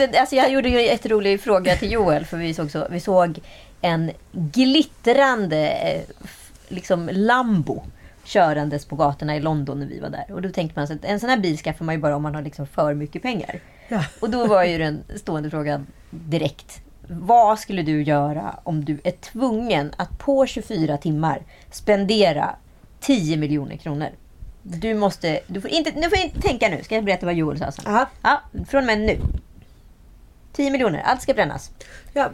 Alltså 0.00 0.36
jag 0.36 0.52
gjorde 0.52 0.68
ju 0.68 0.78
en 0.78 0.84
jätterolig 0.84 1.40
fråga 1.40 1.76
till 1.76 1.92
Joel. 1.92 2.24
För 2.24 2.36
vi 2.36 2.54
såg, 2.54 2.70
så, 2.70 2.86
vi 2.90 3.00
såg 3.00 3.38
en 3.80 4.10
glittrande 4.32 5.68
eh, 5.68 6.02
liksom 6.68 7.10
Lambo 7.12 7.82
körandes 8.24 8.84
på 8.84 8.96
gatorna 8.96 9.36
i 9.36 9.40
London 9.40 9.80
när 9.80 9.86
vi 9.86 10.00
var 10.00 10.08
där. 10.08 10.24
Och 10.32 10.42
då 10.42 10.50
tänkte 10.50 10.80
man 10.80 10.84
att 10.96 11.04
en 11.04 11.20
sån 11.20 11.28
här 11.28 11.36
bil 11.36 11.58
skaffar 11.58 11.84
man 11.84 11.94
ju 11.94 12.00
bara 12.00 12.16
om 12.16 12.22
man 12.22 12.34
har 12.34 12.42
liksom 12.42 12.66
för 12.66 12.94
mycket 12.94 13.22
pengar. 13.22 13.60
Ja. 13.88 14.04
Och 14.20 14.30
då 14.30 14.46
var 14.46 14.64
ju 14.64 14.78
den 14.78 15.04
stående 15.16 15.50
frågan 15.50 15.86
direkt. 16.10 16.80
Vad 17.08 17.58
skulle 17.58 17.82
du 17.82 18.02
göra 18.02 18.60
om 18.62 18.84
du 18.84 19.00
är 19.04 19.10
tvungen 19.10 19.92
att 19.96 20.18
på 20.18 20.46
24 20.46 20.96
timmar 20.96 21.42
spendera 21.70 22.56
10 23.00 23.36
miljoner 23.36 23.76
kronor? 23.76 24.08
Du 24.62 24.94
måste... 24.94 25.40
Du 25.46 25.60
får 25.60 25.70
inte, 25.70 25.90
du 25.90 26.08
får 26.10 26.18
inte 26.18 26.40
tänka 26.40 26.68
nu. 26.68 26.82
Ska 26.82 26.94
jag 26.94 27.04
berätta 27.04 27.26
vad 27.26 27.34
Joel 27.34 27.58
sa 27.58 27.72
sen? 27.72 27.84
Ja, 28.22 28.40
från 28.68 28.80
och 28.80 28.86
med 28.86 29.00
nu. 29.00 29.20
10 30.56 30.70
miljoner. 30.70 31.02
Allt 31.04 31.22
ska 31.22 31.34
brännas. 31.34 31.70
Ja, 32.12 32.30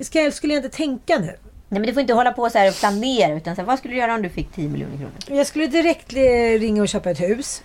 ska 0.00 0.20
jag, 0.22 0.32
skulle 0.34 0.54
jag 0.54 0.64
inte 0.64 0.76
tänka 0.76 1.18
nu? 1.18 1.26
Nej, 1.26 1.80
men 1.80 1.82
du 1.82 1.92
får 1.92 2.00
inte 2.00 2.12
hålla 2.14 2.32
på 2.32 2.50
så 2.50 2.58
här 2.58 2.68
och 2.68 2.74
planera. 2.74 3.32
Utan 3.34 3.54
så 3.56 3.60
här, 3.62 3.66
vad 3.66 3.78
skulle 3.78 3.94
du 3.94 4.00
göra 4.00 4.14
om 4.14 4.22
du 4.22 4.28
fick 4.28 4.52
10 4.54 4.68
miljoner 4.68 4.96
kronor? 4.96 5.12
Jag 5.38 5.46
skulle 5.46 5.66
direkt 5.66 6.12
ringa 6.60 6.82
och 6.82 6.88
köpa 6.88 7.10
ett 7.10 7.20
hus. 7.20 7.62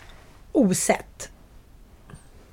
Osett. 0.52 1.30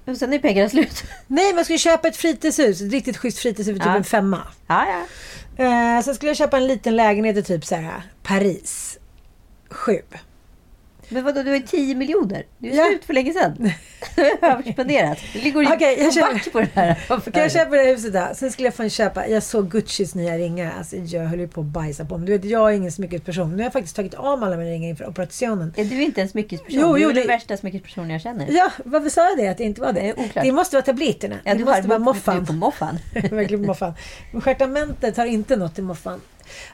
Och 0.06 0.16
sen 0.16 0.32
är 0.32 0.38
pengarna 0.38 0.68
slut. 0.68 1.04
Nej, 1.26 1.54
man 1.54 1.64
skulle 1.64 1.78
köpa 1.78 2.08
ett 2.08 2.16
fritidshus. 2.16 2.80
Ett 2.80 2.92
riktigt 2.92 3.16
schysst 3.16 3.38
fritidshus 3.38 3.66
för 3.66 3.84
typ 3.84 3.86
Ja. 3.86 3.96
en 3.96 4.04
femma. 4.04 4.40
Ja, 4.66 4.86
ja. 4.88 5.02
Eh, 5.64 6.02
sen 6.02 6.14
skulle 6.14 6.30
jag 6.30 6.36
köpa 6.36 6.56
en 6.56 6.66
liten 6.66 6.96
lägenhet 6.96 7.36
i 7.36 7.42
typ 7.42 7.64
så 7.64 7.74
här 7.74 8.02
Paris. 8.22 8.98
Sju. 9.70 9.98
Men 11.08 11.24
vadå, 11.24 11.42
du 11.42 11.48
har 11.50 11.56
ju 11.56 11.62
10 11.62 11.94
miljoner. 11.94 12.44
Det 12.58 12.70
är 12.70 12.76
Ja. 12.76 12.84
slut 12.88 13.04
för 13.04 13.14
länge 13.14 13.32
sedan. 13.32 13.70
Du 14.16 14.22
har 14.40 14.48
överspenderat. 14.52 15.18
Det 15.32 15.38
ligger 15.42 15.72
Okej, 15.74 15.96
jag 16.02 16.14
köper- 16.14 16.32
back 16.32 16.52
på 16.52 16.60
det 16.60 16.68
här. 16.74 16.94
Kan 17.30 17.42
jag 17.42 17.52
köpa 17.52 17.70
det 17.70 17.76
här 17.82 17.86
huset 17.86 18.12
då? 18.12 18.28
Sen 18.34 18.52
skulle 18.52 18.66
jag 18.66 18.74
fan 18.74 18.90
köpa, 18.90 19.28
jag 19.28 19.42
såg 19.42 19.70
Guccis 19.70 20.14
nya 20.14 20.38
ringar. 20.38 20.72
Alltså 20.78 20.96
jag 20.96 21.22
höll 21.26 21.40
ju 21.40 21.48
på 21.48 21.60
att 21.60 21.66
bajsa 21.66 22.04
på 22.04 22.10
dem. 22.14 22.24
Du 22.24 22.32
vet, 22.32 22.44
jag 22.44 22.70
är 22.72 22.76
ingen 22.76 22.92
smyckesperson. 22.92 23.50
Nu 23.50 23.56
har 23.56 23.62
jag 23.62 23.72
faktiskt 23.72 23.96
tagit 23.96 24.14
av 24.14 24.44
alla 24.44 24.56
mina 24.56 24.70
ringar 24.70 24.88
inför 24.88 25.08
operationen. 25.08 25.72
Är 25.76 25.84
du 25.84 26.02
inte 26.02 26.20
en 26.22 26.28
smyckesperson? 26.28 26.80
Jo, 26.80 26.88
du 26.92 26.98
är 26.98 27.02
jo, 27.02 27.06
väl 27.08 27.16
den 27.16 27.26
det- 27.26 27.32
värsta 27.32 27.56
smyckespersonen 27.56 28.10
jag 28.10 28.20
känner. 28.20 28.46
Ja, 28.50 28.70
varför 28.84 29.08
sa 29.10 29.28
jag 29.28 29.38
det? 29.38 29.48
Att 29.48 29.58
det 29.58 29.64
inte 29.64 29.80
var 29.80 29.92
det? 29.92 30.00
Det 30.00 30.12
oklart. 30.12 30.44
Det 30.44 30.52
måste 30.52 30.76
vara 30.76 30.84
tabletterna. 30.84 31.36
Ja, 31.44 31.52
det 31.52 31.58
du 31.58 31.64
måste 31.64 31.80
har 31.82 31.88
vara 31.88 31.98
Du 31.98 32.04
moffan. 32.04 32.36
är 32.42 32.46
på 32.46 32.52
moffan. 32.52 32.98
Verkligen 33.14 33.62
på 33.62 33.66
moffan. 33.66 33.92
Men 34.32 34.40
stjärtamentet 34.40 35.16
har 35.16 35.26
inte 35.26 35.56
nått 35.56 35.74
till 35.74 35.84
moffan. 35.84 36.20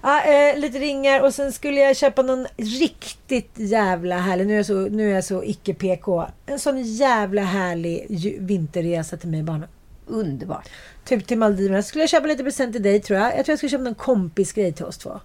Ja, 0.03 0.23
eh, 0.23 0.59
lite 0.59 0.79
ringar 0.79 1.21
och 1.21 1.35
sen 1.35 1.53
skulle 1.53 1.81
jag 1.81 1.97
köpa 1.97 2.23
någon 2.23 2.47
riktigt 2.57 3.51
jävla 3.55 4.19
härlig, 4.19 4.47
nu 4.47 4.53
är 4.53 4.57
jag 4.57 4.67
så, 4.67 4.75
nu 4.75 5.11
är 5.11 5.15
jag 5.15 5.25
så 5.25 5.45
icke-PK, 5.45 6.27
en 6.47 6.59
sån 6.59 6.83
jävla 6.83 7.43
härlig 7.43 8.07
vinterresa 8.41 9.17
till 9.17 9.29
mig 9.29 9.41
och 9.41 9.47
barnen. 9.47 9.69
Underbart. 10.07 10.69
Typ 11.05 11.27
till 11.27 11.39
Maldiverna. 11.39 11.83
Så 11.83 11.89
skulle 11.89 12.03
jag 12.03 12.11
köpa 12.11 12.27
lite 12.27 12.45
present 12.45 12.73
till 12.73 12.83
dig 12.83 13.01
tror 13.01 13.19
jag. 13.19 13.27
Jag 13.27 13.45
tror 13.45 13.53
jag 13.53 13.59
skulle 13.59 13.71
köpa 13.71 13.85
någon 13.85 13.95
kompisgrej 13.95 14.73
till 14.73 14.85
oss 14.85 14.99
två. 14.99 15.21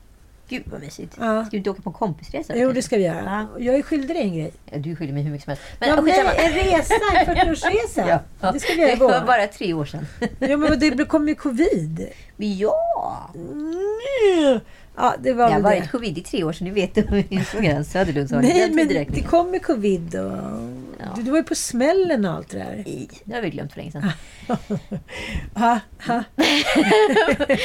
Gud 0.50 0.64
vad 0.66 0.80
mysigt. 0.82 1.16
Ja. 1.20 1.42
Ska 1.46 1.52
du 1.52 1.58
inte 1.58 1.70
åka 1.70 1.82
på 1.82 1.90
en 1.90 1.94
kompisresa? 1.94 2.54
Jo, 2.56 2.72
det 2.72 2.82
ska 2.82 2.98
vi 2.98 3.04
göra. 3.04 3.48
Ja. 3.56 3.60
Jag 3.60 3.76
är 3.76 3.82
skyldig 3.82 4.16
dig 4.16 4.22
en 4.24 4.34
grej. 4.34 4.52
Ja, 4.72 4.78
du 4.78 4.92
är 4.92 4.96
skyldig 4.96 5.14
mig 5.14 5.24
hur 5.24 5.32
mycket 5.32 5.44
som 5.46 5.52
helst. 5.52 5.64
Men 5.80 5.90
Ja, 5.90 6.02
nej, 6.02 6.20
en 6.38 6.52
resa, 6.54 6.94
en 7.16 7.26
40-årsresa. 7.36 8.20
Ja. 8.42 8.52
Det 8.52 8.60
ska 8.60 8.74
vi 8.74 8.80
göra 8.82 8.92
i 8.92 8.96
Det 8.96 9.00
var 9.06 9.20
vår. 9.20 9.26
bara 9.28 9.48
tre 9.48 9.74
år 9.74 9.86
sedan. 9.86 10.08
Ja, 10.40 10.58
men 10.58 10.80
det 10.80 11.06
kommer 11.06 11.28
ju 11.30 11.36
covid. 11.36 12.08
Ja! 12.38 13.30
Mm. 13.36 14.60
Ja, 14.98 15.16
det 15.20 15.34
var 15.34 15.48
Det 15.48 15.54
har 15.54 15.62
varit 15.62 15.84
det. 15.84 15.90
covid 15.90 16.18
i 16.18 16.22
tre 16.22 16.44
år 16.44 16.54
sedan. 16.54 16.68
Ni 16.68 16.72
vet 16.72 16.96
du. 16.96 17.02
Söderlund. 17.84 18.32
Nej, 18.32 18.70
men 18.70 18.76
det 18.76 18.88
tideräkningen. 18.88 19.30
kommer 19.30 19.60
covid 19.60 20.16
och... 20.16 20.38
Du, 21.16 21.24
du 21.24 21.32
var 21.32 21.38
ju 21.38 21.44
på 21.44 21.56
smällen 21.56 22.26
och 22.26 22.32
allt 22.34 22.50
det 22.50 22.58
där. 22.58 22.84
Nej, 22.86 23.10
Det 23.24 23.34
har 23.36 23.42
vi 23.42 23.50
glömt 23.50 23.74
för 23.74 23.80
länge 23.80 23.92
sedan. 23.92 24.12
Ha, 25.54 25.80
ha. 26.08 26.24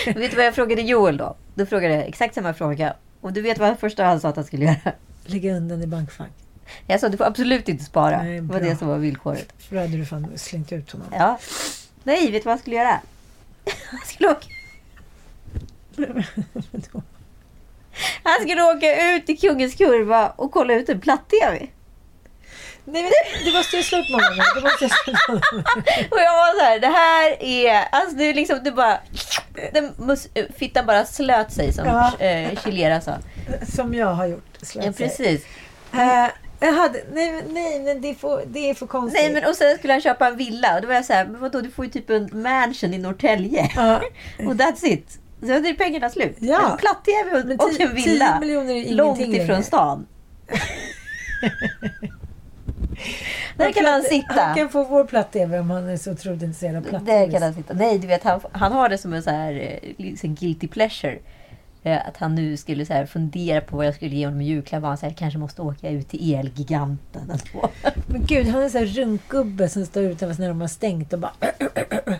vet 0.06 0.30
du 0.30 0.36
vad 0.36 0.44
jag 0.46 0.54
frågade 0.54 0.82
Joel 0.82 1.16
då? 1.16 1.36
Då 1.54 1.66
frågade 1.66 1.94
jag 1.94 2.04
exakt 2.08 2.34
samma 2.34 2.54
fråga. 2.54 2.94
Och 3.20 3.32
du 3.32 3.40
vet 3.40 3.58
vad 3.58 3.78
första 3.78 4.04
han 4.04 4.20
sa 4.20 4.28
att 4.28 4.36
han 4.36 4.44
skulle 4.44 4.64
göra? 4.64 4.92
Lägga 5.24 5.56
undan 5.56 5.82
i 5.82 5.86
bankfack. 5.86 6.30
Jag 6.86 7.00
sa 7.00 7.08
du 7.08 7.16
får 7.16 7.24
absolut 7.24 7.68
inte 7.68 7.84
spara. 7.84 8.22
Nej, 8.22 8.40
det 8.40 8.52
var 8.52 8.60
det 8.60 8.76
som 8.76 8.88
var 8.88 8.98
villkoret. 8.98 9.52
För 9.58 9.74
då 9.76 9.80
hade 9.82 9.96
du 9.96 10.04
fan 10.04 10.26
slängt 10.36 10.72
ut 10.72 10.92
honom. 10.92 11.06
Ja. 11.12 11.38
Nej, 12.04 12.30
vet 12.30 12.42
du 12.42 12.46
vad 12.46 12.52
han 12.52 12.58
skulle 12.58 12.76
göra? 12.76 13.00
Han 13.90 14.00
skulle 14.06 14.28
åka... 14.28 14.46
Han 18.22 18.40
skulle 18.40 18.62
åka 18.62 19.14
ut 19.14 19.26
till 19.26 19.40
Kungens 19.40 19.74
Kurva 19.74 20.28
och 20.36 20.52
kolla 20.52 20.74
ut 20.74 20.88
en 20.88 21.00
platt-tv. 21.00 21.66
Nej, 22.84 23.02
men 23.02 23.44
du 23.44 23.52
måste 23.52 23.76
ju 23.76 23.82
slå 23.82 23.98
upp 23.98 24.06
honom. 24.06 24.44
Du 24.54 24.60
måste 24.60 24.84
ju 24.84 24.90
slå 24.90 25.12
upp 25.12 25.44
honom. 25.50 25.64
Och 26.10 26.18
jag 26.20 26.32
var 26.32 26.58
så 26.58 26.64
här, 26.64 26.78
det 26.80 26.86
här 26.86 27.42
är... 27.42 27.84
Alltså 27.92 28.16
det 28.16 28.24
är 28.24 28.34
liksom, 28.34 28.60
det 28.64 28.72
bara... 28.72 28.98
Den 29.72 29.92
mus, 29.98 30.28
fittan 30.58 30.86
bara 30.86 31.04
slöt 31.04 31.52
sig 31.52 31.72
som 31.72 31.84
Ja. 31.86 32.18
eh, 32.26 32.58
Chilera 32.64 33.00
sa. 33.00 33.12
Som 33.74 33.94
jag 33.94 34.06
har 34.06 34.26
gjort. 34.26 34.56
Slöt 34.62 34.84
Ja, 34.86 34.92
sig. 34.92 35.08
precis. 35.08 35.44
Eh, 35.92 36.26
jag 36.60 36.72
hade, 36.72 37.04
nej, 37.12 37.32
men- 37.32 37.44
nej, 37.54 37.80
men 37.80 38.00
det 38.00 38.10
är 38.10 38.14
för, 38.14 38.44
det 38.46 38.70
är 38.70 38.74
för 38.74 38.86
konstigt. 38.86 39.22
Nej, 39.22 39.32
men 39.32 39.44
och 39.50 39.56
sen 39.56 39.78
skulle 39.78 39.92
han 39.92 40.00
köpa 40.00 40.26
en 40.26 40.36
villa. 40.36 40.74
Och 40.74 40.80
då 40.82 40.86
var 40.88 40.94
jag 40.94 41.04
så 41.04 41.12
här, 41.12 41.24
men 41.24 41.40
vadå, 41.40 41.60
du 41.60 41.70
får 41.70 41.84
ju 41.84 41.90
typ 41.90 42.10
en 42.10 42.28
mansion 42.42 42.94
i 42.94 42.98
Norrtälje. 42.98 43.70
Ja. 43.76 43.96
Och 44.38 44.54
that's 44.54 44.84
it. 44.84 45.18
Så 45.40 45.52
är 45.52 45.74
pengarna 45.74 46.10
slut. 46.10 46.36
Ja. 46.40 46.72
En 46.72 46.76
platt-tv 46.78 47.30
och 47.30 47.40
en 47.40 47.94
villa. 47.94 48.32
10 48.32 48.40
miljoner 48.40 48.70
är 48.70 48.74
ingenting 48.74 48.96
Långt 48.96 49.20
ifrån 49.20 49.62
stan. 49.62 50.06
Där 53.56 53.72
kan 53.72 53.84
han 53.84 54.02
sitta. 54.02 54.40
Han 54.40 54.56
kan 54.56 54.68
få 54.68 54.84
vår 54.84 55.04
platt-tv 55.04 55.58
om 55.58 55.70
han 55.70 55.88
är 55.88 55.96
så 55.96 56.12
otroligt 56.12 56.42
intresserad 56.42 56.76
av 56.76 56.82
platt 56.82 57.06
Där 57.06 57.30
kan 57.30 57.42
han 57.42 57.54
sitta. 57.54 57.74
Nej, 57.74 57.98
du 57.98 58.06
vet, 58.06 58.24
han, 58.24 58.40
han 58.52 58.72
har 58.72 58.88
det 58.88 58.98
som 58.98 59.12
en 59.12 59.22
så 59.22 59.30
här, 59.30 59.78
liksom 59.96 60.34
guilty 60.34 60.68
pleasure. 60.68 61.18
Eh, 61.82 62.08
Att 62.08 62.16
han 62.16 62.34
nu 62.34 62.56
skulle 62.56 62.86
så 62.86 62.92
här 62.92 63.06
fundera 63.06 63.60
på 63.60 63.76
vad 63.76 63.86
jag 63.86 63.94
skulle 63.94 64.16
ge 64.16 64.26
honom 64.26 64.40
i 64.40 64.44
julklapp. 64.44 64.82
Han 64.84 64.98
så 64.98 65.06
här, 65.06 65.12
kanske 65.12 65.38
måste 65.38 65.62
åka 65.62 65.90
ut 65.90 66.08
till 66.08 66.34
Elgiganten. 66.34 67.32
Men 68.06 68.24
gud, 68.26 68.46
han 68.46 68.60
är 68.60 68.64
en 68.64 68.70
sån 68.70 68.78
här 68.80 68.86
runkgubbe 68.86 69.68
som 69.68 69.86
står 69.86 70.02
utanför 70.02 70.42
när 70.42 70.48
de 70.48 70.60
har 70.60 70.68
stängt 70.68 71.12
och 71.12 71.18
bara... 71.18 71.32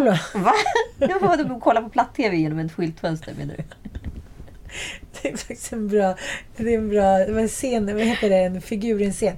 Förlåt. 0.00 0.34
Va? 0.44 0.52
Jag 0.98 1.20
får 1.20 1.60
kolla 1.60 1.82
på 1.82 1.88
platt-tv 1.88 2.36
genom 2.36 2.58
ett 2.58 2.72
skyltfönster 2.72 3.34
menar 3.38 3.54
du? 3.56 3.62
Det 5.22 5.28
är 5.28 5.36
faktiskt 5.36 5.72
en 5.72 5.88
bra... 5.88 6.14
Det 6.56 6.74
är 6.74 6.78
en 6.78 6.88
bra... 6.88 7.02
Är 7.02 7.48
scen, 7.48 7.86
vad 7.86 8.04
heter 8.04 8.30
det? 8.30 8.36
En 8.36 8.60
figur 8.60 9.02
i 9.02 9.04
en 9.04 9.12
scen. 9.12 9.36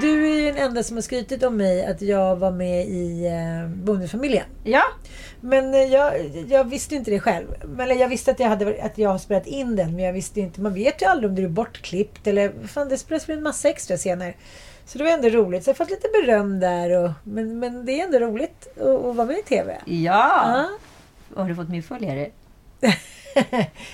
Du 0.00 0.32
är 0.32 0.38
ju 0.38 0.52
den 0.52 0.56
enda 0.56 0.82
som 0.82 0.96
har 0.96 1.02
skrytit 1.02 1.42
om 1.42 1.56
mig 1.56 1.86
att 1.86 2.02
jag 2.02 2.36
var 2.36 2.50
med 2.50 2.86
i 2.86 3.26
eh, 3.26 3.68
Bonusfamiljen. 3.68 4.44
Ja, 4.64 4.82
Men 5.40 5.74
eh, 5.74 5.80
jag, 5.80 6.12
jag 6.48 6.64
visste 6.64 6.94
inte 6.94 7.10
det 7.10 7.20
själv. 7.20 7.46
Eller 7.80 7.94
jag 7.94 8.08
visste 8.08 8.30
att 8.30 8.40
jag, 8.40 8.48
hade, 8.48 8.82
att 8.82 8.98
jag 8.98 9.10
har 9.10 9.18
spelat 9.18 9.46
in 9.46 9.76
den, 9.76 9.96
men 9.96 10.04
jag 10.04 10.12
visste 10.12 10.40
inte. 10.40 10.60
Man 10.60 10.74
vet 10.74 11.02
ju 11.02 11.06
aldrig 11.06 11.30
om 11.30 11.36
du 11.36 11.44
är 11.44 11.48
bortklippt 11.48 12.26
eller... 12.26 12.66
Fan, 12.66 12.88
det 12.88 12.98
spelas 12.98 13.28
väl 13.28 13.36
en 13.36 13.42
massa 13.42 13.68
extra 13.68 13.96
scener. 13.96 14.36
Så 14.92 14.98
det 14.98 15.04
var 15.04 15.10
ändå 15.10 15.28
roligt. 15.28 15.64
Så 15.64 15.70
jag 15.70 15.76
fått 15.76 15.90
lite 15.90 16.08
beröm 16.22 16.60
där. 16.60 16.90
Och, 17.04 17.10
men, 17.24 17.58
men 17.58 17.86
det 17.86 18.00
är 18.00 18.04
ändå 18.04 18.18
roligt 18.18 18.66
att, 18.80 18.86
att 18.86 19.16
vara 19.16 19.26
med 19.26 19.38
i 19.38 19.42
TV. 19.42 19.76
ja. 19.84 20.66
Har 21.36 21.48
du 21.48 21.54
fått 21.54 21.68
mer 21.68 21.82
följare? 21.82 22.28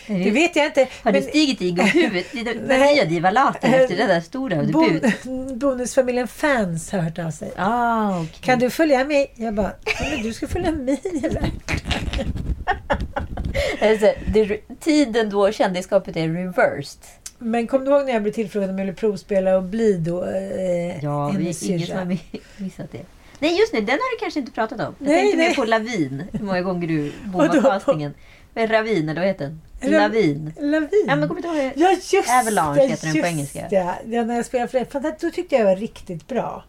Det 0.06 0.30
vet 0.30 0.56
jag 0.56 0.66
inte. 0.66 0.88
Har 1.02 1.12
du 1.12 1.20
men- 1.20 1.28
stigit 1.28 1.62
i 1.62 1.70
den 1.70 2.56
Nej. 2.68 2.94
nya 2.94 3.04
Diva-laten 3.04 3.74
efter 3.74 3.96
den 3.96 4.08
där 4.08 4.20
stora 4.20 4.56
debut? 4.56 5.22
Bon, 5.24 5.58
bonusfamiljen 5.58 6.28
fans 6.28 6.92
har 6.92 6.98
hört 6.98 7.18
av 7.18 7.30
sig. 7.30 7.52
Ah, 7.56 8.20
okej. 8.20 8.30
Kan 8.40 8.58
du 8.58 8.70
följa 8.70 9.04
mig? 9.04 9.32
Jag 9.34 9.54
bara, 9.54 9.72
"Ja, 9.84 10.06
men 10.10 10.22
du 10.22 10.32
ska 10.32 10.46
följa 10.46 10.72
mig 10.72 11.00
eller? 11.24 11.50
Alltså, 13.80 14.12
det, 14.26 14.60
tiden 14.80 15.30
då 15.30 15.52
kändisskapet 15.52 16.16
är 16.16 16.28
reversed. 16.28 17.00
Men 17.38 17.66
kom 17.66 17.84
du 17.84 17.90
ihåg 17.90 18.04
när 18.06 18.12
jag 18.12 18.22
blev 18.22 18.32
tillfrågad 18.32 18.70
om 18.70 18.78
jag 18.78 18.84
ville 18.84 18.96
provspela 18.96 19.56
och 19.56 19.62
bli 19.62 19.92
då 19.98 20.24
eh, 20.24 21.04
Ja, 21.04 21.28
vi 21.38 21.54
ingen 21.62 21.86
som 21.86 21.96
har 21.98 22.04
missat 22.56 22.92
det. 22.92 23.02
Nej, 23.38 23.58
just 23.58 23.72
det. 23.72 23.80
Den 23.80 23.88
har 23.90 24.16
du 24.16 24.20
kanske 24.20 24.40
inte 24.40 24.52
pratat 24.52 24.80
om. 24.80 24.94
Jag 24.98 25.06
Nej, 25.08 25.20
tänkte 25.22 25.36
mer 25.38 25.44
nej. 25.46 25.54
på 25.56 25.64
lavin. 25.64 26.24
Hur 26.32 26.44
många 26.44 26.62
gånger 26.62 26.88
du 26.88 27.12
bommade 27.24 27.60
castingen. 27.60 28.14
Är 28.54 28.68
ravin, 28.68 29.08
eller 29.08 29.20
vad 29.20 29.28
heter 29.28 29.44
den? 29.44 29.60
Ra- 29.80 29.98
Lavin. 29.98 30.52
Lavin? 30.60 31.04
Ja, 31.08 31.16
men 31.16 31.28
kommer 31.28 31.46
inte 31.46 31.62
ihåg. 31.62 31.72
Ja, 31.76 31.90
just 31.90 32.30
Avalanche 32.40 32.86
heter 32.86 33.06
den 33.12 33.22
på 33.22 33.28
engelska. 33.28 33.66
Det. 33.70 33.76
Ja, 34.06 34.24
när 34.24 34.36
jag 34.36 34.46
spelade 34.46 34.68
för 34.70 34.78
det. 34.78 34.84
Fan, 34.84 35.12
då 35.20 35.30
tyckte 35.30 35.54
jag 35.56 35.64
var 35.64 35.76
riktigt 35.76 36.26
bra. 36.28 36.64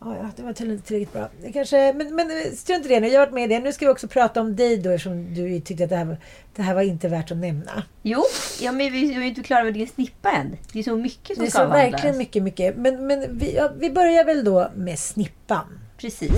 Ja, 0.00 0.30
det 0.36 0.42
var 0.42 0.52
tydligen 0.52 0.76
inte 0.76 0.88
tillräckligt 0.88 1.12
bra. 1.12 1.28
Det 1.42 1.52
kanske, 1.52 1.92
men, 1.92 2.14
men 2.14 2.30
strunt 2.56 2.86
i 2.86 2.88
det 2.88 3.00
nu. 3.00 3.08
Jag 3.08 3.20
har 3.20 3.26
varit 3.26 3.34
med 3.34 3.44
i 3.44 3.54
det. 3.54 3.60
Nu 3.60 3.72
ska 3.72 3.86
vi 3.86 3.92
också 3.92 4.08
prata 4.08 4.40
om 4.40 4.56
dig 4.56 4.76
då 4.76 4.90
eftersom 4.90 5.34
du 5.34 5.60
tyckte 5.60 5.84
att 5.84 5.90
det 5.90 5.96
här, 5.96 6.04
var- 6.04 6.18
det 6.56 6.62
här 6.62 6.74
var 6.74 6.82
inte 6.82 7.08
värt 7.08 7.30
att 7.30 7.36
nämna. 7.36 7.82
Jo, 8.02 8.22
ja, 8.60 8.72
men 8.72 8.92
vi 8.92 9.14
är 9.14 9.20
ju 9.20 9.26
inte 9.28 9.42
klara 9.42 9.64
med 9.64 9.74
din 9.74 9.88
snippa 9.88 10.30
än. 10.30 10.56
Det 10.72 10.78
är 10.78 10.82
så 10.82 10.96
mycket 10.96 11.36
som 11.36 11.44
Det 11.44 11.48
är 11.48 11.50
ska 11.50 11.58
så 11.58 11.64
avhandlas. 11.64 11.92
verkligen 11.92 12.18
mycket, 12.18 12.42
mycket. 12.42 12.76
Men, 12.76 13.06
men 13.06 13.38
vi, 13.38 13.54
ja, 13.56 13.70
vi 13.78 13.90
börjar 13.90 14.24
väl 14.24 14.44
då 14.44 14.70
med 14.76 14.98
snippan. 14.98 15.78
Precis. 15.98 16.30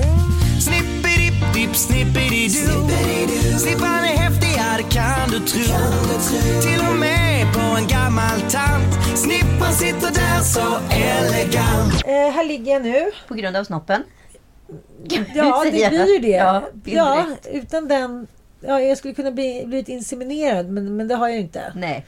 Snippidi-dipp, 1.43 1.75
snippidi-doo 1.75 3.59
Snippan 3.59 4.05
är 4.05 4.17
häftigare 4.17 4.83
kan 4.83 5.31
du 5.31 5.39
tro 5.39 5.63
Till 6.63 6.81
och 6.91 6.97
med 6.99 7.55
på 7.55 7.61
en 7.61 7.87
gammal 7.89 8.41
tant 8.41 9.19
Snippan 9.19 9.73
sitter 9.73 10.11
där 10.15 10.41
så 10.41 10.61
elegant 10.91 12.03
Eh, 12.07 12.35
här 12.35 12.45
ligger 12.45 12.73
jag 12.73 12.83
nu. 12.83 13.11
På 13.29 13.35
grund 13.35 13.57
av 13.57 13.65
snoppen. 13.65 14.03
Ja, 15.35 15.65
det 15.65 15.89
blir 15.91 16.13
ju 16.13 16.19
det. 16.19 16.29
Ja, 16.29 16.63
Ja, 16.85 17.27
utan 17.53 17.89
den... 17.89 18.27
Ja, 18.61 18.81
jag 18.81 18.99
skulle 18.99 19.15
kunna 19.15 19.31
bli 19.31 19.63
blivit 19.67 19.89
inseminerad, 19.89 20.69
men, 20.71 20.97
men 20.97 21.09
det 21.09 21.15
har 21.15 21.29
jag 21.29 21.37
ju 21.37 21.43
inte. 21.43 21.73
Nej. 21.77 22.07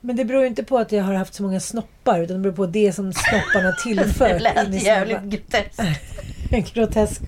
Men 0.00 0.16
det 0.16 0.24
beror 0.24 0.42
ju 0.42 0.48
inte 0.48 0.64
på 0.64 0.78
att 0.78 0.92
jag 0.92 1.04
har 1.04 1.14
haft 1.14 1.34
så 1.34 1.42
många 1.42 1.60
snoppar, 1.60 2.20
utan 2.20 2.36
det 2.36 2.42
beror 2.42 2.52
på 2.56 2.66
det 2.66 2.92
som 2.92 3.12
snopparna 3.12 3.70
Det 3.70 3.82
tillfört. 3.82 4.40
lät 4.42 4.82
jävligt 4.82 5.22
groteskt. 5.22 5.80
Grotesko. 6.74 7.24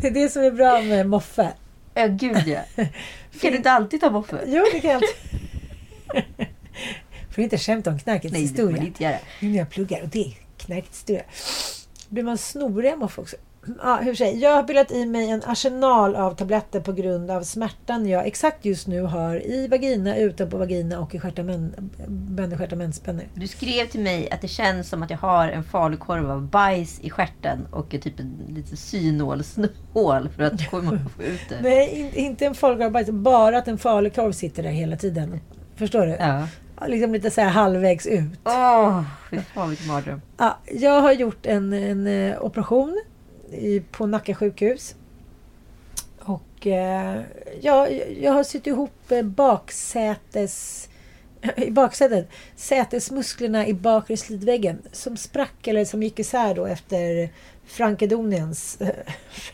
Det 0.00 0.06
är 0.06 0.10
det 0.10 0.28
som 0.28 0.42
är 0.42 0.50
bra 0.50 0.80
med 0.80 1.08
Moffe. 1.08 1.48
Ja, 1.94 2.06
gud 2.06 2.42
ja. 2.46 2.60
Kan 3.40 3.50
du 3.50 3.56
inte 3.56 3.70
alltid 3.70 4.00
ta 4.00 4.10
Moffe? 4.10 4.38
Jo, 4.46 4.64
det 4.72 4.80
kan 4.80 4.90
jag 4.90 5.02
inte. 5.02 5.14
Får 7.34 7.44
inte 7.44 7.58
skämta 7.58 7.90
om 7.90 7.98
knarkets 7.98 8.32
Nej, 8.32 8.42
det 8.42 8.48
får 8.48 8.54
historia. 8.54 8.76
man 8.76 8.86
inte 8.86 9.04
göra. 9.04 9.16
Nu 9.40 9.48
när 9.48 9.58
jag 9.58 9.70
pluggar 9.70 10.02
och 10.02 10.08
det 10.08 10.18
är 10.18 10.32
knarkets 10.56 10.98
historia. 10.98 11.22
Blir 12.08 12.22
man 12.22 12.38
snorig 12.38 12.92
av 12.92 12.98
Moffe 12.98 13.20
också? 13.20 13.36
Ja, 13.82 13.96
hur 13.96 14.14
säger 14.14 14.42
jag? 14.42 14.54
har 14.54 14.62
bildat 14.62 14.90
i 14.90 15.06
mig 15.06 15.30
en 15.30 15.42
arsenal 15.46 16.16
av 16.16 16.34
tabletter 16.34 16.80
på 16.80 16.92
grund 16.92 17.30
av 17.30 17.42
smärtan 17.42 18.06
jag 18.06 18.26
exakt 18.26 18.64
just 18.64 18.86
nu 18.86 19.02
har 19.02 19.46
i 19.46 19.68
vagina, 19.68 20.16
utanpå 20.16 20.56
vagina 20.56 21.00
och 21.00 21.14
i 21.14 21.20
stjärtamenspänne. 21.20 23.22
Du 23.34 23.48
skrev 23.48 23.86
till 23.86 24.00
mig 24.00 24.30
att 24.30 24.40
det 24.40 24.48
känns 24.48 24.88
som 24.88 25.02
att 25.02 25.10
jag 25.10 25.18
har 25.18 25.48
en 25.48 25.64
falukorv 25.64 26.30
av 26.30 26.42
bajs 26.42 27.00
i 27.00 27.10
stjärten 27.10 27.66
och 27.70 27.88
typ 27.88 28.20
en 28.20 28.38
lite 28.48 28.76
synålshål 28.76 30.28
för 30.36 30.42
att 30.42 30.70
komma 30.70 30.98
få 31.16 31.22
ut 31.22 31.40
det. 31.48 31.56
Nej, 31.62 32.00
in, 32.00 32.10
inte 32.14 32.46
en 32.46 32.54
falukorv, 32.54 33.14
bara 33.14 33.58
att 33.58 33.68
en 33.68 33.78
falukorv 33.78 34.32
sitter 34.32 34.62
där 34.62 34.70
hela 34.70 34.96
tiden. 34.96 35.40
Förstår 35.76 36.06
du? 36.06 36.12
Ja. 36.12 36.48
Liksom 36.86 37.12
lite 37.12 37.30
så 37.30 37.42
halvvägs 37.42 38.06
ut. 38.06 38.40
Åh, 38.44 39.02
fy 39.30 39.40
fan 39.40 39.68
vilken 39.68 39.86
mardröm. 39.86 40.20
Ja, 40.36 40.58
jag 40.72 41.00
har 41.00 41.12
gjort 41.12 41.46
en, 41.46 41.72
en 41.72 42.06
eh, 42.06 42.42
operation 42.42 43.00
i, 43.52 43.82
på 43.90 44.06
Nacka 44.06 44.34
sjukhus. 44.34 44.94
Och 46.18 46.66
eh, 46.66 47.22
jag, 47.60 48.02
jag 48.20 48.32
har 48.32 48.44
sytt 48.44 48.66
ihop 48.66 49.10
eh, 49.10 49.22
baksätes... 49.22 50.88
I 51.56 51.70
baksätet. 51.70 52.28
Sätesmusklerna 52.56 53.66
i 53.66 53.74
bakre 53.74 54.16
slidväggen. 54.16 54.82
Som 54.92 55.16
sprack 55.16 55.66
eller 55.66 55.84
som 55.84 56.02
gick 56.02 56.18
isär 56.18 56.54
då 56.54 56.66
efter 56.66 57.30
Frankedoniens, 57.66 58.78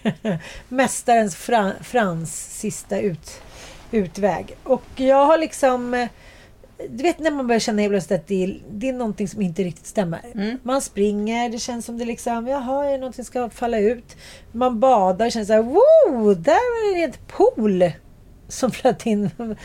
mästarens 0.69 1.37
Fra, 1.37 1.73
Frans 1.83 2.59
sista 2.61 3.01
ut, 3.01 3.43
utväg. 3.91 4.57
Och 4.63 4.85
jag 4.97 5.27
har 5.27 5.39
liksom... 5.39 5.95
Eh, 5.95 6.09
du 6.91 7.03
vet 7.03 7.19
när 7.19 7.31
man 7.31 7.47
börjar 7.47 7.61
känna 7.61 7.83
helt 7.83 7.93
plötsligt 7.93 8.21
att 8.21 8.27
det 8.27 8.45
är, 8.45 8.63
det 8.71 8.89
är 8.89 8.93
någonting 8.93 9.29
som 9.29 9.43
inte 9.43 9.63
riktigt 9.63 9.87
stämmer. 9.87 10.21
Mm. 10.35 10.59
Man 10.63 10.83
springer, 10.83 11.49
det 11.49 11.59
känns 11.59 11.87
som 11.87 11.99
det 11.99 12.05
liksom, 12.05 12.47
jaha, 12.47 12.87
är 12.87 12.93
det 12.93 12.99
någonting 12.99 13.25
som 13.25 13.31
ska 13.31 13.51
falla 13.51 13.79
ut? 13.79 14.17
Man 14.53 14.81
badar, 14.81 15.31
känns 15.31 15.49
så 15.49 15.55
här, 15.55 15.63
wow, 15.63 16.43
där 16.43 16.53
var 16.53 16.97
det 16.97 17.05
en 17.05 17.13
pool 17.27 17.93
som 18.49 18.71
flöt 18.71 19.07
in. 19.07 19.31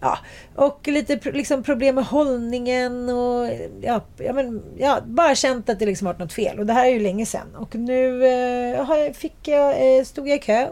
Ja, 0.00 0.18
och 0.54 0.88
lite 0.88 1.30
liksom 1.30 1.62
problem 1.62 1.94
med 1.94 2.04
hållningen 2.04 3.08
och 3.08 3.50
ja, 3.80 4.00
ja, 4.16 4.32
men, 4.32 4.62
ja, 4.76 5.00
bara 5.04 5.34
känt 5.34 5.68
att 5.68 5.78
det 5.78 5.86
liksom 5.86 6.04
varit 6.06 6.18
något 6.18 6.32
fel. 6.32 6.58
Och 6.58 6.66
det 6.66 6.72
här 6.72 6.86
är 6.86 6.90
ju 6.90 7.00
länge 7.00 7.26
sedan. 7.26 7.54
Och 7.56 7.74
nu 7.74 8.26
eh, 8.26 9.12
fick 9.12 9.48
jag, 9.48 9.98
eh, 9.98 10.04
stod 10.04 10.28
jag 10.28 10.36
i 10.36 10.38
kö, 10.38 10.68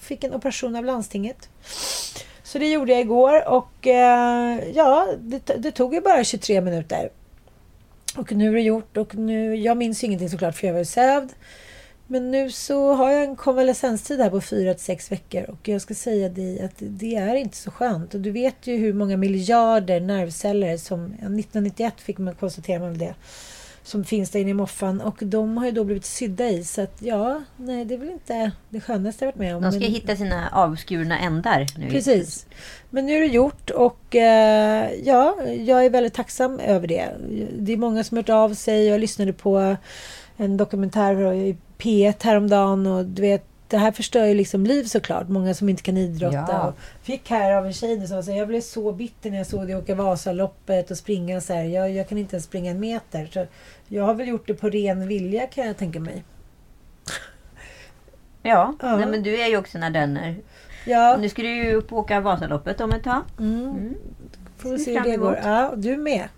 fick 0.00 0.24
en 0.24 0.34
operation 0.34 0.76
av 0.76 0.84
landstinget. 0.84 1.48
Så 2.44 2.58
det 2.58 2.70
gjorde 2.70 2.92
jag 2.92 3.00
igår 3.00 3.48
och 3.48 3.86
eh, 3.86 4.58
ja, 4.74 5.08
det, 5.18 5.46
det 5.58 5.70
tog 5.70 5.94
ju 5.94 6.00
bara 6.00 6.24
23 6.24 6.60
minuter. 6.60 7.10
Och 8.16 8.32
nu 8.32 8.48
är 8.48 8.52
det 8.52 8.60
gjort 8.60 8.96
och 8.96 9.14
nu, 9.14 9.56
jag 9.56 9.76
minns 9.76 10.02
ju 10.02 10.06
ingenting 10.06 10.30
såklart 10.30 10.54
för 10.54 10.66
jag 10.66 10.74
var 10.74 10.78
ju 10.78 10.84
sövd. 10.84 11.30
Men 12.06 12.30
nu 12.30 12.50
så 12.50 12.92
har 12.92 13.10
jag 13.10 13.24
en 13.24 13.36
konvalescenstid 13.36 14.20
här 14.20 14.30
på 14.30 14.40
4 14.40 14.74
till 14.74 14.84
6 14.84 15.12
veckor 15.12 15.50
och 15.50 15.68
jag 15.68 15.82
ska 15.82 15.94
säga 15.94 16.28
dig 16.28 16.60
att 16.60 16.74
det 16.78 17.14
är 17.14 17.34
inte 17.34 17.56
så 17.56 17.70
skönt. 17.70 18.14
Och 18.14 18.20
du 18.20 18.30
vet 18.30 18.66
ju 18.66 18.76
hur 18.76 18.92
många 18.92 19.16
miljarder 19.16 20.00
nervceller 20.00 20.76
som, 20.76 21.00
ja, 21.00 21.26
1991 21.26 21.94
fick 22.00 22.18
man 22.18 22.34
konstatera 22.34 22.78
man 22.78 22.88
väl 22.88 22.98
det, 22.98 23.14
som 23.84 24.04
finns 24.04 24.30
där 24.30 24.40
inne 24.40 24.50
i 24.50 24.54
moffan 24.54 25.00
och 25.00 25.16
de 25.20 25.56
har 25.56 25.66
ju 25.66 25.72
då 25.72 25.84
blivit 25.84 26.04
sydda 26.04 26.48
i 26.48 26.64
så 26.64 26.80
att 26.80 26.96
ja, 26.98 27.42
nej 27.56 27.84
det 27.84 27.94
är 27.94 27.98
väl 27.98 28.10
inte 28.10 28.50
det 28.70 28.80
skönaste 28.80 29.24
jag 29.24 29.32
varit 29.32 29.38
med 29.38 29.56
om. 29.56 29.62
De 29.62 29.72
ska 29.72 29.80
men- 29.80 29.90
hitta 29.90 30.16
sina 30.16 30.48
avskurna 30.52 31.18
ändar 31.18 31.66
nu. 31.78 31.90
Precis. 31.90 32.46
Men 32.90 33.06
nu 33.06 33.16
är 33.16 33.20
det 33.20 33.26
gjort 33.26 33.70
och 33.70 34.16
eh, 34.16 34.90
ja, 35.04 35.36
jag 35.66 35.84
är 35.84 35.90
väldigt 35.90 36.14
tacksam 36.14 36.58
över 36.60 36.86
det. 36.86 37.08
Det 37.58 37.72
är 37.72 37.76
många 37.76 38.04
som 38.04 38.16
har 38.16 38.22
hört 38.22 38.28
av 38.28 38.54
sig. 38.54 38.86
Jag 38.86 39.00
lyssnade 39.00 39.32
på 39.32 39.76
en 40.36 40.56
dokumentär 40.56 41.32
i 41.32 41.56
P1 41.78 42.24
häromdagen 42.24 42.86
och 42.86 43.04
du 43.04 43.22
vet, 43.22 43.46
det 43.74 43.78
här 43.78 43.92
förstör 43.92 44.26
ju 44.26 44.34
liksom 44.34 44.66
liv 44.66 44.84
såklart. 44.84 45.28
Många 45.28 45.54
som 45.54 45.68
inte 45.68 45.82
kan 45.82 45.96
idrotta. 45.96 46.44
Ja. 46.48 46.74
Fick 47.02 47.30
här 47.30 47.52
av 47.52 47.66
en 47.66 47.72
tjej 47.72 48.06
som 48.06 48.22
sa 48.22 48.32
jag 48.32 48.48
blev 48.48 48.60
så 48.60 48.92
bitter 48.92 49.30
när 49.30 49.38
jag 49.38 49.46
såg 49.46 49.66
dig 49.66 49.76
åka 49.76 49.94
Vasaloppet 49.94 50.90
och 50.90 50.96
springa 50.96 51.40
så 51.40 51.52
här. 51.52 51.64
Jag, 51.64 51.90
jag 51.90 52.08
kan 52.08 52.18
inte 52.18 52.36
ens 52.36 52.44
springa 52.44 52.70
en 52.70 52.80
meter. 52.80 53.28
Så 53.32 53.46
jag 53.88 54.04
har 54.04 54.14
väl 54.14 54.28
gjort 54.28 54.46
det 54.46 54.54
på 54.54 54.68
ren 54.68 55.08
vilja 55.08 55.46
kan 55.46 55.66
jag 55.66 55.76
tänka 55.76 56.00
mig. 56.00 56.24
Ja, 58.42 58.74
Ja. 58.82 58.96
Nej, 58.96 59.06
men 59.06 59.22
du 59.22 59.40
är 59.40 59.48
ju 59.48 59.56
också 59.56 59.78
en 59.78 59.84
ardenner. 59.84 60.36
Ja, 60.86 61.16
Nu 61.20 61.28
ska 61.28 61.42
du 61.42 61.48
ju 61.48 61.74
upp 61.74 61.92
och 61.92 61.98
åka 61.98 62.20
Vasaloppet 62.20 62.80
om 62.80 62.92
ett 62.92 63.04
tag. 63.04 63.22
mm. 63.38 63.94
får 64.58 64.70
vi 64.70 64.78
se 64.78 64.98
hur 64.98 65.10
det 65.10 65.16
går. 65.16 65.40
Ja, 65.44 65.72
du 65.76 65.96
med. 65.96 66.28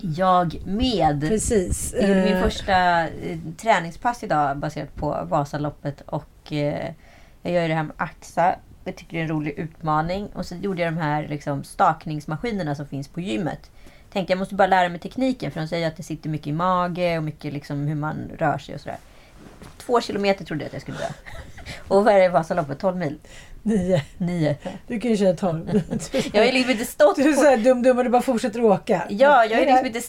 Jag 0.00 0.66
med. 0.66 1.20
Precis. 1.20 1.94
Jag 2.00 2.08
gjorde 2.08 2.24
min 2.24 2.36
Eh, 2.36 2.42
första 2.42 3.08
eh, 3.08 3.38
träningspass 3.56 4.22
idag 4.22 4.56
baserat 4.56 4.94
på 4.94 5.18
Vasaloppet. 5.24 6.00
Och 6.00 6.52
eh, 6.52 6.94
jag 7.42 7.52
gör 7.52 7.68
det 7.68 7.74
här 7.74 7.82
med 7.82 7.96
AXA. 7.96 8.54
Jag 8.84 8.96
tycker 8.96 9.12
det 9.12 9.20
är 9.20 9.22
en 9.22 9.28
rolig 9.28 9.52
utmaning. 9.58 10.26
Och 10.26 10.46
så 10.46 10.54
gjorde 10.54 10.82
jag 10.82 10.92
de 10.92 11.00
här 11.00 11.28
liksom, 11.28 11.64
stakningsmaskinerna 11.64 12.74
som 12.74 12.86
finns 12.86 13.08
på 13.08 13.20
gymmet. 13.20 13.70
Tänkte 14.12 14.32
jag 14.32 14.38
måste 14.38 14.54
bara 14.54 14.68
lära 14.68 14.88
mig 14.88 14.98
tekniken 14.98 15.50
för 15.50 15.60
de 15.60 15.68
säger 15.68 15.88
att 15.88 15.96
det 15.96 16.02
sitter 16.02 16.30
mycket 16.30 16.46
i 16.46 16.52
mage 16.52 17.18
och 17.18 17.24
mycket 17.24 17.52
liksom 17.52 17.86
hur 17.86 17.94
man 17.94 18.30
rör 18.38 18.58
sig 18.58 18.74
och 18.74 18.80
sådär. 18.80 18.98
två 19.78 20.00
kilometer 20.00 20.44
trodde 20.44 20.62
jag 20.62 20.66
att 20.66 20.72
jag 20.72 20.82
skulle 20.82 20.98
dö. 20.98 21.08
Och 21.88 22.04
vad 22.04 22.14
är 22.14 22.20
det 22.20 22.28
Vasaloppet? 22.28 22.78
12 22.78 22.96
mil? 22.96 23.18
Nio. 23.68 24.00
Nio. 24.18 24.56
Du 24.86 25.00
kan 25.00 25.10
ju 25.10 25.16
köra 25.16 25.34
tolv. 25.36 25.70
Jag 26.32 26.46
ju 26.46 26.52
liksom 26.52 26.70
inte 26.72 26.84
stått 26.84 27.16
Du 27.16 27.22
är 27.30 27.34
på... 27.34 27.40
såhär 27.40 27.56
dum 27.56 27.82
dum 27.82 27.98
och 27.98 28.04
du 28.04 28.10
bara 28.10 28.22
fortsätter 28.22 28.64
åka. 28.64 29.02
Ja, 29.08 29.44
jag 29.44 29.56
har 29.56 29.62
är- 29.62 29.66
liksom 29.66 29.86
inte 29.86 30.00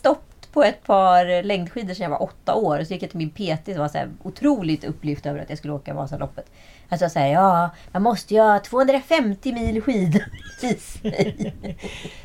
stått 0.49 0.53
på 0.53 0.63
ett 0.63 0.83
par 0.83 1.43
längdskidor 1.43 1.93
sedan 1.93 2.03
jag 2.03 2.09
var 2.09 2.23
åtta 2.23 2.55
år. 2.55 2.83
Så 2.83 2.93
gick 2.93 3.03
jag 3.03 3.09
till 3.09 3.17
min 3.17 3.29
PT 3.29 3.65
som 3.65 3.77
var 3.79 3.87
så 3.89 3.97
här 3.97 4.09
otroligt 4.23 4.83
upplyft 4.83 5.25
över 5.25 5.41
att 5.41 5.49
jag 5.49 5.57
skulle 5.57 5.73
åka 5.73 5.93
Vasaloppet. 5.93 6.45
Alltså 6.91 7.03
jag 7.05 7.11
säger 7.11 7.33
ja, 7.33 7.69
man 7.91 8.01
måste 8.01 8.33
ju 8.33 8.39
ha 8.41 8.59
250 8.59 9.53
mil 9.53 9.81
skidor 9.81 10.23
i 10.61 10.73
sig. 10.73 11.53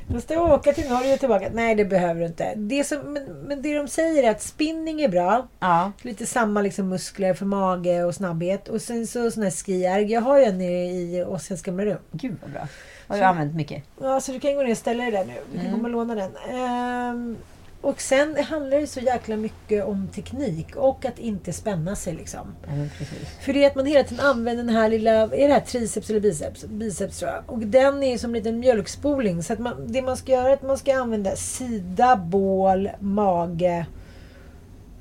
Måste 0.06 0.34
jag 0.34 0.50
åka 0.52 0.72
till 0.72 0.88
Norge 0.88 1.14
och 1.14 1.20
tillbaka? 1.20 1.48
Nej, 1.52 1.74
det 1.74 1.84
behöver 1.84 2.20
du 2.20 2.26
inte. 2.26 2.54
Det 2.56 2.84
som, 2.84 2.98
men, 2.98 3.24
men 3.24 3.62
det 3.62 3.76
de 3.78 3.88
säger 3.88 4.22
är 4.22 4.30
att 4.30 4.42
spinning 4.42 5.00
är 5.00 5.08
bra. 5.08 5.48
Ja, 5.60 5.92
Lite 6.02 6.26
samma 6.26 6.62
liksom 6.62 6.88
muskler 6.88 7.34
för 7.34 7.46
mage 7.46 8.04
och 8.04 8.14
snabbhet. 8.14 8.68
Och 8.68 8.82
sen 8.82 9.06
så 9.06 9.30
sån 9.30 9.42
här 9.42 9.50
skierg. 9.50 10.12
Jag 10.12 10.20
har 10.20 10.38
ju 10.38 10.44
en 10.44 10.58
nere 10.58 10.84
i 10.84 11.24
Åsens 11.24 11.62
gamla 11.62 11.84
rum. 11.84 11.98
gud 12.12 12.36
vad 12.42 12.50
bra. 12.50 12.68
Har 13.08 13.16
du 13.16 13.22
använt 13.22 13.54
mycket? 13.54 13.82
Ja, 14.00 14.20
så 14.20 14.32
du 14.32 14.40
kan 14.40 14.54
gå 14.54 14.62
ner 14.62 14.70
och 14.70 14.78
ställa 14.78 15.02
dig 15.02 15.12
där 15.12 15.24
nu. 15.24 15.34
Du 15.52 15.60
kan 15.60 15.70
komma 15.70 15.84
och 15.84 15.90
låna 15.90 16.14
den. 16.14 16.30
Ehm, 16.50 17.36
och 17.84 18.00
sen 18.00 18.36
handlar 18.44 18.80
det 18.80 18.86
så 18.86 19.00
jäkla 19.00 19.36
mycket 19.36 19.84
om 19.84 20.08
teknik 20.14 20.76
och 20.76 21.04
att 21.04 21.18
inte 21.18 21.52
spänna 21.52 21.96
sig 21.96 22.14
liksom. 22.14 22.54
Precis. 22.98 23.28
För 23.40 23.52
det 23.52 23.64
är 23.64 23.66
att 23.66 23.74
man 23.74 23.86
hela 23.86 24.04
tiden 24.04 24.26
använder 24.26 24.64
den 24.64 24.74
här 24.74 24.88
lilla, 24.88 25.10
är 25.10 25.48
det 25.48 25.54
här 25.54 25.60
triceps 25.60 26.10
eller 26.10 26.20
biceps? 26.20 26.64
Biceps 26.64 27.18
tror 27.18 27.30
jag. 27.30 27.42
Och 27.46 27.58
den 27.58 28.02
är 28.02 28.18
som 28.18 28.30
en 28.30 28.34
liten 28.34 28.60
mjölkspoling. 28.60 29.42
Så 29.42 29.52
att 29.52 29.58
man, 29.58 29.92
det 29.92 30.02
man 30.02 30.16
ska 30.16 30.32
göra 30.32 30.48
är 30.48 30.52
att 30.52 30.62
man 30.62 30.78
ska 30.78 30.96
använda 30.96 31.36
sida, 31.36 32.16
bål, 32.16 32.90
mage. 33.00 33.86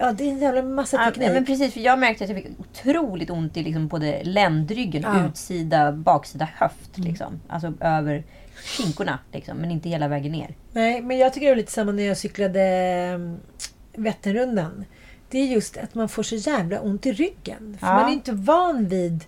Ja, 0.05 0.11
det 0.11 0.23
är 0.23 0.29
en 0.29 0.39
jävla 0.39 0.61
massa 0.61 0.97
Ja, 0.97 1.05
teknik. 1.05 1.29
men 1.33 1.45
precis, 1.45 1.73
för 1.73 1.79
jag 1.79 1.99
märkte 1.99 2.23
att 2.23 2.29
jag 2.29 2.43
fick 2.43 2.59
otroligt 2.59 3.29
ont 3.29 3.57
i 3.57 3.63
liksom 3.63 3.87
både 3.87 4.23
ländryggen, 4.23 5.01
Ja. 5.01 5.13
Mm. 5.13 5.25
utsida, 5.25 5.91
baksida 5.91 6.47
höft. 6.55 6.97
Liksom. 6.97 7.41
Alltså 7.47 7.73
över 7.79 8.23
skinkorna, 8.55 9.19
liksom, 9.31 9.57
men 9.57 9.71
inte 9.71 9.89
hela 9.89 10.07
vägen 10.07 10.31
ner. 10.31 10.55
Nej, 10.71 11.01
men 11.01 11.17
jag 11.17 11.33
tycker 11.33 11.45
det 11.47 11.51
var 11.51 11.57
lite 11.57 11.71
samma 11.71 11.91
när 11.91 12.03
jag 12.03 12.17
cyklade 12.17 13.11
um, 13.15 13.37
Vätternrundan. 13.95 14.85
Det 15.29 15.37
är 15.39 15.45
just 15.45 15.77
att 15.77 15.95
man 15.95 16.09
får 16.09 16.23
så 16.23 16.35
jävla 16.35 16.79
ont 16.79 17.05
i 17.05 17.11
ryggen. 17.11 17.77
För 17.79 17.87
Ja. 17.87 17.93
man 17.93 18.09
är 18.09 18.13
inte 18.13 18.31
van 18.31 18.87
vid 18.87 19.23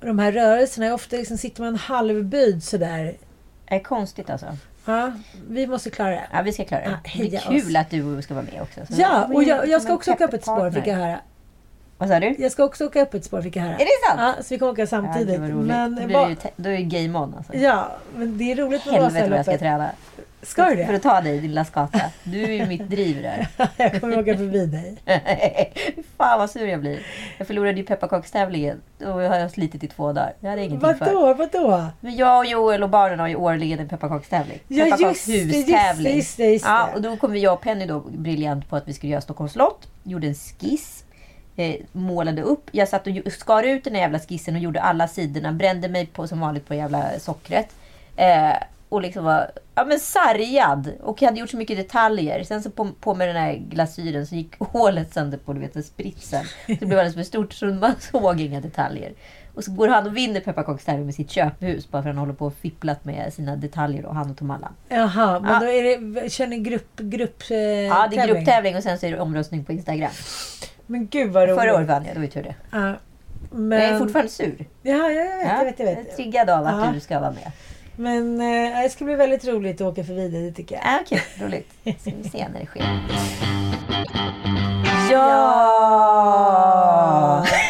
de 0.00 0.18
här 0.18 0.32
rörelserna. 0.32 0.94
Ofta 0.94 1.16
liksom 1.16 1.38
sitter 1.38 1.62
man 1.62 1.76
halvböjd 1.76 2.62
sådär. 2.62 3.16
Det 3.68 3.74
är 3.74 3.80
konstigt 3.82 4.30
alltså. 4.30 4.46
Ja, 4.86 5.12
vi 5.48 5.66
måste 5.66 5.90
klara 5.90 6.10
det. 6.10 6.26
Ja, 6.32 6.42
vi 6.42 6.52
ska 6.52 6.64
klara 6.64 6.80
det. 6.80 6.90
Ja, 6.90 6.96
det 7.28 7.36
är 7.36 7.40
kul 7.40 7.70
oss. 7.70 7.76
att 7.76 7.90
du 7.90 8.22
ska 8.22 8.34
vara 8.34 8.44
med 8.52 8.62
också. 8.62 8.94
Så- 8.94 9.00
Ja, 9.00 9.24
och 9.34 9.44
jag, 9.44 9.68
jag 9.68 9.82
ska 9.82 9.92
också 9.94 10.12
åka 10.12 10.24
upp 10.24 10.32
ett 10.34 10.42
spår 10.42 10.70
fick 10.70 10.86
jag 10.86 10.94
höra. 10.96 11.18
Vad 11.98 12.08
sa 12.08 12.20
du? 12.20 12.34
Jag 12.38 12.52
ska 12.52 12.64
också 12.64 12.86
åka 12.86 13.02
upp 13.02 13.14
ett 13.14 13.24
spår 13.24 13.42
fick 13.42 13.56
jag 13.56 13.62
höra. 13.62 13.74
Är 13.74 13.78
det 13.78 14.08
sant? 14.08 14.20
Ja, 14.36 14.42
så 14.42 14.54
vi 14.54 14.58
kommer 14.58 14.72
åka 14.72 14.82
Ja, 14.82 14.86
samtidigt. 14.86 15.40
roligt. 15.40 15.66
men, 15.66 15.94
då, 15.96 16.06
blir 16.06 16.16
det 16.18 16.28
ju, 16.30 16.36
då 16.56 16.70
är 16.70 16.76
det 16.76 16.82
game 16.82 17.18
on 17.18 17.34
alltså. 17.38 17.54
ja, 17.54 17.88
men 18.16 18.38
det 18.38 18.52
är 18.52 18.56
roligt 18.56 18.86
med 18.86 18.94
Helvete 18.94 19.28
vad 19.28 19.38
jag 19.38 19.44
ska 19.46 19.58
träna. 19.58 19.90
Ska 20.42 20.64
du 20.64 20.84
För 20.84 20.92
det? 20.92 20.96
att 20.96 21.02
ta 21.02 21.20
dig 21.20 21.32
din 21.32 21.42
lilla 21.50 21.64
skata. 21.64 22.00
Du 22.24 22.44
är 22.44 22.52
ju 22.52 22.66
mitt 22.66 22.88
driv 22.88 23.22
där. 23.22 23.48
jag 23.76 24.00
kommer 24.00 24.18
åka 24.18 24.36
förbi 24.36 24.66
dig. 24.66 24.96
Fan 26.16 26.38
vad 26.38 26.50
sur 26.50 26.66
jag 26.66 26.80
blir. 26.80 27.00
Jag 27.38 27.46
förlorade 27.46 27.76
ju 27.78 27.84
pepparkakstävlingen 27.86 28.80
och 28.98 29.22
jag 29.22 29.30
har 29.30 29.48
slitit 29.48 29.84
i 29.84 29.88
två 29.88 30.12
dagar. 30.12 30.32
Jag 30.40 30.50
hade 30.50 30.62
ingenting 30.64 30.94
för. 30.98 31.04
Vadå, 31.04 31.34
vadå? 31.34 31.86
Men 32.00 32.16
jag 32.16 32.38
och 32.38 32.46
Joel 32.46 32.82
och 32.82 32.90
barnen 32.90 33.20
har 33.20 33.28
ju 33.28 33.36
årligen 33.36 33.78
en 33.78 33.88
pepparkakstävling. 33.88 34.58
Ja, 34.68 34.86
just 34.86 35.26
det, 35.26 35.32
just 35.32 35.66
det, 35.66 35.72
just 35.72 36.02
det, 36.02 36.10
just 36.10 36.36
det. 36.36 36.68
Ja, 36.70 36.88
och 36.94 37.02
då 37.02 37.16
kom 37.16 37.36
jag 37.36 37.54
och 37.54 37.60
Penny 37.60 37.86
då 37.86 38.00
briljant 38.00 38.68
på 38.68 38.76
att 38.76 38.88
vi 38.88 38.92
skulle 38.92 39.12
göra 39.12 39.20
Stockholms 39.20 39.52
slott. 39.52 39.88
Gjorde 40.02 40.26
en 40.26 40.34
skiss. 40.34 41.04
Eh, 41.56 41.76
målade 41.92 42.42
upp. 42.42 42.68
Jag 42.72 42.88
satt 42.88 43.06
och 43.06 43.32
skar 43.32 43.62
ut 43.62 43.84
den 43.84 43.94
här 43.94 44.00
jävla 44.00 44.18
skissen 44.18 44.54
och 44.54 44.60
gjorde 44.60 44.80
alla 44.80 45.08
sidorna. 45.08 45.52
Brände 45.52 45.88
mig 45.88 46.06
på, 46.06 46.28
som 46.28 46.40
vanligt 46.40 46.68
på 46.68 46.74
jävla 46.74 47.18
sockret. 47.18 47.68
Eh, 48.16 48.52
och 48.88 49.02
liksom 49.02 49.24
var 49.24 49.50
ja, 49.74 49.84
men 49.84 50.00
sargad. 50.00 50.92
Och 51.02 51.22
jag 51.22 51.28
hade 51.28 51.40
gjort 51.40 51.50
så 51.50 51.56
mycket 51.56 51.76
detaljer. 51.76 52.42
Sen 52.44 52.62
så 52.62 52.70
på, 52.70 52.88
på 53.00 53.14
med 53.14 53.28
den 53.28 53.36
här 53.36 53.54
glasyren 53.54 54.26
så 54.26 54.34
gick 54.34 54.54
hålet 54.58 55.12
sönder 55.14 55.38
på 55.38 55.52
du 55.52 55.60
vet, 55.60 55.86
spritsen. 55.86 56.44
Det 56.66 56.76
blev 56.86 56.92
alldeles 56.98 57.14
för 57.14 57.22
stort 57.22 57.52
så 57.52 57.66
man 57.66 57.94
såg 58.00 58.40
inga 58.40 58.60
detaljer. 58.60 59.12
Och 59.54 59.64
så 59.64 59.70
går 59.72 59.88
han 59.88 60.06
och 60.06 60.16
vinner 60.16 60.40
pepparkakstävling 60.40 61.04
med 61.06 61.14
sitt 61.14 61.30
köphus. 61.30 61.90
Bara 61.90 62.02
för 62.02 62.08
att 62.10 62.14
han 62.16 62.20
håller 62.20 62.34
på 62.34 62.46
och 62.46 62.54
fipplat 62.54 63.04
med 63.04 63.32
sina 63.32 63.56
detaljer. 63.56 64.06
Och 64.06 64.14
han 64.14 64.30
och 64.30 64.36
Tom 64.38 64.50
Allan. 64.50 64.72
Jaha, 64.88 65.40
men 65.40 65.52
Ja. 65.52 65.58
då 65.60 65.66
är 65.66 65.82
det, 66.22 66.30
kör 66.30 66.46
ni 66.46 66.58
grupp, 66.58 66.96
grupp 67.00 67.42
eh, 67.50 67.56
Ja, 67.56 68.06
det 68.10 68.16
är 68.16 68.20
tävling? 68.20 68.34
grupptävling 68.36 68.76
och 68.76 68.82
sen 68.82 68.98
så 68.98 69.06
är 69.06 69.10
det 69.12 69.20
omröstning 69.20 69.64
på 69.64 69.72
Instagram. 69.72 70.10
Men 70.86 71.06
gud 71.06 71.32
vad 71.32 71.48
roligt. 71.48 71.60
Förra 71.60 71.74
året 71.74 71.88
vann 71.88 72.04
jag, 72.04 72.14
det 72.14 72.18
var 72.18 72.24
ju 72.24 72.30
tur 72.30 72.42
det. 72.42 72.54
Ja, 72.70 72.94
men... 73.50 73.80
Jag 73.80 73.90
är 73.90 73.98
fortfarande 73.98 74.30
sur. 74.30 74.66
Ja, 74.82 75.10
jag 75.10 75.38
vet, 75.38 75.48
jag 75.58 75.64
vet, 75.64 75.78
jag 75.78 75.88
är 75.88 75.96
vet. 75.96 76.16
triggad 76.16 76.50
av 76.50 76.66
att 76.66 76.86
Ja. 76.86 76.92
du 76.94 77.00
ska 77.00 77.20
vara 77.20 77.30
med. 77.30 77.52
Men 77.96 78.40
eh, 78.40 78.82
det 78.82 78.90
ska 78.90 79.04
bli 79.04 79.14
väldigt 79.14 79.44
roligt 79.44 79.80
att 79.80 79.86
åka 79.86 80.04
förbi 80.04 80.28
dig, 80.28 80.42
det 80.42 80.52
tycker 80.52 80.74
jag. 80.74 80.84
Ja, 80.84 81.00
okej. 81.02 81.22
Roligt. 81.40 81.72
Ska 82.00 82.10
vi 82.22 82.28
se 82.28 82.48
när 82.48 82.60
det 82.60 82.66
sker. 82.66 83.00
Ja! 85.10 85.86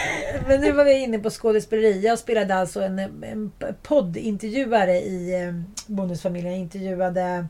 Men 0.48 0.60
nu 0.60 0.72
var 0.72 0.84
vi 0.84 1.02
inne 1.02 1.18
på 1.18 1.30
skådespeleri. 1.30 2.00
Jag 2.00 2.18
spelade 2.18 2.54
alltså 2.54 2.80
en, 2.80 2.98
en 2.98 3.52
poddintervjuare 3.82 4.96
i 4.96 5.42
eh, 5.42 5.54
Bonusfamiljen. 5.86 6.52
Jag 6.52 6.60
intervjuade 6.60 7.46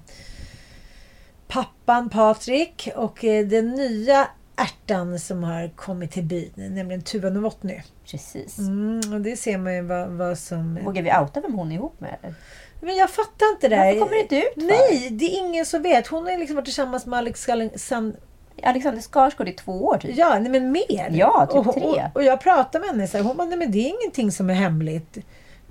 pappan 1.48 2.10
Patrik 2.10 2.88
och 2.96 3.24
eh, 3.24 3.46
den 3.46 3.70
nya 3.70 4.28
ärtan 4.56 5.18
som 5.18 5.44
har 5.44 5.68
kommit 5.76 6.12
till 6.12 6.24
byn, 6.24 6.52
nämligen 6.56 7.02
Tuva 7.02 7.30
Novotny. 7.30 7.80
Precis. 8.10 8.58
Mm, 8.58 9.00
och 9.12 9.20
det 9.20 9.36
ser 9.36 9.58
man 9.58 9.74
ju 9.74 9.82
vad, 9.82 10.08
vad 10.08 10.38
som... 10.38 10.78
Vågar 10.84 11.02
vi 11.02 11.10
outa 11.10 11.40
vem 11.40 11.54
hon 11.54 11.72
är 11.72 11.76
ihop 11.76 12.00
med? 12.00 12.16
eller? 12.22 12.34
Men 12.80 12.96
jag 12.96 13.10
fattar 13.10 13.50
inte 13.54 13.68
det. 13.68 13.76
Varför 13.76 13.98
kommer 14.00 14.12
det 14.14 14.20
inte 14.20 14.36
ut 14.36 14.54
för? 14.54 14.62
Nej, 14.62 15.08
det 15.10 15.24
är 15.24 15.38
ingen 15.38 15.66
som 15.66 15.82
vet. 15.82 16.06
Hon 16.06 16.26
har 16.26 16.38
liksom 16.38 16.56
varit 16.56 16.64
tillsammans 16.64 17.06
med 17.06 17.18
Alex 17.18 17.46
Sand... 17.76 18.16
Alexander 18.62 19.02
Skarsgård 19.02 19.48
i 19.48 19.52
två 19.52 19.84
år 19.84 19.98
typ. 19.98 20.16
Ja, 20.16 20.38
nej, 20.38 20.50
men 20.50 20.72
mer. 20.72 21.10
Ja, 21.12 21.46
typ 21.46 21.66
och, 21.66 21.74
tre. 21.74 21.82
Och, 21.84 22.00
och 22.14 22.22
jag 22.24 22.40
pratar 22.40 22.80
med 22.80 22.88
henne 22.88 23.06
så 23.06 23.16
här, 23.16 23.24
hon 23.24 23.36
bara, 23.36 23.48
nej 23.48 23.58
men 23.58 23.70
det 23.70 23.78
är 23.78 24.00
ingenting 24.00 24.32
som 24.32 24.50
är 24.50 24.54
hemligt. 24.54 25.18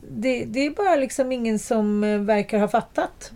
Det, 0.10 0.46
det 0.46 0.60
är 0.60 0.70
bara 0.70 0.96
liksom 0.96 1.32
ingen 1.32 1.60
som 1.60 2.04
eh, 2.04 2.20
verkar 2.20 2.60
ha 2.60 2.68
fattat. 2.68 3.32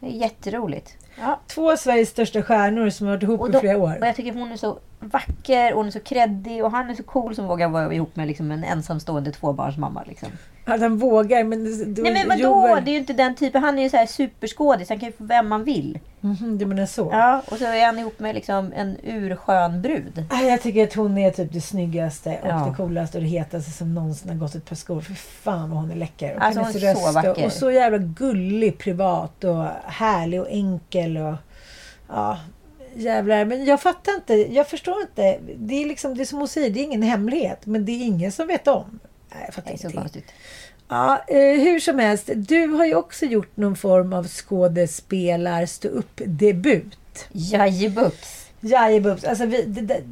Det 0.00 0.06
är 0.06 0.10
jätteroligt. 0.10 0.96
Ja. 1.20 1.40
Två 1.46 1.72
av 1.72 1.76
Sveriges 1.76 2.08
största 2.08 2.42
stjärnor 2.42 2.90
som 2.90 3.06
har 3.06 3.14
varit 3.14 3.22
ihop 3.22 3.40
Och, 3.40 3.54
i 3.54 3.58
flera 3.58 3.76
och 3.76 3.82
år. 3.82 3.98
jag 4.00 4.16
tycker 4.16 4.32
hon 4.32 4.52
är 4.52 4.56
så 4.56 4.78
vacker 5.00 5.72
och 5.72 5.76
hon 5.78 5.86
är 5.86 5.90
så 5.90 6.00
kreddig 6.00 6.64
och 6.64 6.70
han 6.70 6.90
är 6.90 6.94
så 6.94 7.02
cool 7.02 7.34
som 7.34 7.46
vågar 7.46 7.68
vara 7.68 7.94
ihop 7.94 8.16
med 8.16 8.28
liksom 8.28 8.50
en 8.50 8.64
ensamstående 8.64 9.32
tvåbarnsmamma. 9.32 10.04
Liksom. 10.06 10.28
Att 10.74 10.80
han 10.80 10.96
vågar, 10.98 11.44
men... 11.44 11.94
Då, 11.94 12.02
Nej 12.02 12.12
men 12.12 12.28
vadå? 12.28 12.42
Joel- 12.42 12.84
Det 12.84 12.90
är 12.90 12.92
ju 12.92 12.98
inte 12.98 13.12
den 13.12 13.34
typen. 13.36 13.62
Han 13.62 13.78
är 13.78 13.82
ju 13.82 13.90
så 13.90 13.96
här 13.96 14.06
superskådis. 14.06 14.88
Han 14.88 14.98
kan 14.98 15.08
ju 15.08 15.12
få 15.12 15.24
vem 15.24 15.48
man 15.48 15.64
vill. 15.64 15.98
Mhm, 16.20 16.58
du 16.58 16.66
menar 16.66 16.86
så? 16.86 17.08
Ja, 17.12 17.42
och 17.50 17.56
så 17.58 17.64
är 17.64 17.86
han 17.86 17.98
ihop 17.98 18.18
med 18.18 18.34
liksom 18.34 18.72
en 18.76 18.96
urskön 19.02 19.82
brud. 19.82 20.24
Nej, 20.30 20.46
Jag 20.48 20.62
tycker 20.62 20.84
att 20.84 20.94
hon 20.94 21.18
är 21.18 21.30
typ 21.30 21.52
det 21.52 21.60
snyggaste 21.60 22.30
och 22.42 22.48
Ja. 22.48 22.66
det 22.70 22.74
coolaste 22.76 23.18
och 23.18 23.24
det 23.24 23.30
hetaste 23.30 23.70
som 23.70 23.94
någonsin 23.94 24.28
har 24.30 24.36
gått 24.36 24.54
ett 24.54 24.64
par 24.68 24.76
skor. 24.76 25.00
För 25.00 25.14
fan 25.14 25.70
vad 25.70 25.78
hon 25.80 25.90
är 25.90 25.96
läcker. 25.96 26.36
Och 26.36 26.42
Alltså, 26.42 26.60
hon 26.60 26.68
är 26.68 26.94
så 26.94 27.12
vacker. 27.12 27.46
Och 27.46 27.52
så 27.52 27.70
jävla 27.70 27.98
gullig 27.98 28.78
privat 28.78 29.44
och 29.44 29.64
härlig 29.84 30.40
och 30.40 30.48
enkel. 30.50 31.16
Och, 31.16 31.34
ja, 32.08 32.38
jävlar. 32.96 33.44
Men 33.44 33.64
jag 33.64 33.80
fattar 33.80 34.14
inte. 34.14 34.34
Jag 34.34 34.68
förstår 34.68 35.00
inte. 35.00 35.38
Det 35.58 35.74
är 35.82 35.86
liksom 35.86 36.14
det 36.16 36.22
är 36.22 36.26
som 36.26 36.38
hon 36.38 36.48
säger, 36.48 36.70
det 36.70 36.80
är 36.80 36.84
ingen 36.84 37.02
hemlighet. 37.02 37.66
Men 37.66 37.84
det 37.84 37.92
är 37.92 38.04
ingen 38.06 38.32
som 38.32 38.46
vet 38.46 38.68
om. 38.68 38.98
Nej, 39.34 39.42
jag 39.46 39.54
fattar 39.54 39.70
Det 39.70 39.74
är 39.74 39.78
så 39.78 39.82
ingenting. 39.82 40.00
konstigt. 40.00 40.32
Ja, 40.88 41.24
eh, 41.28 41.60
hur 41.60 41.80
som 41.80 41.98
helst. 41.98 42.30
Du 42.34 42.66
har 42.66 42.86
ju 42.86 42.94
också 42.94 43.24
gjort 43.26 43.56
någon 43.56 43.76
form 43.76 44.12
av 44.12 44.28
skådespelar 44.28 45.68
upp 45.92 46.20
debut. 46.26 46.98
Jajebux. 47.32 48.46
Jajebubs. 48.60 49.24
Alltså 49.24 49.46
vi, 49.46 49.62
det, 49.62 49.80
det, 49.80 50.02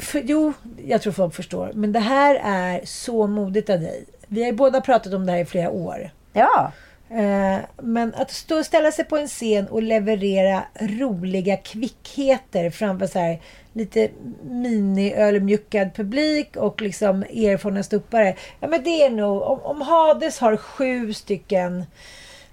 för, 0.00 0.22
jo, 0.24 0.52
jag 0.86 1.02
tror 1.02 1.12
folk 1.12 1.34
förstår. 1.34 1.70
Men 1.74 1.92
det 1.92 2.00
här 2.00 2.40
är 2.44 2.80
så 2.84 3.26
modigt 3.26 3.70
av 3.70 3.80
dig. 3.80 4.04
Vi 4.26 4.40
har 4.40 4.46
ju 4.50 4.56
båda 4.56 4.80
pratat 4.80 5.14
om 5.14 5.26
det 5.26 5.32
här 5.32 5.38
i 5.38 5.44
flera 5.44 5.70
år. 5.70 6.10
Ja. 6.32 6.72
Eh, 7.10 7.58
men 7.82 8.14
att 8.14 8.30
stå 8.30 8.58
och 8.58 8.66
ställa 8.66 8.92
sig 8.92 9.04
på 9.04 9.16
en 9.16 9.28
scen 9.28 9.68
och 9.68 9.82
leverera 9.82 10.62
roliga 10.80 11.56
kvickheter 11.56 12.70
framför 12.70 13.06
så 13.06 13.18
här 13.18 13.40
lite 13.72 14.08
mini-ölmjuckad 14.42 15.94
publik 15.94 16.56
och 16.56 16.82
liksom 16.82 17.22
erfarna 17.22 17.82
stuppare. 17.82 18.36
Ja, 18.60 18.68
men 18.68 18.82
det 18.84 19.02
är 19.02 19.10
nog... 19.10 19.42
Om, 19.42 19.60
om 19.60 19.80
Hades 19.80 20.38
har 20.38 20.56
sju 20.56 21.14
stycken 21.14 21.84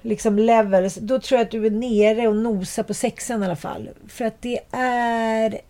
liksom 0.02 0.40
levels, 0.40 0.96
då 0.96 1.20
tror 1.20 1.40
jag 1.40 1.46
att 1.46 1.52
du 1.52 1.66
är 1.66 1.72
nere 1.72 2.28
och 2.28 2.36
nosar 2.36 2.84
på 2.84 2.94
sexan 2.94 3.42
i 3.42 3.46
alla 3.46 3.56
fall. 3.56 3.90
För 4.08 4.26
att 4.26 4.42
det 4.42 4.60
är 4.72 5.62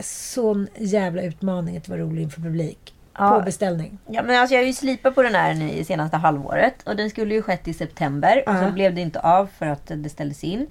sån 0.00 0.68
jävla 0.76 1.22
utmaning 1.22 1.76
att 1.76 1.88
vara 1.88 2.00
rolig 2.00 2.22
inför 2.22 2.40
publik. 2.40 2.94
Ja. 3.20 3.30
På 3.38 3.40
beställning. 3.44 3.98
Ja, 4.06 4.22
men 4.22 4.36
alltså 4.40 4.54
jag 4.54 4.62
har 4.62 4.66
ju 4.66 4.72
slipat 4.72 5.14
på 5.14 5.22
den 5.22 5.34
här 5.34 5.54
nu 5.54 5.70
i 5.70 5.84
senaste 5.84 6.16
halvåret. 6.16 6.82
Och 6.88 6.96
den 6.96 7.10
skulle 7.10 7.34
ju 7.34 7.42
skett 7.42 7.68
i 7.68 7.74
september. 7.74 8.42
Och 8.46 8.54
Ja. 8.54 8.66
så 8.66 8.72
blev 8.72 8.94
det 8.94 9.00
inte 9.00 9.20
av 9.20 9.48
för 9.58 9.66
att 9.66 9.90
det 9.94 10.08
ställdes 10.08 10.44
in. 10.44 10.66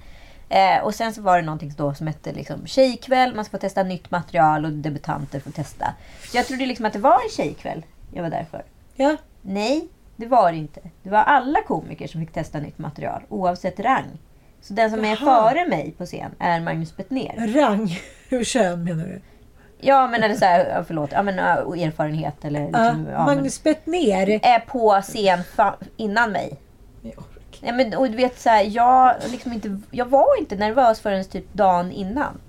Eh, 0.48 0.84
och 0.84 0.94
sen 0.94 1.14
så 1.14 1.22
var 1.22 1.36
det 1.36 1.42
någonting 1.44 1.72
då 1.76 1.94
som 1.94 2.06
hette 2.06 2.32
liksom, 2.32 2.66
tjejkväll. 2.66 3.34
Man 3.34 3.44
ska 3.44 3.50
få 3.50 3.60
testa 3.60 3.82
nytt 3.82 4.10
material 4.10 4.64
och 4.64 4.72
debutanter 4.72 5.40
får 5.40 5.50
testa. 5.50 5.94
Så 6.30 6.36
jag 6.36 6.46
trodde 6.46 6.66
liksom 6.66 6.86
att 6.86 6.92
det 6.92 6.98
var 6.98 7.14
en 7.24 7.30
tjejkväll 7.36 7.84
jag 8.12 8.22
var 8.22 8.30
där 8.30 8.46
för. 8.50 8.64
Ja. 8.94 9.16
Nej, 9.42 9.88
det 10.16 10.26
var 10.26 10.52
det 10.52 10.58
inte. 10.58 10.80
Det 11.02 11.10
var 11.10 11.18
alla 11.18 11.62
komiker 11.62 12.06
som 12.08 12.20
fick 12.20 12.32
testa 12.32 12.58
nytt 12.58 12.78
material 12.78 13.22
oavsett 13.28 13.80
rang. 13.80 14.18
Så 14.62 14.74
den 14.74 14.90
som 14.90 15.04
är 15.04 15.08
Jaha. 15.20 15.50
före 15.50 15.68
mig 15.68 15.94
på 15.98 16.06
scen 16.06 16.30
är 16.38 16.60
Magnus 16.60 16.96
Bettner. 16.96 17.52
Rang. 17.54 17.98
Hur 18.28 18.44
kön 18.44 18.84
menar 18.84 19.04
du? 19.04 19.20
Ja, 19.82 20.06
men 20.06 20.22
eller 20.22 20.34
så 20.34 20.44
här, 20.44 20.68
ja, 20.68 20.84
förlåt, 20.84 21.12
ja, 21.12 21.22
men, 21.22 21.36
ja, 21.36 21.76
erfarenhet 21.76 22.44
eller 22.44 22.60
Ja, 22.60 22.66
liksom, 22.66 23.06
ja, 23.12 23.24
Magnus 23.24 23.62
Bettner. 23.62 24.40
är 24.42 24.58
på 24.58 25.00
scen 25.02 25.38
innan 25.96 26.32
mig. 26.32 26.58
Nej, 27.62 27.72
men, 27.72 27.94
och 27.94 28.10
du 28.10 28.16
vet, 28.16 28.38
så 28.40 28.48
här, 28.48 28.62
jag, 28.64 29.14
liksom 29.30 29.52
inte, 29.52 29.80
jag 29.90 30.06
var 30.06 30.40
inte 30.40 30.56
nervös 30.56 31.00
förrän 31.00 31.24
typ 31.24 31.52
dagen 31.52 31.92
innan. 31.92 32.40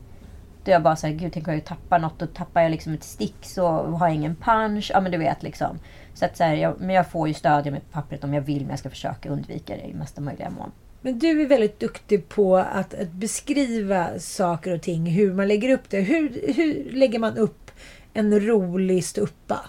Då 0.64 0.72
jag 0.72 0.82
bara 0.82 0.96
såhär, 0.96 1.14
gud 1.14 1.34
tänk 1.34 1.48
om 1.48 1.54
jag 1.54 1.66
tappar 1.66 2.00
något 2.00 2.22
och 2.22 2.34
tappar 2.34 2.62
jag 2.62 2.72
liksom 2.72 2.94
ett 2.94 3.04
stick 3.04 3.36
så 3.42 3.68
har 3.68 4.08
jag 4.08 4.16
ingen 4.16 4.36
punch. 4.36 4.92
Ja 4.94 5.00
men 5.02 5.12
du 5.12 5.18
vet 5.18 5.44
liksom. 5.44 5.80
Så 6.14 6.26
att 6.26 6.38
så 6.38 6.44
här, 6.44 6.54
jag, 6.54 6.82
men 6.82 6.96
jag 6.96 7.08
får 7.08 7.28
ju 7.28 7.34
stödja 7.34 7.72
mig 7.72 7.82
på 7.82 7.92
pappret 7.92 8.24
om 8.24 8.34
jag 8.34 8.42
vill 8.42 8.62
men 8.62 8.70
jag 8.70 8.80
ska 8.80 8.90
försöka 8.90 9.30
undvika 9.30 9.74
det 9.76 9.90
i 9.90 9.94
mesta 9.94 10.22
möjliga 10.22 10.50
mån. 10.50 10.72
Men 11.02 11.20
du 11.20 11.42
är 11.42 11.48
väldigt 11.48 11.80
duktig 11.80 12.30
på 12.30 12.58
att, 12.58 12.94
att 12.94 13.12
beskriva 13.12 14.20
saker 14.20 14.74
och 14.74 14.82
ting, 14.82 15.06
hur 15.06 15.34
man 15.34 15.48
lägger 15.48 15.70
upp 15.74 15.90
det. 15.90 16.02
Hur, 16.02 16.54
hur 16.56 16.92
lägger 16.92 17.20
man 17.20 17.38
upp 17.38 17.72
en 18.14 18.40
rolig 18.40 19.06
ståuppa? 19.06 19.60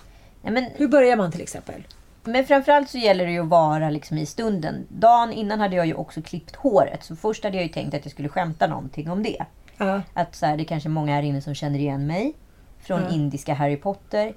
Nej, 0.43 0.53
men, 0.53 0.65
Hur 0.77 0.89
börjar 0.89 1.17
man 1.17 1.33
till 1.33 1.41
exempel? 1.41 1.83
men 2.25 2.45
framförallt 2.45 2.91
så 2.91 2.99
gäller 2.99 3.27
det 3.27 3.33
ju 3.33 3.41
att 3.43 3.49
vara 3.49 3.91
liksom 3.91 4.19
i 4.19 4.27
stunden. 4.27 4.87
Dagen 4.89 5.33
innan 5.33 5.61
hade 5.61 5.77
jag 5.77 5.87
ju 5.87 5.95
också 5.95 6.23
klippt 6.23 6.57
håret. 6.57 7.05
Så 7.05 7.17
först 7.17 7.45
hade 7.45 7.57
jag 7.57 7.63
ju 7.63 7.69
tänkt 7.73 7.95
att 7.95 8.05
jag 8.05 8.13
skulle 8.13 8.29
skämta 8.29 8.67
någonting 8.67 9.11
om 9.11 9.23
det. 9.23 9.45
Ja. 9.77 10.03
Att 10.15 10.35
så 10.35 10.47
här, 10.47 10.57
det 10.57 10.63
är 10.63 10.65
kanske 10.65 10.89
många 10.89 11.15
här 11.15 11.23
inne 11.23 11.41
som 11.41 11.55
känner 11.55 11.79
igen 11.79 12.07
mig. 12.07 12.35
Från 12.81 13.01
Ja. 13.03 13.09
indiska 13.11 13.55
Harry 13.55 13.77
Potter. 13.77 14.35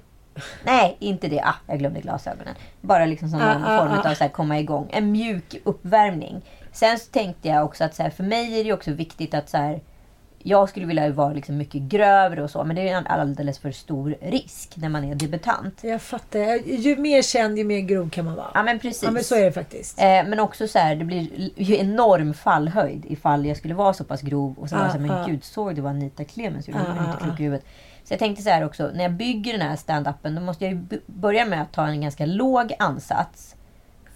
Nej, 0.64 0.96
inte 0.98 1.28
det. 1.28 1.40
Ah, 1.40 1.54
jag 1.66 1.78
glömde 1.78 2.00
glasögonen. 2.00 2.54
Bara 2.80 3.06
liksom 3.06 3.28
som 3.28 3.38
någon 3.38 3.64
Ah, 3.64 3.76
ah, 3.76 3.78
form 3.78 3.92
ah. 4.04 4.10
av 4.10 4.14
så 4.14 4.24
här, 4.24 4.30
komma 4.30 4.58
igång. 4.58 4.88
En 4.92 5.12
mjuk 5.12 5.56
uppvärmning. 5.64 6.42
Sen 6.76 6.98
så 6.98 7.10
tänkte 7.10 7.48
jag 7.48 7.64
också 7.64 7.84
att 7.84 7.94
så 7.94 8.02
här, 8.02 8.10
för 8.10 8.24
mig 8.24 8.60
är 8.60 8.64
det 8.64 8.72
också 8.72 8.90
viktigt 8.92 9.34
att 9.34 9.48
så 9.48 9.56
här, 9.56 9.80
jag 10.38 10.68
skulle 10.68 10.86
vilja 10.86 11.10
vara 11.10 11.32
liksom 11.32 11.56
mycket 11.56 11.82
grövre 11.82 12.42
och 12.42 12.50
så. 12.50 12.64
Men 12.64 12.76
det 12.76 12.88
är 12.88 12.96
en 12.96 13.06
alldeles 13.06 13.58
för 13.58 13.70
stor 13.70 14.16
risk 14.20 14.76
när 14.76 14.88
man 14.88 15.04
är 15.04 15.14
debutant. 15.14 15.78
Jag 15.82 16.02
fattar. 16.02 16.68
Ju 16.68 16.96
mer 16.96 17.22
känd, 17.22 17.58
ju 17.58 17.64
mer 17.64 17.80
grov 17.80 18.10
kan 18.10 18.24
man 18.24 18.34
vara. 18.34 18.50
Ja 18.54 18.62
men 18.62 18.78
precis. 18.78 19.02
Ja, 19.02 19.10
men 19.10 19.24
så 19.24 19.34
är 19.34 19.44
det 19.44 19.52
faktiskt. 19.52 20.00
Eh, 20.00 20.04
men 20.06 20.40
också 20.40 20.68
så 20.68 20.78
här, 20.78 20.96
det 20.96 21.04
blir 21.04 21.50
ju 21.56 21.76
enorm 21.76 22.34
fallhöjd 22.34 23.04
ifall 23.08 23.46
jag 23.46 23.56
skulle 23.56 23.74
vara 23.74 23.92
så 23.94 24.04
pass 24.04 24.22
grov. 24.22 24.54
Och 24.58 24.70
var 24.70 24.78
Ah, 24.78 24.82
jag 24.82 24.92
så 24.92 24.98
här, 24.98 25.06
men 25.06 25.10
ah. 25.10 25.26
gud 25.26 25.44
såg 25.44 25.74
du 25.74 25.80
vad 25.80 25.90
Anita 25.90 26.24
Clemens 26.24 26.68
gjorde? 26.68 26.80
Ah, 26.80 26.94
var 26.94 27.10
inte 27.10 27.24
klok 27.24 27.40
i 27.40 27.42
huvudet. 27.42 27.64
Så 28.04 28.12
jag 28.12 28.18
tänkte 28.18 28.42
så 28.42 28.50
här 28.50 28.64
också, 28.64 28.90
när 28.94 29.02
jag 29.02 29.12
bygger 29.12 29.52
den 29.52 29.68
här 29.68 29.76
stand-upen 29.76 30.34
då 30.34 30.40
måste 30.40 30.64
jag 30.64 30.74
ju 30.74 31.00
börja 31.06 31.44
med 31.44 31.62
att 31.62 31.72
ta 31.72 31.86
en 31.86 32.00
ganska 32.00 32.26
låg 32.26 32.74
ansats. 32.78 33.55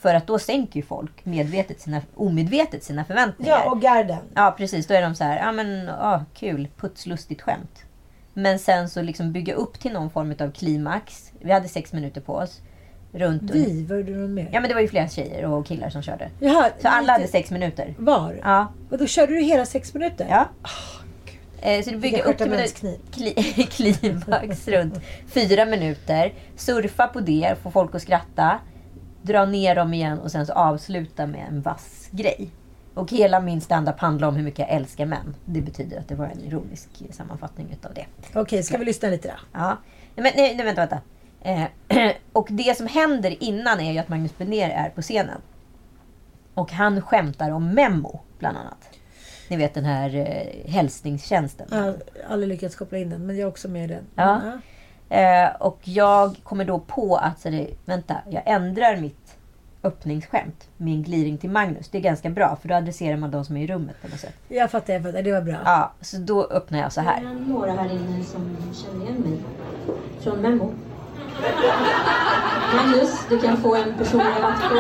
För 0.00 0.14
att 0.14 0.26
då 0.26 0.38
sänker 0.38 0.76
ju 0.80 0.87
folk 0.87 1.25
medvetet 1.25 1.80
sina, 1.80 2.00
omedvetet 2.14 2.85
sina 2.85 3.04
förväntningar. 3.04 3.62
Ja, 3.64 3.71
och 3.71 3.80
garden. 3.80 4.19
Ja 4.35 4.54
precis, 4.59 4.87
då 4.87 4.95
är 4.95 5.02
de 5.02 5.14
så 5.14 5.25
här, 5.25 5.37
ja 5.38 5.52
men 5.52 5.88
ah, 5.88 6.25
kul, 6.35 6.69
putslustigt 6.76 7.42
skämt. 7.42 7.85
Men 8.35 8.59
sen 8.59 8.88
så 8.88 9.02
liksom 9.02 9.33
bygga 9.33 9.54
upp 9.54 9.80
till 9.80 9.92
någon 9.92 10.11
form 10.11 10.35
av 10.40 10.50
klimax. 10.50 11.33
Vi 11.40 11.52
hade 11.52 11.69
sex 11.69 11.92
minuter 11.92 12.21
på 12.21 12.35
oss. 12.35 12.61
Runt 13.12 13.42
Vi, 13.50 13.85
var 13.85 13.97
det 13.97 14.12
någon 14.12 14.35
mer? 14.35 14.49
Ja 14.52 14.61
men 14.61 14.69
det 14.69 14.75
var 14.75 14.80
ju 14.80 14.88
flera 14.88 15.09
tjejer 15.09 15.45
och 15.45 15.66
killar 15.66 15.90
som 15.90 16.02
körde. 16.02 16.30
Jaha, 16.40 16.69
Så 16.83 16.88
alla 16.88 17.00
lite 17.00 17.12
hade 17.12 17.28
sex 17.28 17.50
minuter. 17.50 17.95
Var? 17.99 18.40
Ja. 18.42 18.73
Och 18.90 18.99
då 18.99 19.07
körde 19.07 19.33
du 19.35 19.40
hela 19.42 19.66
sex 19.66 19.95
minuter? 19.95 20.26
ja. 20.30 20.49
Eh, 21.62 21.85
Så 21.85 21.90
du 21.90 21.97
bygger 21.97 22.25
upp 22.26 22.38
till 22.38 22.50
kli- 23.12 23.66
klimax 23.71 24.69
runt 24.69 24.95
fyra 25.28 25.64
minuter. 25.64 26.33
Surfa 26.57 27.07
på 27.07 27.21
det, 27.21 27.54
få 27.62 27.71
folk 27.71 27.95
att 27.95 28.02
skratta. 28.02 28.59
Dra 29.22 29.44
ner 29.44 29.74
dem 29.74 29.94
igen 29.94 30.18
och 30.18 30.30
sen 30.30 30.46
så 30.46 30.52
avsluta 30.52 31.26
med 31.26 31.46
en 31.48 31.62
vass 31.62 32.08
grej. 32.10 32.50
Och 32.94 33.10
hela 33.10 33.40
min 33.40 33.60
standup 33.60 33.98
handlar 33.98 34.28
om 34.28 34.36
hur 34.36 34.42
mycket 34.44 34.58
jag 34.58 34.68
älskar 34.68 35.06
män. 35.06 35.36
Det 35.44 35.60
betyder 35.60 35.98
att 35.98 36.08
det 36.08 36.14
var 36.14 36.26
en 36.26 36.40
ironisk 36.40 36.88
sammanfattning 37.10 37.68
utav 37.72 37.94
det. 37.94 38.06
Okej, 38.34 38.62
ska 38.62 38.78
vi 38.78 38.84
lyssna 38.84 39.08
lite 39.08 39.28
då? 39.28 39.34
Ja. 39.52 39.78
Nej, 40.16 40.32
nej, 40.36 40.54
nej, 40.56 40.66
vänta, 40.66 40.80
vänta. 40.80 41.00
Eh, 41.88 42.10
och 42.32 42.49
det 42.50 42.76
som 42.76 42.86
händer 42.86 43.42
innan 43.42 43.80
är 43.80 43.92
ju 43.92 43.99
att 43.99 44.08
Magnus 44.08 44.38
Benér 44.38 44.71
är 44.71 44.90
på 44.90 45.02
scenen. 45.02 45.40
Och 46.54 46.73
han 46.73 47.02
skämtar 47.02 47.50
om 47.50 47.75
Memo, 47.75 48.21
bland 48.38 48.56
annat. 48.56 48.88
Ni 49.49 49.56
vet 49.56 49.75
den 49.75 49.84
här 49.84 50.16
eh, 50.16 50.73
hälsningstjänsten. 50.73 51.66
Jag 51.71 51.78
har 51.78 51.97
aldrig 52.28 52.49
lyckats 52.49 52.76
koppla 52.76 52.99
in 52.99 53.10
den, 53.10 53.26
men 53.26 53.36
jag 53.36 53.42
är 53.42 53.49
också 53.49 53.68
med 53.68 53.84
i 53.84 53.86
den. 53.86 54.04
Ja. 54.14 54.40
Eh, 55.10 55.49
och 55.58 55.78
jag 55.82 56.36
kommer 56.42 56.64
då 56.64 56.78
på 56.78 57.16
att, 57.16 57.40
så 57.40 57.50
det, 57.50 57.70
vänta, 57.84 58.16
jag 58.30 58.42
ändrar 58.46 58.96
mitt 58.96 59.36
öppningsskämt. 59.82 60.68
Min 60.76 61.02
gliring 61.02 61.38
till 61.38 61.50
Magnus. 61.50 61.88
Det 61.88 61.99
är 61.99 62.02
ganska 62.02 62.30
bra, 62.30 62.56
för 62.62 62.68
då 62.68 62.75
adresserar 62.75 63.16
man 63.16 63.30
de 63.30 63.44
som 63.44 63.56
är 63.56 63.64
i 63.64 63.66
rummet 63.66 64.02
på 64.02 64.08
något 64.08 64.20
sätt. 64.20 64.34
Jag 64.49 64.70
fattar, 64.70 64.92
jag 64.92 65.02
fattar. 65.02 65.23
Det 65.23 65.32
var 65.32 65.42
bra. 65.42 65.56
Ja, 65.64 65.92
så 66.00 66.16
då 66.16 66.44
öppnar 66.44 66.78
jag 66.78 66.92
så 66.92 67.00
här. 67.00 67.23
Några 67.46 67.73
här 67.73 67.92
inne 67.92 68.25
som 68.25 68.56
känner 68.75 69.04
igen 69.04 69.20
mig 69.20 69.38
från 70.20 70.40
Memo. 70.40 70.73
Magnus, 72.76 73.26
du 73.28 73.38
kan 73.38 73.56
få 73.56 73.75
en 73.75 73.94
personlig 73.99 74.26
rabatt 74.38 74.62
på. 74.68 74.75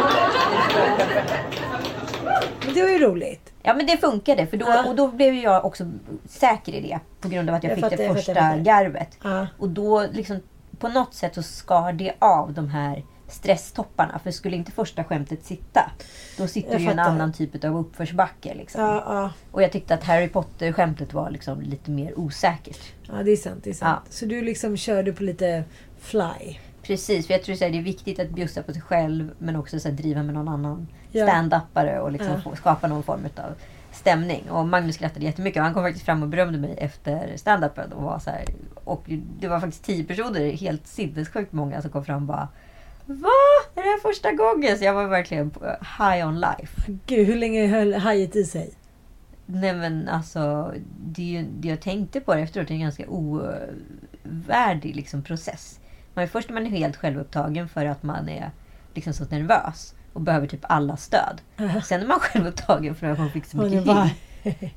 Men 2.64 2.74
det 2.74 2.82
var 2.82 2.90
ju 2.90 2.98
roligt. 2.98 3.49
Ja 3.62 3.74
men 3.74 3.86
det 3.86 3.96
funkade 3.96 4.46
för 4.46 4.56
då, 4.56 4.66
Ja. 4.68 4.88
och 4.88 4.96
då 4.96 5.08
blev 5.08 5.34
jag 5.34 5.64
också 5.64 5.90
säker 6.28 6.72
i 6.72 6.80
det. 6.80 6.98
På 7.20 7.28
grund 7.28 7.48
av 7.48 7.54
att 7.56 7.64
jag, 7.64 7.78
Jag 7.78 7.90
fick 7.90 7.98
det 7.98 8.04
jag 8.04 8.16
första 8.16 8.34
fattar, 8.34 8.58
garvet. 8.58 9.18
Ja. 9.24 9.46
Och 9.58 9.68
då 9.68 10.06
liksom 10.12 10.40
på 10.78 10.88
något 10.88 11.14
sätt 11.14 11.34
så 11.34 11.42
skar 11.42 11.92
det 11.92 12.12
av 12.18 12.52
de 12.52 12.68
här 12.68 13.04
stresstopparna. 13.28 14.18
För 14.18 14.30
skulle 14.30 14.56
inte 14.56 14.72
första 14.72 15.04
skämtet 15.04 15.44
sitta, 15.44 15.90
då 16.38 16.46
sitter 16.46 16.72
Jag 16.72 16.80
ju 16.80 16.88
en 16.90 16.98
annan 16.98 17.32
typ 17.32 17.64
av 17.64 17.76
uppförsbacke. 17.78 18.54
Liksom. 18.54 18.80
Ja, 18.80 19.02
ja. 19.06 19.30
Och 19.50 19.62
jag 19.62 19.72
tyckte 19.72 19.94
att 19.94 20.04
Harry 20.04 20.28
Potter-skämtet 20.28 21.12
var 21.14 21.30
liksom 21.30 21.60
lite 21.60 21.90
mer 21.90 22.18
osäkert. 22.18 22.80
ja, 23.08 23.14
det 23.22 23.30
är 23.30 23.36
sant. 23.36 23.60
Det 23.64 23.70
är 23.70 23.74
sant. 23.74 24.00
Så 24.10 24.26
du 24.26 24.42
liksom 24.42 24.76
körde 24.76 25.12
på 25.12 25.22
lite 25.22 25.64
fly. 25.98 26.58
Precis, 26.82 27.26
för 27.26 27.34
jag 27.34 27.42
tror 27.42 27.52
att 27.52 27.58
det 27.60 27.66
är 27.78 27.82
viktigt 27.82 28.18
att 28.18 28.30
bjussa 28.30 28.62
på 28.62 28.72
sig 28.72 28.82
själv 28.82 29.30
men 29.38 29.56
också 29.56 29.80
så 29.80 29.88
driva 29.88 30.22
med 30.22 30.34
någon 30.34 30.48
annan 30.48 30.88
Stand-upare 31.12 32.00
och 32.00 32.12
liksom 32.12 32.42
få, 32.42 32.56
skapa 32.56 32.86
någon 32.88 33.02
form 33.02 33.28
av 33.36 33.54
stämning. 33.92 34.50
Och 34.50 34.66
Magnus 34.66 34.94
skrattade 34.94 35.24
jättemycket 35.24 35.60
och 35.60 35.64
han 35.64 35.74
kom 35.74 35.82
faktiskt 35.82 36.04
fram 36.04 36.22
och 36.22 36.28
berömde 36.28 36.58
mig 36.58 36.74
efter 36.78 37.36
stand-upen. 37.36 37.92
Och, 37.92 38.02
var 38.02 38.18
så 38.18 38.30
här, 38.30 38.44
och 38.84 39.02
det 39.40 39.48
var 39.48 39.60
faktiskt 39.60 39.84
tio 39.84 40.04
personer, 40.04 40.52
helt 40.52 40.86
sinnessjukt 40.86 41.52
många, 41.52 41.82
som 41.82 41.90
kom 41.90 42.04
fram 42.04 42.16
och 42.16 42.22
bara 42.22 42.48
Va? 43.06 43.28
Är 43.74 43.82
det 43.82 43.88
här 43.88 44.00
första 44.00 44.32
gången? 44.32 44.78
Så 44.78 44.84
jag 44.84 44.94
var 44.94 45.06
verkligen 45.06 45.50
high 45.98 46.28
on 46.28 46.40
life. 46.40 46.92
Gud, 47.06 47.26
hur 47.26 47.36
länge 47.36 47.66
höll 47.66 47.94
hajet 47.94 48.36
i 48.36 48.44
sig? 48.44 48.74
Nej 49.46 49.74
men 49.74 50.08
alltså, 50.08 50.74
det, 51.04 51.36
är 51.36 51.46
det 51.60 51.68
jag 51.68 51.80
tänkte 51.80 52.20
på 52.20 52.34
det 52.34 52.40
efteråt 52.40 52.70
är 52.70 52.74
en 52.74 52.80
ganska 52.80 53.04
ovärdig 53.08 54.96
liksom, 54.96 55.22
process. 55.22 55.80
Man 56.14 56.24
är 56.24 56.28
först 56.28 56.50
är 56.50 56.54
man 56.54 56.66
helt 56.66 56.96
självupptagen 56.96 57.68
för 57.68 57.86
att 57.86 58.02
man 58.02 58.28
är 58.28 58.50
liksom 58.94 59.12
så 59.12 59.24
nervös 59.24 59.94
och 60.20 60.24
behöver 60.24 60.46
typ 60.46 60.60
alla 60.62 60.96
stöd. 60.96 61.40
Sen 61.84 62.02
är 62.02 62.06
man 62.06 62.20
självupptagen 62.20 62.94
för 62.94 63.06
att 63.06 63.18
man 63.18 63.30
fick 63.30 63.46
så 63.46 63.56
mycket 63.56 63.86
var... 63.86 64.10
hit. 64.42 64.56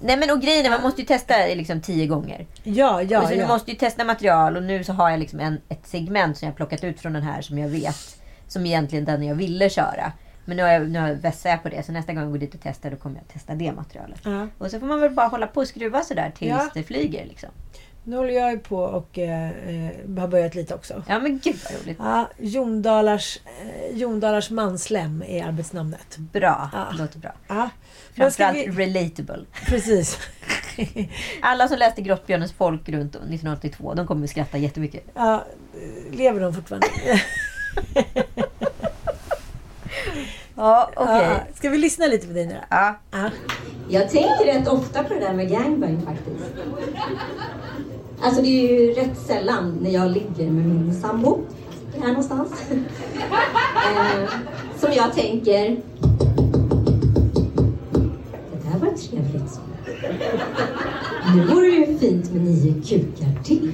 Nej 0.00 0.16
men 0.16 0.30
och 0.30 0.40
grejen 0.40 0.66
är, 0.66 0.70
man 0.70 0.82
måste 0.82 1.00
ju 1.00 1.06
testa 1.06 1.34
liksom 1.54 1.80
tio 1.80 2.06
gånger. 2.06 2.46
Ja, 2.62 3.02
ja, 3.02 3.22
och 3.22 3.28
så 3.28 3.34
ja. 3.34 3.42
Du 3.42 3.46
måste 3.48 3.70
ju 3.70 3.76
testa 3.76 4.04
material 4.04 4.56
och 4.56 4.62
nu 4.62 4.84
så 4.84 4.92
har 4.92 5.10
jag 5.10 5.20
liksom 5.20 5.40
en, 5.40 5.60
ett 5.68 5.86
segment 5.86 6.38
som 6.38 6.46
jag 6.46 6.56
plockat 6.56 6.84
ut 6.84 7.00
från 7.00 7.12
den 7.12 7.22
här 7.22 7.42
som 7.42 7.58
jag 7.58 7.68
vet. 7.68 8.22
Som 8.46 8.66
egentligen 8.66 9.04
den 9.04 9.22
jag 9.22 9.34
ville 9.34 9.70
köra. 9.70 10.12
Men 10.44 10.56
nu, 10.56 10.62
har 10.62 10.70
jag, 10.70 10.90
nu 10.90 10.98
har 10.98 11.08
jag 11.08 11.14
vässar 11.14 11.50
jag 11.50 11.62
på 11.62 11.68
det. 11.68 11.86
Så 11.86 11.92
nästa 11.92 12.12
gång 12.12 12.22
jag 12.22 12.32
går 12.32 12.38
dit 12.38 12.54
och 12.54 12.60
testar 12.62 12.90
då 12.90 12.96
kommer 12.96 13.16
jag 13.16 13.28
testa 13.28 13.54
det 13.54 13.72
materialet. 13.72 14.20
Ja. 14.24 14.46
Och 14.58 14.70
så 14.70 14.80
får 14.80 14.86
man 14.86 15.00
väl 15.00 15.10
bara 15.10 15.26
hålla 15.26 15.46
på 15.46 15.60
och 15.60 15.68
skruva 15.68 16.02
sådär 16.02 16.32
tills 16.38 16.50
Ja. 16.50 16.70
det 16.74 16.82
flyger. 16.82 17.26
Liksom. 17.26 17.48
Nu 18.04 18.16
håller 18.16 18.30
jag 18.34 18.50
ju 18.52 18.58
på 18.58 18.78
och 18.78 19.18
eh, 19.18 19.50
eh, 19.50 20.18
har 20.18 20.28
börjat 20.28 20.54
lite 20.54 20.74
också. 20.74 21.02
Ja 21.08 21.18
men 21.18 21.38
gud 21.38 21.56
vad 21.70 21.80
roligt. 21.82 21.96
Ja, 22.00 22.28
Jondalars, 22.38 23.38
eh, 23.46 23.96
Jondalars 23.96 24.50
manslem 24.50 25.24
är 25.26 25.44
arbetsnamnet. 25.44 26.16
Bra, 26.18 26.70
Ja. 26.72 26.86
det 26.92 26.98
låter 27.02 27.18
bra. 27.18 27.32
Ja. 27.48 27.70
Framförallt 28.16 28.56
vi... 28.56 28.66
relatable. 28.66 29.44
Precis. 29.66 30.18
Alla 31.42 31.68
som 31.68 31.78
läste 31.78 32.02
Grottbjörnens 32.02 32.52
folk 32.52 32.88
runt 32.88 33.14
1982, 33.14 33.94
de 33.94 34.06
kommer 34.06 34.24
att 34.24 34.30
skratta 34.30 34.58
jättemycket. 34.58 35.04
Ja, 35.14 35.44
lever 36.12 36.40
de 36.40 36.54
fortfarande? 36.54 36.86
Ja, 40.54 40.90
okej. 40.96 41.14
Ja, 41.24 41.40
ska 41.54 41.68
vi 41.70 41.78
lyssna 41.78 42.06
lite 42.06 42.26
på 42.26 42.32
dig 42.32 42.46
nu 42.46 42.54
då? 42.54 42.60
Ja. 42.70 42.94
Ja. 43.10 43.30
Jag 43.88 44.08
tänker 44.10 44.44
rätt 44.44 44.68
ofta 44.68 45.04
på 45.04 45.14
det 45.14 45.20
där 45.20 45.32
med 45.32 45.50
gangbang 45.50 46.02
faktiskt. 46.06 46.54
Alltså 48.22 48.42
det 48.42 48.48
är 48.48 48.80
ju 48.80 48.92
rätt 48.92 49.18
sällan 49.26 49.78
när 49.82 49.90
jag 49.90 50.10
ligger 50.10 50.50
med 50.50 50.66
min 50.66 50.94
sambo, 50.94 51.38
här 52.00 52.08
någonstans, 52.08 52.52
eh, 52.70 54.30
som 54.78 54.92
jag 54.92 55.14
tänker 55.14 55.76
Det 58.50 58.70
där 58.72 58.78
var 58.78 58.92
trevligt. 58.96 59.60
Nu 61.34 61.46
vore 61.46 61.66
det 61.66 61.76
ju 61.76 61.98
fint 61.98 62.32
med 62.32 62.42
nio 62.42 62.82
kukar 62.82 63.42
till. 63.44 63.72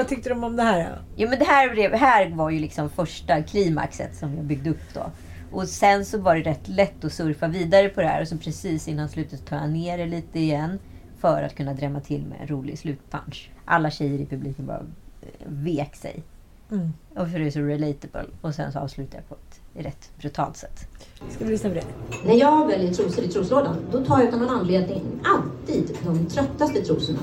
Vad 0.00 0.08
tyckte 0.08 0.28
de 0.28 0.44
om 0.44 0.56
det 0.56 0.62
här 0.62 0.90
då? 0.90 0.96
Jo 1.16 1.28
men 1.28 1.38
det 1.38 1.44
här, 1.44 1.70
blev- 1.70 1.92
här 1.94 2.30
var 2.30 2.50
ju 2.50 2.58
liksom 2.58 2.90
första 2.90 3.42
klimaxet 3.42 4.16
som 4.16 4.36
jag 4.36 4.44
byggde 4.44 4.70
upp 4.70 4.94
då. 4.94 5.10
Och 5.52 5.68
sen 5.68 6.04
så 6.04 6.18
var 6.18 6.36
det 6.36 6.42
rätt 6.42 6.68
lätt 6.68 7.04
att 7.04 7.12
surfa 7.12 7.48
vidare 7.48 7.88
på 7.88 8.00
det 8.00 8.06
här 8.06 8.22
och 8.22 8.28
så 8.28 8.36
precis 8.36 8.88
innan 8.88 9.08
slutet 9.08 9.46
tar 9.46 9.56
jag 9.56 9.70
ner 9.70 9.98
det 9.98 10.06
lite 10.06 10.38
igen. 10.38 10.78
För 11.18 11.42
att 11.42 11.54
kunna 11.54 11.74
drämma 11.74 12.00
till 12.00 12.26
med 12.26 12.40
en 12.40 12.46
rolig 12.46 12.78
slutpunch. 12.78 13.50
Alla 13.64 13.90
tjejer 13.90 14.18
i 14.18 14.26
publiken 14.26 14.66
bara 14.66 14.78
eh, 15.22 15.28
vek 15.46 15.96
sig. 15.96 16.22
Mm. 16.70 16.92
Och 17.16 17.30
för 17.30 17.38
det 17.38 17.46
är 17.46 17.50
så 17.50 17.60
relatable. 17.60 18.24
Och 18.40 18.54
sen 18.54 18.72
så 18.72 18.78
avslutar 18.78 19.18
jag 19.18 19.28
på 19.28 19.34
ett 19.34 19.86
rätt 19.86 20.10
brutalt 20.18 20.56
sätt. 20.56 20.88
Ska 21.30 21.44
vi 21.44 21.50
lyssna 21.50 21.68
på 21.70 21.74
det? 21.74 21.84
När 22.26 22.34
jag 22.34 22.66
väljer 22.66 22.94
trosor 22.94 23.24
i 23.24 23.28
troslådan, 23.28 23.76
då 23.92 24.04
tar 24.04 24.18
jag 24.18 24.28
utan 24.28 24.40
någon 24.40 24.58
anledning 24.60 25.02
alltid 25.24 25.96
de 26.04 26.26
tröttaste 26.26 26.80
trosorna. 26.80 27.18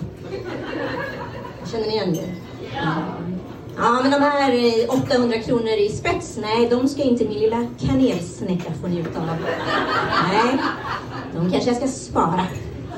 Känner 1.71 1.85
ni 1.85 1.93
igen 1.93 2.13
det? 2.13 2.46
Ja. 3.77 3.99
Men 4.01 4.11
de 4.11 4.21
här 4.21 4.51
eh, 4.53 4.89
800 4.89 5.37
kronor 5.37 5.67
i 5.67 5.89
spets, 5.89 6.37
nej, 6.41 6.67
de 6.69 6.87
ska 6.87 7.03
inte 7.03 7.25
min 7.25 7.39
lilla 7.39 7.67
kanelsnäcka 7.79 8.73
få 8.81 8.87
njuta 8.87 9.19
av. 9.19 9.25
Nej, 10.31 10.57
de 11.33 11.51
kanske 11.51 11.69
jag 11.69 11.77
ska 11.77 11.87
spara 11.87 12.47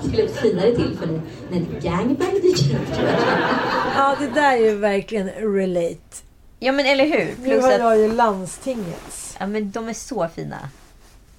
till 0.03 0.19
ett 0.19 0.39
finare 0.39 0.75
tillfälle 0.75 1.21
när 1.51 1.57
ett 1.61 1.83
gangbang 1.83 2.33
dyker 2.41 2.75
upp. 2.75 2.99
Ja, 3.95 4.15
det 4.19 4.27
där 4.27 4.51
är 4.53 4.57
ju 4.57 4.75
verkligen 4.75 5.29
relate. 5.29 6.15
Ja 6.59 6.71
men 6.71 6.85
eller 6.85 7.05
hur? 7.05 7.35
Nu 7.41 7.49
Plus 7.49 7.63
har 7.63 7.71
att 7.71 7.79
jag 7.79 7.97
ju 7.99 8.13
landstingets. 8.13 9.37
ja, 9.39 9.47
men 9.47 9.71
de 9.71 9.89
är 9.89 9.93
så 9.93 10.27
fina. 10.35 10.57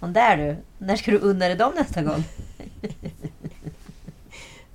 Och 0.00 0.08
där 0.08 0.36
du. 0.36 0.56
När 0.86 0.96
ska 0.96 1.10
du 1.10 1.18
unna 1.18 1.46
dig 1.46 1.56
dem 1.56 1.72
nästa 1.76 2.02
gång? 2.02 2.24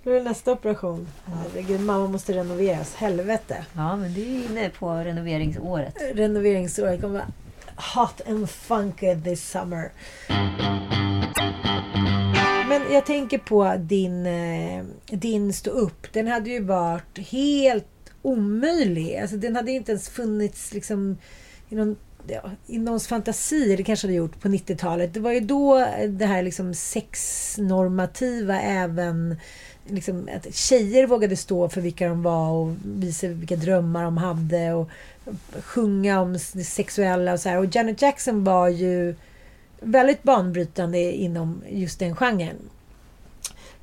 Nu 0.05 0.11
är 0.11 0.15
det 0.15 0.23
nästa 0.23 0.51
operation. 0.51 1.07
Herregud, 1.25 1.81
mamma 1.81 2.07
måste 2.07 2.33
renoveras. 2.33 2.95
Helvete. 2.95 3.65
Ja 3.75 3.95
men 3.95 4.13
du 4.13 4.21
är 4.21 4.45
inne 4.45 4.69
på 4.69 4.89
renoveringsåret. 4.91 5.95
Renoveringsåret 6.13 7.01
kommer 7.01 7.13
vara 7.13 7.31
hot 7.95 8.21
and 8.27 8.49
funky 8.49 9.15
this 9.23 9.49
summer. 9.49 9.91
Men 12.69 12.81
jag 12.93 13.05
tänker 13.05 13.37
på 13.37 13.75
din, 13.79 14.25
eh, 14.25 14.83
din 15.05 15.53
stå 15.53 15.71
upp. 15.71 16.13
Den 16.13 16.27
hade 16.27 16.49
ju 16.49 16.63
varit 16.63 17.17
helt 17.17 17.87
omöjlig. 18.21 19.17
Alltså, 19.17 19.37
den 19.37 19.55
hade 19.55 19.71
inte 19.71 19.91
ens 19.91 20.09
funnits 20.09 20.73
liksom, 20.73 21.17
i, 21.69 21.75
någon, 21.75 21.95
ja, 22.27 22.51
i 22.67 22.77
någons 22.77 23.07
fantasi. 23.07 23.75
Det 23.75 23.83
kanske 23.83 24.07
hade 24.07 24.17
gjort 24.17 24.41
på 24.41 24.47
90-talet. 24.47 25.13
Det 25.13 25.19
var 25.19 25.31
ju 25.31 25.39
då 25.39 25.87
det 26.07 26.25
här 26.25 26.43
liksom 26.43 26.73
sexnormativa 26.73 28.61
även 28.61 29.35
liksom, 29.87 30.29
att 30.35 30.55
tjejer 30.55 31.07
vågade 31.07 31.35
stå 31.35 31.69
för 31.69 31.81
vilka 31.81 32.07
de 32.07 32.23
var 32.23 32.49
och 32.51 32.75
visa 32.85 33.27
vilka 33.27 33.55
drömmar 33.55 34.03
de 34.03 34.17
hade 34.17 34.73
och 34.73 34.89
sjunga 35.63 36.21
om 36.21 36.33
det 36.33 36.63
sexuella 36.63 37.33
och 37.33 37.39
så 37.39 37.49
här. 37.49 37.57
Och 37.57 37.75
Janet 37.75 38.01
Jackson 38.01 38.43
var 38.43 38.67
ju 38.67 39.15
väldigt 39.79 40.23
banbrytande 40.23 40.99
inom 40.99 41.61
just 41.69 41.99
den 41.99 42.15
genren. 42.15 42.55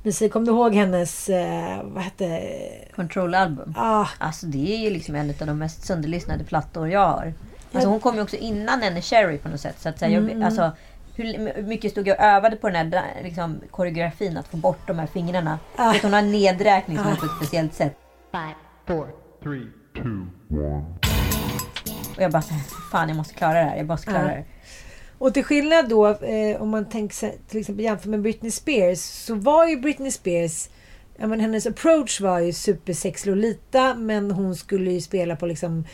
Precis, 0.03 0.31
kommer 0.31 0.45
du 0.47 0.51
ihåg 0.51 0.73
hennes, 0.75 1.29
eh, 1.29 1.83
vad 1.83 2.03
hette 2.03 2.41
Control-album. 2.95 3.73
ah, 3.77 4.07
Alltså 4.17 4.45
det 4.45 4.73
är 4.75 4.77
ju 4.77 4.89
liksom 4.89 5.15
en 5.15 5.29
av 5.29 5.47
de 5.47 5.57
mest 5.57 5.85
sönderlyssnade 5.85 6.43
plattor 6.43 6.89
jag 6.89 7.07
har. 7.07 7.33
Alltså 7.73 7.89
hon 7.89 7.99
kom 7.99 8.15
ju 8.15 8.21
också 8.21 8.35
innan 8.35 8.79
Nene 8.79 9.01
Cherry 9.01 9.37
på 9.37 9.49
något 9.49 9.59
sätt. 9.61 9.75
Så 9.79 9.89
att 9.89 9.99
säga, 9.99 10.17
Mm. 10.17 10.39
jag, 10.41 10.45
alltså, 10.45 10.71
hur 11.15 11.63
mycket 11.63 11.91
stod 11.91 12.07
jag 12.07 12.19
och 12.19 12.25
övade 12.25 12.55
på 12.55 12.69
den 12.69 12.93
här 12.93 13.21
liksom, 13.23 13.61
koreografin, 13.71 14.37
att 14.37 14.47
få 14.47 14.57
bort 14.57 14.87
de 14.87 14.99
här 14.99 15.07
fingrarna. 15.07 15.59
Ah. 15.75 15.91
Vet, 15.91 16.03
hon 16.03 16.13
har 16.13 16.19
en 16.19 16.31
nedräkning 16.31 16.97
som 16.97 17.07
är 17.07 17.15
på 17.15 17.25
ett 17.25 17.31
speciellt 17.37 17.73
sätt. 17.73 17.97
Five, 18.31 18.55
four, 18.87 19.07
Three, 19.43 19.67
two, 19.95 20.27
one. 20.49 20.85
Och 22.15 22.21
jag 22.21 22.31
bara 22.31 22.41
såhär, 22.41 22.61
fan 22.91 23.07
jag 23.09 23.17
måste 23.17 23.33
klara 23.33 23.53
det 23.53 23.63
här. 23.63 23.77
Jag 23.77 23.85
måste 23.87 24.07
klara 24.07 24.21
Ja. 24.21 24.27
det 24.27 24.33
här. 24.33 24.45
Och 25.17 25.33
till 25.33 25.43
skillnad 25.43 25.89
då, 25.89 26.07
eh, 26.07 26.61
om 26.61 26.69
man 26.69 26.89
tänker 26.89 27.15
sig, 27.15 27.37
till 27.47 27.59
exempel 27.59 27.85
jämför 27.85 28.09
med 28.09 28.21
Britney 28.21 28.51
Spears, 28.51 28.99
så 28.99 29.35
var 29.35 29.67
ju 29.67 29.77
Britney 29.77 30.11
Spears, 30.11 30.69
ja 31.17 31.27
men 31.27 31.39
hennes 31.39 31.65
approach 31.67 32.21
var 32.21 32.39
ju 32.39 32.53
supersex 32.53 33.25
Lolita, 33.25 33.93
men 33.93 34.31
hon 34.31 34.55
skulle 34.55 34.91
ju 34.91 35.01
spela 35.01 35.35
på 35.35 35.45
liksom 35.45 35.85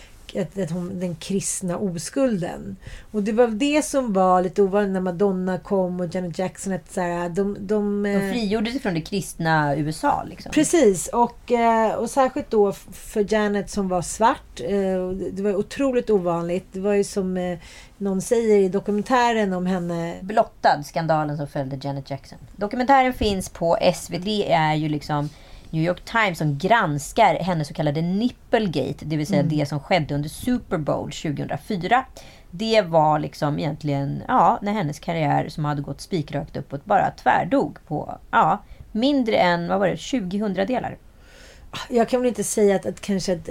den 0.92 1.16
kristna 1.16 1.78
oskulden. 1.78 2.76
Och 3.12 3.24
det 3.24 3.32
var 3.32 3.48
det 3.48 3.86
som 3.86 4.14
var 4.14 4.42
lite 4.42 4.62
ovanligt 4.62 4.92
när 4.94 5.00
Madonna 5.02 5.58
kom 5.60 6.00
och 6.00 6.16
Janet 6.16 6.40
Jackson. 6.40 6.74
Att 6.74 6.92
så 6.94 7.02
här, 7.02 7.30
de, 7.30 7.54
de, 7.60 7.68
De 8.04 8.06
eh, 8.06 8.32
frigjorde 8.32 8.72
sig 8.72 8.80
från 8.82 8.94
det 8.94 9.02
kristna 9.02 9.76
USA. 9.76 10.24
Liksom. 10.30 10.52
Precis, 10.52 11.08
och, 11.08 11.52
eh, 11.52 11.94
och 11.94 12.10
särskilt 12.10 12.52
då 12.52 12.72
för 12.92 13.34
Janet 13.34 13.70
som 13.70 13.88
var 13.88 14.02
svart. 14.02 14.60
eh, 14.60 15.10
det- 15.32 15.42
var 15.42 15.56
otroligt 15.56 16.10
ovanligt. 16.10 16.66
Det 16.72 16.80
var 16.80 16.94
ju 16.94 17.04
som 17.04 17.58
någon 17.98 18.22
säger 18.22 18.58
i 18.58 18.70
dokumentären 18.70 19.54
om 19.54 19.66
henne. 19.66 20.16
blottad 20.22 20.84
skandalen 20.86 21.38
som 21.38 21.48
följde 21.48 21.80
Janet 21.82 22.10
Jackson. 22.10 22.38
Dokumentären 22.56 23.14
finns 23.14 23.50
på 23.50 23.78
SVT. 23.96 24.18
Det 24.26 24.52
är 24.52 24.74
ju 24.76 24.90
liksom 24.90 25.30
New 25.70 25.84
York 25.84 26.06
Times 26.06 26.38
som 26.38 26.58
granskar 26.58 27.36
hennes 27.36 27.68
så 27.68 27.74
kallade 27.74 28.02
Nipplegate. 28.02 29.06
Det 29.06 29.18
vill 29.18 29.28
säga 29.28 29.44
det 29.44 29.66
som 29.70 29.80
skedde 29.80 30.16
under 30.16 30.30
Super 30.30 30.78
Bowl 30.78 31.12
2004. 31.12 32.06
Det 32.52 32.82
var 32.82 33.20
liksom 33.20 33.60
egentligen, 33.60 34.24
ja, 34.28 34.60
när 34.62 34.74
hennes 34.74 35.00
karriär 35.00 35.50
som 35.50 35.66
hade 35.66 35.82
gått 35.82 36.02
spikrakt 36.02 36.58
uppåt 36.58 36.86
bara 36.86 37.12
tvärdog 37.12 37.78
på, 37.88 38.18
ja, 38.32 38.64
mindre 38.92 39.36
än, 39.36 39.68
vad 39.68 39.80
var 39.80 39.88
det, 39.88 39.98
20 39.98 40.40
hundradelar. 40.40 40.98
Jag 41.90 42.10
kan 42.10 42.22
väl 42.22 42.28
inte 42.28 42.44
säga 42.44 42.76
att, 42.76 42.86
att 42.86 43.02
kanske 43.02 43.34
att, 43.34 43.50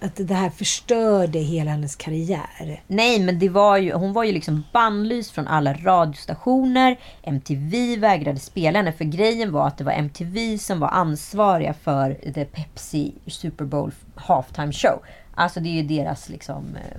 att 0.00 0.16
det 0.16 0.34
här 0.34 0.50
förstörde 0.50 1.38
hela 1.38 1.70
hennes 1.70 1.96
karriär. 1.96 2.82
Nej, 2.86 3.20
men 3.20 3.38
det 3.38 3.48
var 3.48 3.76
ju, 3.76 3.92
hon 3.92 4.12
var 4.12 4.24
ju 4.24 4.32
liksom 4.32 4.64
bannlyst 4.72 5.30
från 5.30 5.48
alla 5.48 5.72
radiostationer. 5.72 6.96
MTV 7.22 7.96
vägrade 7.96 8.38
spela 8.38 8.78
henne 8.78 8.92
för 8.92 9.04
grejen 9.04 9.52
var 9.52 9.66
att 9.66 9.78
det 9.78 9.84
var 9.84 9.92
MTV 9.92 10.58
som 10.58 10.80
var 10.80 10.88
ansvariga 10.88 11.74
för 11.74 12.32
The 12.34 12.44
Pepsi 12.44 13.14
Super 13.26 13.64
Bowl 13.64 13.92
halftime 14.14 14.72
show. 14.72 15.02
Alltså 15.34 15.60
det 15.60 15.68
är 15.68 15.82
ju 15.82 15.82
deras 15.82 16.28
liksom 16.28 16.76
eh, 16.76 16.98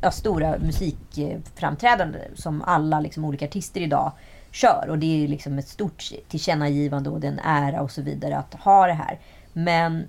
ja, 0.00 0.10
stora 0.10 0.58
musikframträdande 0.58 2.18
som 2.34 2.62
alla 2.62 3.00
liksom 3.00 3.24
olika 3.24 3.44
artister 3.44 3.80
idag 3.80 4.12
kör. 4.50 4.86
Och 4.88 4.98
det 4.98 5.24
är 5.24 5.28
liksom 5.28 5.58
ett 5.58 5.68
stort 5.68 6.12
tillkännagivande 6.28 7.10
och 7.10 7.20
det 7.20 7.26
är 7.26 7.32
en 7.32 7.38
ära 7.38 7.80
och 7.80 7.90
så 7.90 8.02
vidare 8.02 8.36
att 8.36 8.54
ha 8.54 8.86
det 8.86 8.92
här. 8.92 9.18
Men 9.52 10.06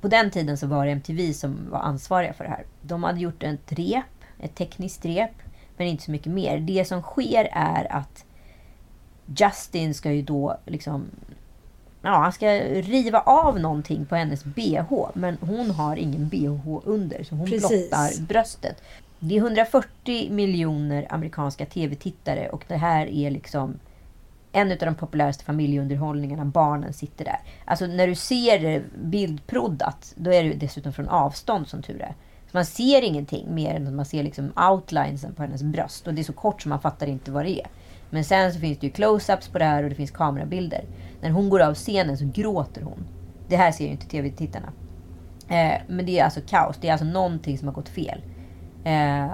på 0.00 0.08
den 0.08 0.30
tiden 0.30 0.58
så 0.58 0.66
var 0.66 0.86
det 0.86 0.92
MTV 0.92 1.32
som 1.32 1.70
var 1.70 1.78
ansvariga 1.78 2.32
för 2.32 2.44
det 2.44 2.50
här. 2.50 2.64
De 2.82 3.04
hade 3.04 3.20
gjort 3.20 3.42
ett 3.42 3.72
rep, 3.72 4.04
ett 4.40 4.54
tekniskt 4.54 5.04
rep, 5.04 5.32
men 5.76 5.86
inte 5.86 6.04
så 6.04 6.10
mycket 6.10 6.32
mer. 6.32 6.58
Det 6.58 6.84
som 6.84 7.02
sker 7.02 7.48
är 7.52 7.92
att 7.92 8.24
Justin 9.36 9.94
ska 9.94 10.12
ju 10.12 10.22
då 10.22 10.56
liksom... 10.66 11.06
Ja, 12.02 12.10
han 12.10 12.32
ska 12.32 12.50
riva 12.70 13.20
av 13.20 13.60
någonting 13.60 14.06
på 14.06 14.16
hennes 14.16 14.44
bh, 14.44 15.08
men 15.14 15.36
hon 15.40 15.70
har 15.70 15.96
ingen 15.96 16.28
bh 16.28 16.80
under, 16.84 17.24
så 17.24 17.34
hon 17.34 17.46
Precis. 17.46 17.68
blottar 17.68 18.22
bröstet. 18.22 18.82
Det 19.18 19.36
är 19.36 19.38
140 19.38 20.30
miljoner 20.30 21.06
amerikanska 21.10 21.66
tv-tittare 21.66 22.48
och 22.48 22.64
det 22.68 22.76
här 22.76 23.06
är 23.06 23.30
liksom 23.30 23.78
en 24.52 24.72
av 24.72 24.78
de 24.78 24.94
populäraste 24.94 25.44
familjeunderhållningarna. 25.44 26.44
Barnen 26.44 26.92
sitter 26.92 27.24
där. 27.24 27.40
Alltså 27.64 27.86
när 27.86 28.06
du 28.06 28.14
ser 28.14 28.58
det 28.58 28.82
bildproddat, 28.96 30.14
då 30.16 30.32
är 30.32 30.44
det 30.44 30.54
dessutom 30.54 30.92
från 30.92 31.08
avstånd 31.08 31.68
som 31.68 31.82
tur 31.82 32.02
är. 32.02 32.14
Så 32.50 32.56
man 32.56 32.64
ser 32.64 33.02
ingenting 33.02 33.54
mer 33.54 33.74
än 33.74 33.86
att 33.86 33.92
man 33.92 34.04
ser 34.04 34.22
liksom 34.22 34.52
outlinesen 34.70 35.34
på 35.34 35.42
hennes 35.42 35.62
bröst. 35.62 36.06
Och 36.06 36.14
det 36.14 36.22
är 36.22 36.24
så 36.24 36.32
kort 36.32 36.62
så 36.62 36.68
man 36.68 36.80
fattar 36.80 37.06
inte 37.06 37.30
vad 37.30 37.44
det 37.44 37.60
är. 37.60 37.66
Men 38.10 38.24
sen 38.24 38.52
så 38.52 38.60
finns 38.60 38.78
det 38.78 38.86
ju 38.86 38.92
close-ups 38.92 39.52
på 39.52 39.58
det 39.58 39.64
här 39.64 39.82
och 39.82 39.88
det 39.88 39.94
finns 39.94 40.10
kamerabilder. 40.10 40.84
När 41.20 41.30
hon 41.30 41.48
går 41.48 41.60
av 41.60 41.74
scenen 41.74 42.18
så 42.18 42.30
gråter 42.34 42.82
hon. 42.82 43.06
Det 43.48 43.56
här 43.56 43.72
ser 43.72 43.84
ju 43.84 43.90
inte 43.90 44.06
tv-tittarna. 44.06 44.72
Eh, 45.48 45.80
men 45.88 46.06
det 46.06 46.18
är 46.18 46.24
alltså 46.24 46.40
kaos. 46.46 46.76
Det 46.80 46.88
är 46.88 46.92
alltså 46.92 47.06
någonting 47.06 47.58
som 47.58 47.68
har 47.68 47.74
gått 47.74 47.88
fel. 47.88 48.22
Eh, 48.84 49.26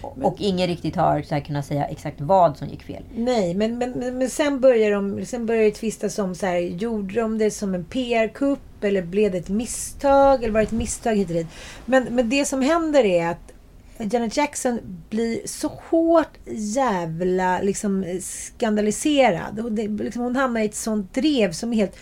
och, 0.00 0.18
och 0.22 0.36
ingen 0.38 0.66
riktigt 0.66 0.96
har 0.96 1.22
så 1.22 1.34
här 1.34 1.40
kunnat 1.40 1.66
säga 1.66 1.84
exakt 1.84 2.20
vad 2.20 2.56
som 2.56 2.68
gick 2.68 2.82
fel. 2.82 3.02
Nej, 3.16 3.54
men, 3.54 3.78
men, 3.78 3.90
men, 3.90 4.18
men 4.18 4.30
sen 4.30 4.60
börjar 4.60 4.90
de 4.90 5.26
sen 5.26 5.46
börjar 5.46 5.62
det 5.62 5.70
tvistas 5.70 6.18
om 6.18 6.34
så 6.34 6.46
här, 6.46 6.58
gjorde 6.58 7.14
de 7.14 7.38
det 7.38 7.50
som 7.50 7.74
en 7.74 7.84
PR-kupp 7.84 8.84
eller 8.84 9.02
blev 9.02 9.32
det 9.32 9.38
ett 9.38 9.48
misstag 9.48 10.42
eller 10.42 10.52
var 10.52 10.60
det 10.60 10.66
ett 10.66 10.72
misstag 10.72 11.16
hit 11.16 11.28
och 11.28 11.34
dit. 11.34 11.46
Men, 11.84 12.04
men 12.10 12.30
det 12.30 12.44
som 12.44 12.62
händer 12.62 13.04
är 13.04 13.26
att 13.26 13.52
Janet 13.98 14.36
Jackson 14.36 14.80
blir 15.10 15.40
så 15.44 15.72
hårt 15.90 16.38
jävla 16.50 17.60
liksom, 17.60 18.20
skandaliserad. 18.22 19.60
Och 19.60 19.72
det, 19.72 19.88
liksom, 19.88 20.22
hon 20.22 20.36
hamnar 20.36 20.60
i 20.60 20.64
ett 20.64 20.74
sånt 20.74 21.14
drev 21.14 21.52
som 21.52 21.72
är 21.72 21.76
helt, 21.76 21.96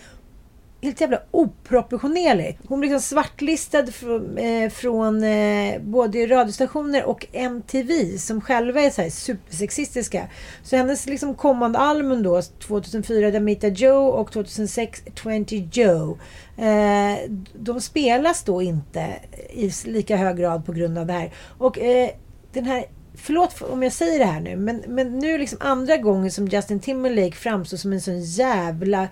helt 0.85 1.01
jävla 1.01 1.19
oproportionerligt. 1.31 2.59
Hon 2.67 2.79
blir 2.79 2.89
liksom 2.89 3.17
svartlistad 3.17 3.87
från, 3.87 4.37
eh, 4.37 4.69
från 4.69 5.23
eh, 5.23 5.81
både 5.81 6.27
radiostationer 6.27 7.03
och 7.03 7.25
MTV 7.31 8.17
som 8.17 8.41
själva 8.41 8.81
är 8.81 8.89
så 8.89 9.01
här 9.01 9.09
supersexistiska. 9.09 10.27
Så 10.63 10.75
hennes 10.75 11.05
liksom 11.05 11.35
kommande 11.35 11.79
album 11.79 12.23
då, 12.23 12.41
2004 12.41 13.31
Damita 13.31 13.67
Joe 13.67 14.07
och 14.07 14.31
2006 14.31 15.03
20 15.23 15.69
Joe. 15.71 16.17
Eh, 16.57 17.29
de 17.53 17.81
spelas 17.81 18.43
då 18.43 18.61
inte 18.61 19.15
i 19.49 19.71
lika 19.85 20.17
hög 20.17 20.37
grad 20.37 20.65
på 20.65 20.71
grund 20.71 20.97
av 20.97 21.05
det 21.05 21.13
här. 21.13 21.33
Och 21.57 21.79
eh, 21.79 22.09
den 22.53 22.65
här 22.65 22.85
Förlåt 23.17 23.61
om 23.61 23.83
jag 23.83 23.91
säger 23.91 24.19
det 24.19 24.25
här 24.25 24.39
nu, 24.39 24.55
men, 24.55 24.83
men 24.87 25.19
nu 25.19 25.33
är 25.33 25.39
liksom 25.39 25.57
andra 25.61 25.97
gången 25.97 26.31
som 26.31 26.47
Justin 26.47 26.79
Timberlake 26.79 27.35
framstår 27.35 27.77
som 27.77 27.93
en 27.93 28.01
sån 28.01 28.21
jävla 28.21 29.07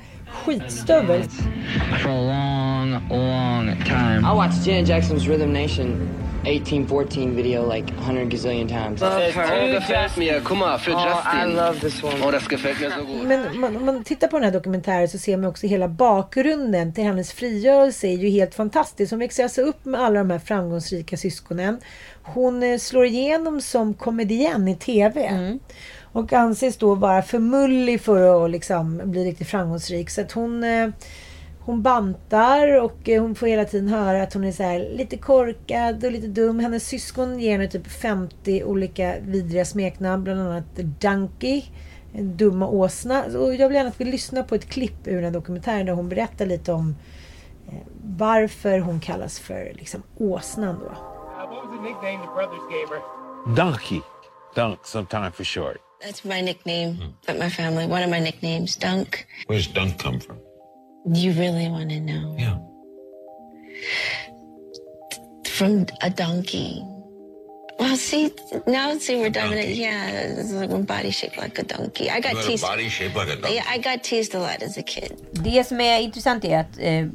skitstövel. 0.45 1.23
for 2.03 2.09
a 2.09 2.21
long, 2.21 2.91
long 3.09 3.75
time. 3.85 4.19
I 4.19 4.35
watched 4.35 4.67
Janet 4.67 4.89
Jackson's 4.89 5.27
Rhythm 5.27 5.53
Nation 5.53 6.09
1814 6.45 7.35
video 7.35 7.73
like 7.73 7.93
100 8.01 8.23
gazillion 8.25 8.67
times. 8.67 8.99
Det 8.99 9.27
gefällt 9.73 10.17
mir, 10.17 10.39
guck 10.39 10.57
mal, 10.57 10.77
für 10.79 10.91
I 10.91 10.93
Justin. 10.93 11.55
love 11.55 11.79
this 11.79 12.03
one. 12.03 12.25
Oh, 12.25 12.31
das 12.31 12.51
gefällt 12.51 12.81
mir 12.81 12.89
so 12.89 13.05
gut. 13.05 13.23
Men 13.23 13.59
man, 13.59 13.77
om 13.77 13.85
man 13.85 14.03
tittar 14.03 14.27
på 14.27 14.35
den 14.37 14.43
här 14.43 14.51
dokumentären 14.51 15.09
så 15.09 15.17
ser 15.17 15.37
man 15.37 15.49
också 15.49 15.67
hela 15.67 15.87
bakgrunden 15.87 16.93
till 16.93 17.03
hennes 17.03 17.33
frigörelse 17.33 18.07
är 18.07 18.17
ju 18.17 18.29
helt 18.29 18.55
fantastisk. 18.55 19.11
Hon 19.11 19.19
växer 19.19 19.43
alltså 19.43 19.61
upp 19.61 19.85
med 19.85 20.01
alla 20.01 20.19
de 20.19 20.29
här 20.29 20.39
framgångsrika 20.39 21.17
syskonen. 21.17 21.79
Hon 22.23 22.63
eh, 22.63 22.77
slår 22.77 23.05
igenom 23.05 23.61
som 23.61 23.93
komedienn 23.93 24.67
i 24.67 24.75
TV. 24.75 25.29
Och 26.01 26.33
anses 26.33 26.77
då 26.77 26.95
vara 26.95 27.21
för 27.21 27.39
mullig 27.39 28.01
för 28.01 28.45
att 28.45 28.51
liksom 28.51 29.01
bli 29.03 29.25
riktigt 29.25 29.47
framgångsrik. 29.47 30.09
Så 30.09 30.21
att 30.21 30.31
hon, 30.31 30.63
eh, 30.63 30.89
hon 31.59 31.81
bantar 31.81 32.81
och 32.81 33.09
eh, 33.09 33.21
hon 33.21 33.35
får 33.35 33.47
hela 33.47 33.65
tiden 33.65 33.87
höra 33.87 34.23
att 34.23 34.33
hon 34.33 34.43
är 34.43 34.51
så 34.51 34.95
lite 34.97 35.17
korkad 35.17 36.05
och 36.05 36.11
lite 36.11 36.27
dum. 36.27 36.59
Hennes 36.59 36.87
syskon 36.87 37.39
ger 37.39 37.51
henne 37.51 37.67
typ 37.67 37.87
50 37.87 38.63
olika 38.63 39.15
vidriga 39.21 39.65
smeknamn. 39.65 40.23
Bland 40.23 40.41
annat 40.41 40.75
Donkey, 40.75 41.63
en 42.13 42.37
dumma 42.37 42.67
åsna. 42.67 43.23
Och 43.23 43.55
jag 43.55 43.67
vill 43.67 43.75
gärna 43.75 43.89
att 43.89 44.01
vi 44.01 44.05
lyssnar 44.05 44.43
på 44.43 44.55
ett 44.55 44.69
klipp 44.69 45.07
ur 45.07 45.15
den 45.15 45.23
här 45.23 45.31
dokumentären 45.31 45.85
där 45.85 45.93
hon 45.93 46.09
berättar 46.09 46.45
lite 46.45 46.73
om 46.73 46.95
varför 48.03 48.79
hon 48.79 48.99
kallas 48.99 49.39
för 49.39 49.73
liksom, 49.75 50.03
åsnan 50.17 50.79
då. 50.79 51.12
What 51.53 51.69
was 51.69 51.77
the 51.77 51.83
nickname 51.83 52.19
the 52.21 52.27
brothers 52.27 52.61
gave 52.67 52.89
her? 52.89 52.99
Donkey. 53.53 54.01
Dunk, 54.55 54.87
sometime 54.87 55.31
for 55.31 55.43
short. 55.43 55.81
That's 56.01 56.25
my 56.25 56.41
nickname, 56.41 57.13
but 57.27 57.37
my 57.37 57.47
family, 57.47 57.85
one 57.85 58.01
of 58.01 58.09
my 58.09 58.19
nicknames, 58.19 58.75
Dunk. 58.75 59.27
Where's 59.45 59.67
Dunk 59.67 59.99
come 59.99 60.19
from? 60.19 60.39
You 61.13 61.31
really 61.33 61.69
want 61.69 61.89
to 61.91 61.99
know? 61.99 62.35
Yeah. 62.39 62.57
From 65.47 65.85
a 66.01 66.09
donkey. 66.09 66.83
Well, 67.77 67.97
see, 67.97 68.31
now 68.65 68.97
see 68.97 69.15
we're 69.17 69.29
done 69.29 69.53
it. 69.53 69.75
Yeah, 69.77 70.09
it's 70.09 70.51
like 70.53 70.71
one 70.71 70.83
body 70.83 71.11
shaped 71.11 71.37
like 71.37 71.59
a 71.59 71.63
donkey. 71.63 72.09
I 72.09 72.19
got 72.19 72.43
teased. 72.43 72.63
Body 72.63 72.89
shaped 72.89 73.15
like 73.15 73.29
a 73.29 73.35
donkey. 73.35 73.55
Yeah, 73.55 73.65
I 73.67 73.77
got 73.77 74.03
teased 74.03 74.33
a 74.33 74.39
lot 74.39 74.63
as 74.63 74.77
a 74.77 74.83
kid. 74.83 75.11
Det 75.33 75.67
som 75.67 75.79
är 75.81 76.01
intressant 76.01 76.45
är 76.45 76.57
att 76.57 76.77
eh, 76.79 77.07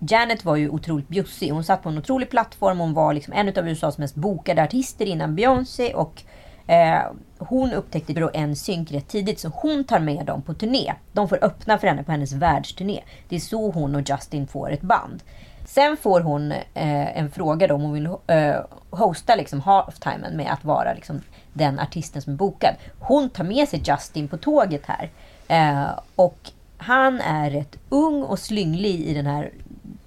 Janet 0.00 0.44
var 0.44 0.56
ju 0.56 0.68
otroligt 0.68 1.08
bjussig. 1.08 1.50
Hon 1.50 1.64
satt 1.64 1.82
på 1.82 1.88
en 1.88 1.98
otrolig 1.98 2.30
plattform. 2.30 2.78
Hon 2.78 2.94
var 2.94 3.14
liksom 3.14 3.32
en 3.32 3.48
av 3.48 3.68
USAs 3.68 3.98
mest 3.98 4.14
bokade 4.14 4.62
artister 4.62 5.06
innan 5.06 5.34
Beyoncé. 5.34 5.94
Och 5.94 6.22
eh, 6.66 7.02
hon 7.38 7.72
upptäckte 7.72 8.12
då 8.12 8.30
en 8.34 8.56
synk 8.56 8.92
rätt 8.92 9.08
tidigt. 9.08 9.40
Så 9.40 9.48
hon 9.54 9.84
tar 9.84 9.98
med 9.98 10.26
dem 10.26 10.42
på 10.42 10.54
turné. 10.54 10.94
De 11.12 11.28
får 11.28 11.44
öppna 11.44 11.78
för 11.78 11.86
henne 11.86 12.02
på 12.02 12.12
hennes 12.12 12.32
världsturné. 12.32 13.02
Det 13.28 13.36
är 13.36 13.40
så 13.40 13.70
hon 13.70 13.94
och 13.94 14.10
Justin 14.10 14.46
får 14.46 14.72
ett 14.72 14.82
band. 14.82 15.22
Sen 15.66 15.96
får 15.96 16.20
hon 16.20 16.52
eh, 16.52 17.18
en 17.18 17.30
fråga 17.30 17.66
då 17.66 17.74
om 17.74 17.82
hon 17.82 17.92
vill 17.92 18.06
eh, 18.06 18.54
hosta 18.90 19.36
liksom 19.36 19.60
halftimen 19.60 20.36
med 20.36 20.52
att 20.52 20.64
vara 20.64 20.94
liksom 20.94 21.20
den 21.52 21.78
artisten 21.78 22.22
som 22.22 22.32
är 22.32 22.36
bokad. 22.36 22.74
Hon 22.98 23.30
tar 23.30 23.44
med 23.44 23.68
sig 23.68 23.82
Justin 23.86 24.28
på 24.28 24.36
tåget 24.36 24.82
här. 24.86 25.10
Eh, 25.48 26.00
och 26.14 26.50
han 26.76 27.20
är 27.20 27.50
rätt 27.50 27.76
ung 27.88 28.22
och 28.22 28.38
slynglig 28.38 29.00
i 29.00 29.14
den 29.14 29.26
här 29.26 29.52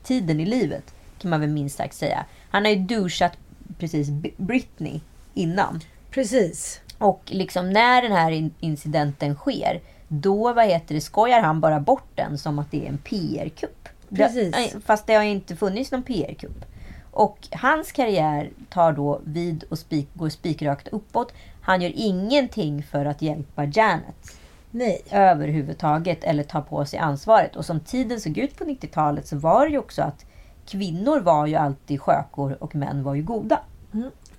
tiden 0.03 0.39
i 0.39 0.45
livet. 0.45 0.93
Kan 1.19 1.29
man 1.29 1.39
väl 1.39 1.49
minst 1.49 1.77
sagt 1.77 1.93
säga. 1.93 2.25
Han 2.49 2.65
har 2.65 2.71
ju 2.71 2.79
douchat 2.79 3.37
precis 3.77 4.09
Britney 4.37 4.99
innan. 5.33 5.79
Precis. 6.11 6.81
Och 6.97 7.21
liksom 7.25 7.69
när 7.69 8.01
den 8.01 8.11
här 8.11 8.31
in- 8.31 8.53
incidenten 8.59 9.35
sker, 9.35 9.81
då 10.07 10.53
vad 10.53 10.65
heter 10.65 10.95
det, 10.95 11.01
skojar 11.01 11.41
han 11.41 11.61
bara 11.61 11.79
bort 11.79 12.09
den 12.15 12.37
som 12.37 12.59
att 12.59 12.71
det 12.71 12.85
är 12.85 12.89
en 12.89 12.97
PR-kupp. 12.97 13.89
Precis. 14.15 14.75
Fast 14.85 15.07
det 15.07 15.13
har 15.13 15.23
ju 15.23 15.29
inte 15.29 15.55
funnits 15.55 15.91
någon 15.91 16.03
PR-kupp. 16.03 16.65
Och 17.11 17.47
hans 17.51 17.91
karriär 17.91 18.49
tar 18.69 18.93
då 18.93 19.21
vid 19.23 19.63
och 19.69 19.79
spik, 19.79 20.09
går 20.13 20.29
spikrakt 20.29 20.87
uppåt. 20.87 21.33
Han 21.61 21.81
gör 21.81 21.91
ingenting 21.95 22.83
för 22.83 23.05
att 23.05 23.21
hjälpa 23.21 23.65
Janet 23.65 24.37
Nej. 24.71 25.01
överhuvudtaget 25.11 26.23
eller 26.23 26.43
ta 26.43 26.61
på 26.61 26.85
sig 26.85 26.99
ansvaret. 26.99 27.55
Och 27.55 27.65
som 27.65 27.79
tiden 27.79 28.21
såg 28.21 28.37
ut 28.37 28.57
på 28.57 28.63
90-talet 28.63 29.27
så 29.27 29.37
var 29.37 29.65
det 29.65 29.71
ju 29.71 29.77
också 29.77 30.01
att 30.01 30.25
kvinnor 30.65 31.19
var 31.19 31.47
ju 31.47 31.55
alltid 31.55 32.01
skökor 32.01 32.57
och 32.59 32.75
män 32.75 33.03
var 33.03 33.15
ju 33.15 33.23
goda. 33.23 33.59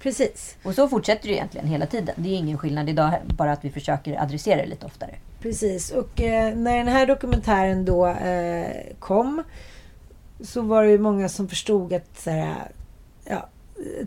Precis. 0.03 0.57
Och 0.63 0.75
så 0.75 0.89
fortsätter 0.89 1.29
det 1.29 1.35
egentligen 1.35 1.67
hela 1.67 1.87
tiden. 1.87 2.15
Det 2.17 2.29
är 2.29 2.39
ingen 2.39 2.59
skillnad 2.59 2.89
idag, 2.89 3.13
bara 3.25 3.53
att 3.53 3.65
vi 3.65 3.71
försöker 3.71 4.23
adressera 4.23 4.57
det 4.57 4.67
lite 4.67 4.87
oftare. 4.87 5.15
Precis. 5.41 5.91
Och 5.91 6.21
eh, 6.21 6.57
när 6.57 6.77
den 6.77 6.89
här 6.89 7.07
dokumentären 7.07 7.85
då 7.85 8.07
eh, 8.07 8.97
kom 8.99 9.43
så 10.41 10.63
var 10.63 10.83
det 10.83 10.91
ju 10.91 10.99
många 10.99 11.29
som 11.29 11.49
förstod 11.49 11.93
att 11.93 12.21
så 12.21 12.31
här, 12.31 12.71
ja, 13.25 13.49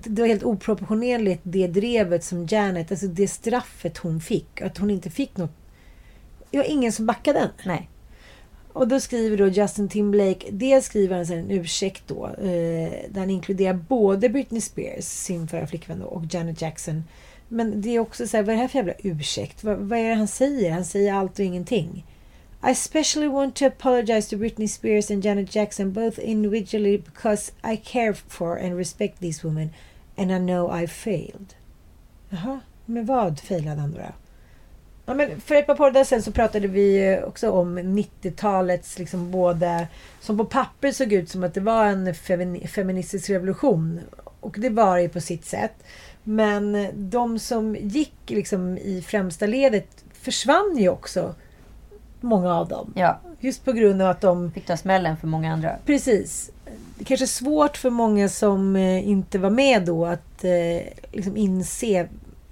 det 0.03 0.21
var 0.21 0.27
helt 0.27 0.43
oproportionerligt 0.43 1.41
det 1.43 1.67
drevet 1.67 2.23
som 2.23 2.45
Janet, 2.49 2.91
alltså 2.91 3.07
det 3.07 3.27
straffet 3.27 3.97
hon 3.97 4.21
fick. 4.21 4.61
Att 4.61 4.77
hon 4.77 4.89
inte 4.89 5.09
fick 5.09 5.37
något. 5.37 5.51
Det 6.55 6.59
var 6.59 6.65
ingen 6.65 6.91
som 6.91 7.05
backade 7.05 7.39
henne. 7.39 7.51
Nej. 7.65 7.89
Och 8.73 8.87
då 8.87 8.99
skriver 8.99 9.37
då 9.37 9.47
Justin 9.47 9.89
Timberlake, 9.89 10.47
dels 10.51 10.85
skriver 10.85 11.15
han 11.15 11.37
en 11.37 11.51
ursäkt 11.51 12.03
då, 12.07 12.25
eh, 12.25 12.91
där 13.09 13.19
han 13.19 13.29
inkluderar 13.29 13.73
både 13.73 14.29
Britney 14.29 14.61
Spears, 14.61 15.05
sin 15.05 15.47
förra 15.47 15.67
flickvän 15.67 15.99
då, 15.99 16.05
och 16.05 16.23
Janet 16.29 16.61
Jackson. 16.61 17.03
Men 17.47 17.81
det 17.81 17.89
är 17.89 17.99
också 17.99 18.27
så 18.27 18.37
här, 18.37 18.43
vad 18.43 18.53
är 18.53 18.57
det 18.57 18.61
här 18.61 18.67
för 18.67 18.77
jävla 18.77 18.93
ursäkt? 18.99 19.63
Vad, 19.63 19.77
vad 19.77 19.99
är 19.99 20.09
det 20.09 20.15
han 20.15 20.27
säger? 20.27 20.71
Han 20.71 20.85
säger 20.85 21.13
allt 21.13 21.39
och 21.39 21.45
ingenting. 21.45 22.05
I 22.67 22.71
especially 22.71 23.27
want 23.27 23.55
to 23.55 23.65
apologize 23.65 24.29
to 24.29 24.37
Britney 24.37 24.67
Spears 24.67 25.11
and 25.11 25.25
Janet 25.25 25.55
Jackson 25.55 25.93
both 25.93 26.19
individually 26.19 26.97
because 26.97 27.51
I 27.73 27.77
care 27.77 28.13
for 28.13 28.57
and 28.57 28.77
respect 28.77 29.19
these 29.19 29.47
women 29.47 29.69
and 30.17 30.31
I 30.31 30.37
know 30.37 30.83
I 30.83 30.87
failed. 30.87 31.55
Jaha, 32.29 32.59
men 32.85 33.05
vad 33.05 33.39
failade 33.39 33.81
han 33.81 33.91
då? 33.91 34.01
Ja, 35.05 35.13
men 35.13 35.41
för 35.41 35.55
ett 35.55 35.67
par 35.67 35.75
poddar 35.75 36.03
sen 36.03 36.21
så 36.21 36.31
pratade 36.31 36.67
vi 36.67 37.19
också 37.27 37.51
om 37.51 37.79
90-talets 37.79 38.99
liksom 38.99 39.31
både 39.31 39.87
som 40.21 40.37
på 40.37 40.45
papper 40.45 40.91
såg 40.91 41.13
ut 41.13 41.29
som 41.29 41.43
att 41.43 41.53
det 41.53 41.59
var 41.61 41.85
en 41.85 42.13
femini- 42.13 42.67
feministisk 42.67 43.29
revolution. 43.29 43.99
Och 44.39 44.55
det 44.59 44.69
var 44.69 44.95
det 44.95 45.01
ju 45.01 45.09
på 45.09 45.21
sitt 45.21 45.45
sätt. 45.45 45.73
Men 46.23 46.87
de 46.93 47.39
som 47.39 47.75
gick 47.75 48.15
liksom 48.27 48.77
i 48.77 49.03
främsta 49.07 49.45
ledet 49.45 49.87
försvann 50.13 50.77
ju 50.77 50.89
också. 50.89 51.35
Många 52.21 52.55
av 52.55 52.67
dem. 52.67 52.93
Ja, 52.95 53.19
Just 53.39 53.65
på 53.65 53.71
grund 53.71 54.01
av 54.01 54.09
att 54.09 54.21
de 54.21 54.51
fick 54.51 54.65
ta 54.65 54.77
smällen 54.77 55.17
för 55.17 55.27
många 55.27 55.53
andra. 55.53 55.75
Precis. 55.85 56.51
Det 56.97 57.03
kanske 57.03 57.25
är 57.25 57.27
svårt 57.27 57.77
för 57.77 57.89
många 57.89 58.29
som 58.29 58.75
eh, 58.75 59.09
inte 59.09 59.39
var 59.39 59.49
med 59.49 59.85
då 59.85 60.05
att 60.05 60.43
eh, 60.43 60.87
liksom 61.11 61.37
inse 61.37 62.07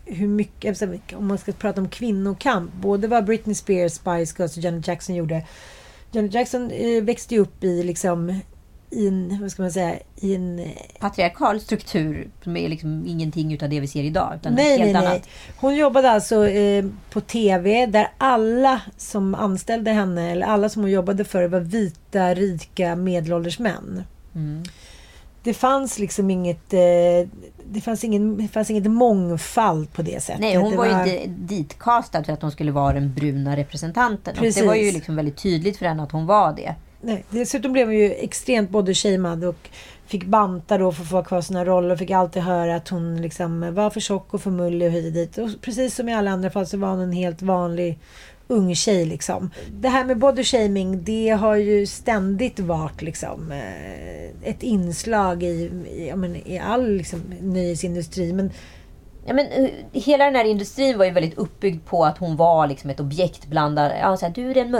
hur 0.05 0.27
mycket, 0.27 0.81
om 1.13 1.27
man 1.27 1.37
ska 1.37 1.51
prata 1.51 1.81
om 1.81 1.89
kvinnokamp, 1.89 2.73
både 2.73 3.07
vad 3.07 3.25
Britney 3.25 3.55
Spears, 3.55 3.93
Spice 3.93 4.35
Girls 4.37 4.57
och 4.57 4.63
Janet 4.63 4.87
Jackson 4.87 5.15
gjorde. 5.15 5.45
Janet 6.11 6.33
Jackson 6.33 6.71
eh, 6.71 7.03
växte 7.03 7.35
ju 7.35 7.41
upp 7.41 7.63
i 7.63 7.83
liksom 7.83 8.41
i 8.93 9.07
en, 9.07 9.37
vad 9.41 9.51
ska 9.51 9.61
man 9.61 9.71
säga, 9.71 9.95
i 10.15 10.35
en... 10.35 10.59
eh, 10.59 10.71
Patriarkal 10.99 11.59
struktur 11.59 12.29
som 12.43 12.57
är 12.57 12.69
liksom 12.69 13.05
ingenting 13.07 13.53
utav 13.53 13.69
det 13.69 13.79
vi 13.79 13.87
ser 13.87 14.03
idag. 14.03 14.33
Utan 14.35 14.53
Nej, 14.53 14.69
helt 14.69 14.81
nej, 14.83 14.93
nej. 14.93 15.05
annat. 15.05 15.29
Hon 15.57 15.75
jobbade 15.75 16.11
alltså 16.11 16.47
eh, 16.47 16.85
på 17.11 17.21
TV 17.21 17.85
där 17.85 18.07
alla 18.17 18.81
som 18.97 19.35
anställde 19.35 19.91
henne, 19.91 20.31
eller 20.31 20.45
alla 20.47 20.69
som 20.69 20.81
hon 20.81 20.91
jobbade 20.91 21.25
för, 21.25 21.47
var 21.47 21.59
vita, 21.59 22.33
rika, 22.33 22.95
medelålders 22.95 23.59
män. 23.59 24.03
Mm. 24.35 24.63
Det 25.43 25.53
fanns 25.53 25.99
liksom 25.99 26.29
inget... 26.29 26.73
Eh, 26.73 26.79
det, 27.65 27.81
fanns 27.81 28.03
ingen, 28.03 28.37
det 28.37 28.47
fanns 28.47 28.69
inget 28.69 28.91
mångfald 28.91 29.93
på 29.93 30.01
det 30.01 30.23
sättet. 30.23 30.41
Nej, 30.41 30.55
hon 30.55 30.71
det 30.71 30.77
var 30.77 30.85
ju 30.85 30.91
inte 30.91 31.25
ditkastad 31.27 32.23
för 32.23 32.33
att 32.33 32.41
hon 32.41 32.51
skulle 32.51 32.71
vara 32.71 32.93
den 32.93 33.13
bruna 33.13 33.57
representanten. 33.57 34.33
Och 34.33 34.39
Precis. 34.39 34.61
det 34.61 34.67
var 34.67 34.75
ju 34.75 34.91
liksom 34.91 35.15
väldigt 35.15 35.37
tydligt 35.37 35.77
för 35.77 35.85
henne 35.85 36.03
att 36.03 36.11
hon 36.11 36.25
var 36.25 36.53
det. 36.53 36.75
Nej, 37.01 37.25
dessutom 37.29 37.73
blev 37.73 37.87
hon 37.87 37.95
ju 37.95 38.13
extremt 38.13 38.69
bodyshamead 38.69 39.43
och 39.43 39.69
fick 40.05 40.25
banta 40.25 40.77
då 40.77 40.91
för 40.91 41.03
att 41.03 41.09
få 41.09 41.15
ha 41.15 41.23
kvar 41.23 41.41
sina 41.41 41.65
roller 41.65 41.91
och 41.91 41.99
fick 41.99 42.11
alltid 42.11 42.41
höra 42.41 42.75
att 42.75 42.89
hon 42.89 43.21
liksom 43.21 43.73
var 43.73 43.89
för 43.89 43.99
tjock 43.99 44.33
och 44.33 44.41
för 44.41 44.51
mullig 44.51 44.87
och 44.87 44.93
hit 44.93 45.05
och 45.05 45.13
dit. 45.13 45.37
Och 45.37 45.61
precis 45.61 45.95
som 45.95 46.09
i 46.09 46.13
alla 46.13 46.31
andra 46.31 46.49
fall 46.49 46.67
så 46.67 46.77
var 46.77 46.89
hon 46.89 46.99
en 46.99 47.11
helt 47.11 47.41
vanlig 47.41 47.99
ung 48.47 48.75
tjej 48.75 49.05
liksom. 49.05 49.49
Det 49.71 49.89
här 49.89 50.05
med 50.05 50.17
body 50.17 50.43
shaming, 50.43 51.03
det 51.03 51.29
har 51.29 51.55
ju 51.55 51.85
ständigt 51.85 52.59
varit 52.59 53.01
liksom 53.01 53.51
eh, 53.51 54.49
ett 54.49 54.63
inslag 54.63 55.43
i, 55.43 55.71
i, 55.95 56.13
men, 56.15 56.35
i 56.35 56.59
all 56.59 56.91
liksom, 56.91 57.21
nöjesindustri. 57.41 58.33
Men 58.33 58.51
Ja, 59.25 59.33
men, 59.33 59.47
eh, 59.47 59.69
hela 59.91 60.25
den 60.25 60.35
här 60.35 60.45
industrin 60.45 60.97
var 60.97 61.05
ju 61.05 61.11
väldigt 61.11 61.37
uppbyggd 61.37 61.85
på 61.85 62.05
att 62.05 62.17
hon 62.17 62.35
var 62.35 62.67
liksom 62.67 62.89
ett 62.89 62.99
objekt 62.99 63.45
bland 63.45 63.79
ja, 63.79 64.17
så 64.17 64.25
här, 64.25 64.33
Du 64.33 64.49
är 64.49 64.53
den 64.53 64.71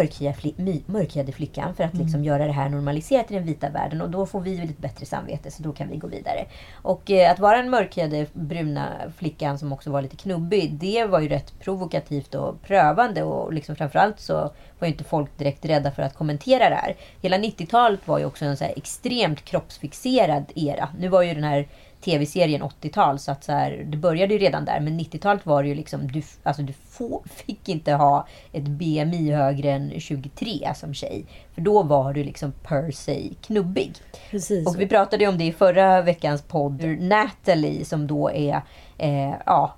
mörkhyade, 0.88 1.32
flickan 1.32 1.76
för 1.76 1.84
att 1.84 1.94
liksom 1.94 2.14
Mm. 2.20 2.24
göra 2.24 2.46
det 2.48 2.52
här 2.54 2.70
normaliserat 2.70 3.32
i 3.32 3.34
den 3.34 3.46
vita 3.46 3.70
världen. 3.70 4.02
Och 4.02 4.10
då 4.10 4.26
får 4.26 4.42
vi 4.42 4.64
ett 4.64 4.78
bättre 4.78 5.06
samvete 5.06 5.52
så 5.52 5.64
då 5.64 5.72
kan 5.72 5.90
vi 5.90 5.98
gå 5.98 6.08
vidare. 6.08 6.46
Och 6.82 7.12
eh, 7.12 7.32
att 7.32 7.40
vara 7.40 7.58
den 7.58 7.70
mörkhyade 7.70 8.26
bruna 8.34 8.88
flickan 9.18 9.60
som 9.60 9.74
också 9.74 9.92
var 9.92 10.02
lite 10.02 10.16
knubbig. 10.16 10.74
Det 10.74 11.06
var 11.06 11.20
ju 11.20 11.28
rätt 11.28 11.60
provokativt 11.60 12.36
och 12.36 12.62
prövande. 12.62 13.24
Och 13.24 13.54
liksom 13.54 13.76
framförallt 13.76 14.20
så 14.20 14.34
var 14.80 14.88
ju 14.88 14.88
inte 14.88 15.04
folk 15.04 15.38
direkt 15.38 15.66
rädda 15.66 15.92
för 15.92 16.02
att 16.02 16.16
kommentera 16.16 16.70
det 16.70 16.76
här. 16.76 16.96
Hela 17.22 17.38
90-talet 17.38 18.08
var 18.08 18.20
ju 18.20 18.26
också 18.26 18.46
en 18.46 18.58
så 18.58 18.66
extremt 18.66 19.46
kroppsfixerad 19.46 20.44
era. 20.56 20.90
Nu 21.00 21.08
var 21.08 21.22
ju 21.22 21.34
den 21.34 21.44
här 21.44 21.68
tv-serien 22.04 22.63
80-tal. 22.63 23.20
Så 23.20 23.32
att 23.32 23.44
så 23.44 23.52
här, 23.52 23.86
det 23.86 23.98
började 23.98 24.34
ju 24.34 24.39
redan 24.39 24.66
där. 24.66 24.80
Men 24.80 25.00
90-talet 25.00 25.46
var 25.46 25.63
det 25.63 25.70
ju 25.70 25.76
liksom, 25.76 26.08
du, 26.08 26.22
alltså 26.44 26.62
du 26.62 26.74
få, 26.74 27.24
fick 27.36 27.70
inte 27.70 27.94
ha 27.94 28.28
ett 28.52 28.63
BMI 28.63 29.32
högre 29.32 29.72
än 29.72 30.00
23 30.00 30.74
som 30.76 30.94
tjej. 30.94 31.26
För 31.54 31.62
då 31.62 31.84
var 31.84 32.13
du 32.13 32.24
liksom 32.24 32.52
per 32.52 32.92
se 32.92 33.30
knubbig. 33.42 33.94
Precis. 34.32 34.68
Och 34.68 34.82
vi 34.82 34.88
pratade 34.88 35.24
ju 35.24 35.30
om 35.30 35.38
det 35.38 35.44
i 35.44 35.52
förra 35.52 36.02
veckans 36.02 36.42
podd. 36.42 36.84
Natalie 37.00 37.86
som 37.86 38.08
då 38.08 38.32
är 38.32 38.62
eh, 38.98 39.34
ja, 39.46 39.76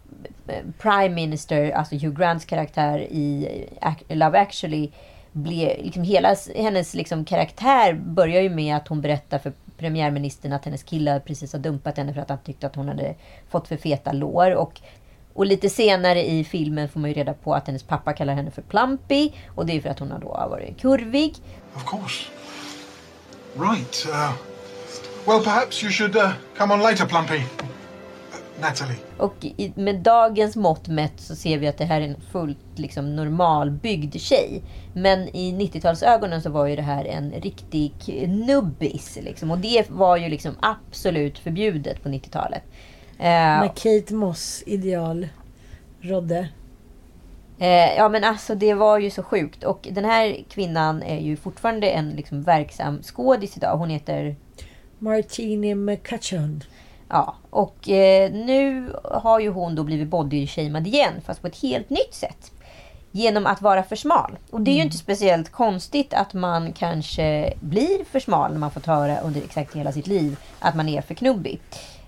Prime 0.79 1.15
Minister, 1.15 1.71
alltså 1.71 1.95
Hugh 1.95 2.19
Grants 2.19 2.45
karaktär 2.45 2.99
i 2.99 3.47
Love 4.07 4.39
actually. 4.39 4.91
Blev, 5.31 5.83
liksom 5.83 6.03
hela 6.03 6.35
hennes 6.55 6.93
liksom, 6.93 7.25
karaktär 7.25 7.93
börjar 7.93 8.41
ju 8.41 8.49
med 8.49 8.75
att 8.75 8.87
hon 8.87 9.01
berättar 9.01 9.39
för 9.39 9.53
premiärministern 9.77 10.53
att 10.53 10.65
hennes 10.65 10.83
kille 10.83 11.19
precis 11.19 11.53
har 11.53 11.59
dumpat 11.59 11.97
henne 11.97 12.13
för 12.13 12.21
att 12.21 12.29
han 12.29 12.39
tyckte 12.39 12.67
att 12.67 12.75
hon 12.75 12.87
hade 12.87 13.15
fått 13.49 13.67
för 13.67 13.77
feta 13.77 14.11
lår. 14.11 14.55
Och, 14.55 14.81
och 15.33 15.45
lite 15.45 15.69
senare 15.69 16.23
i 16.25 16.43
filmen 16.43 16.89
får 16.89 16.99
man 16.99 17.09
ju 17.09 17.13
reda 17.13 17.33
på 17.33 17.53
att 17.53 17.67
hennes 17.67 17.83
pappa 17.83 18.13
kallar 18.13 18.33
henne 18.33 18.51
för 18.51 18.61
Plumpy. 18.61 19.31
Och 19.47 19.65
det 19.65 19.77
är 19.77 19.81
för 19.81 19.89
att 19.89 19.99
hon 19.99 20.11
har 20.11 20.19
då 20.19 20.27
varit 20.27 20.81
kurvig. 20.81 21.35
Of 21.75 21.85
course. 21.85 22.25
Right. 23.55 24.05
Uh, 24.09 24.33
well, 25.25 25.43
perhaps 25.43 25.83
you 25.83 25.91
should 25.91 26.15
uh, 26.15 26.31
come 26.57 26.73
on 26.73 26.81
later, 26.81 27.05
Plumpy. 27.05 27.41
Natalie. 28.61 28.97
Och 29.17 29.35
i, 29.41 29.73
med 29.75 29.95
dagens 29.95 30.55
mått 30.55 30.87
mätt 30.87 31.13
så 31.17 31.35
ser 31.35 31.57
vi 31.57 31.67
att 31.67 31.77
det 31.77 31.85
här 31.85 32.01
är 32.01 32.05
en 32.05 32.21
fullt 32.31 32.57
liksom, 32.75 33.15
normalbyggd 33.15 34.15
tjej. 34.15 34.61
Men 34.93 35.35
i 35.35 35.51
90-talsögonen 35.51 36.39
så 36.39 36.49
var 36.49 36.67
ju 36.67 36.75
det 36.75 36.81
här 36.81 37.05
en 37.05 37.31
riktig 37.31 37.93
nubbis. 38.29 39.19
Liksom. 39.21 39.51
Och 39.51 39.57
det 39.57 39.89
var 39.89 40.17
ju 40.17 40.29
liksom 40.29 40.55
absolut 40.59 41.39
förbjudet 41.39 42.03
på 42.03 42.09
90-talet. 42.09 42.63
Eh, 43.19 43.25
När 43.25 43.67
Kate 43.67 44.13
Moss 44.13 44.63
ideal 44.65 45.27
rådde. 46.01 46.49
Eh, 47.59 47.95
ja 47.95 48.09
men 48.09 48.23
alltså 48.23 48.55
det 48.55 48.73
var 48.73 48.99
ju 48.99 49.09
så 49.09 49.23
sjukt. 49.23 49.63
Och 49.63 49.87
den 49.91 50.05
här 50.05 50.43
kvinnan 50.49 51.03
är 51.03 51.19
ju 51.19 51.35
fortfarande 51.35 51.89
en 51.89 52.09
liksom 52.09 52.41
verksam 52.43 53.03
skådis 53.03 53.57
idag. 53.57 53.77
Hon 53.77 53.89
heter... 53.89 54.35
Martini 54.99 55.75
McCutcheon. 55.75 56.63
Ja, 57.09 57.35
och 57.49 57.89
eh, 57.89 58.31
nu 58.31 58.91
har 59.03 59.39
ju 59.39 59.49
hon 59.49 59.75
då 59.75 59.83
blivit 59.83 60.07
bodyshamead 60.07 60.87
igen. 60.87 61.13
Fast 61.25 61.41
på 61.41 61.47
ett 61.47 61.61
helt 61.61 61.89
nytt 61.89 62.13
sätt. 62.13 62.51
Genom 63.11 63.45
att 63.45 63.61
vara 63.61 63.83
för 63.83 63.95
smal. 63.95 64.37
Och 64.51 64.61
det 64.61 64.71
är 64.71 64.75
ju 64.75 64.81
inte 64.81 64.97
speciellt 64.97 65.51
konstigt 65.51 66.13
att 66.13 66.33
man 66.33 66.73
kanske 66.73 67.53
blir 67.59 68.05
för 68.11 68.19
smal 68.19 68.51
när 68.51 68.59
man 68.59 68.71
fått 68.71 68.85
höra 68.85 69.19
under 69.19 69.41
exakt 69.41 69.75
hela 69.75 69.91
sitt 69.91 70.07
liv 70.07 70.37
att 70.59 70.75
man 70.75 70.89
är 70.89 71.01
för 71.01 71.13
knubbig. 71.13 71.59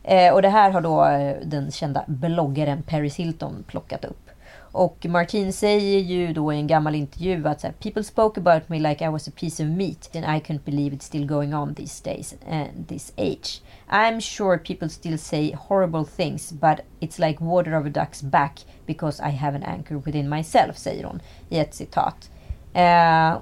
Eh, 0.03 0.33
och 0.33 0.41
det 0.41 0.49
här 0.49 0.71
har 0.71 0.81
då 0.81 1.05
eh, 1.05 1.35
den 1.43 1.71
kända 1.71 2.03
bloggaren 2.07 2.83
Paris 2.83 3.15
Hilton 3.15 3.63
plockat 3.67 4.05
upp. 4.05 4.29
Och 4.71 5.05
Martin 5.09 5.53
säger 5.53 5.99
ju 5.99 6.33
då 6.33 6.53
i 6.53 6.57
en 6.57 6.67
gammal 6.67 6.95
intervju 6.95 7.47
att 7.47 7.61
så 7.61 7.67
här, 7.67 7.73
People 7.73 8.03
spoke 8.03 8.39
about 8.39 8.69
me 8.69 8.79
like 8.79 9.05
I 9.05 9.07
was 9.07 9.27
a 9.27 9.31
piece 9.39 9.63
of 9.63 9.69
meat 9.69 10.15
and 10.15 10.25
I 10.25 10.39
couldn't 10.39 10.65
believe 10.65 10.95
it's 10.95 11.05
still 11.05 11.27
going 11.27 11.55
on 11.55 11.75
these 11.75 12.03
days 12.03 12.35
and 12.49 12.87
this 12.87 13.13
age. 13.17 13.61
I'm 13.89 14.19
sure 14.19 14.57
people 14.57 14.89
still 14.89 15.17
say 15.17 15.51
horrible 15.51 16.03
things 16.03 16.51
but 16.51 16.85
it's 17.01 17.19
like 17.19 17.39
water 17.41 17.75
of 17.75 17.85
a 17.85 17.89
duck's 17.89 18.21
back 18.21 18.59
because 18.85 19.19
I 19.19 19.29
have 19.29 19.55
an 19.55 19.63
anchor 19.63 19.97
within 19.97 20.29
myself, 20.29 20.77
säger 20.77 21.03
hon 21.05 21.21
i 21.51 21.55
ett 21.55 21.73
citat. 21.73 22.29
Eh, 22.73 23.39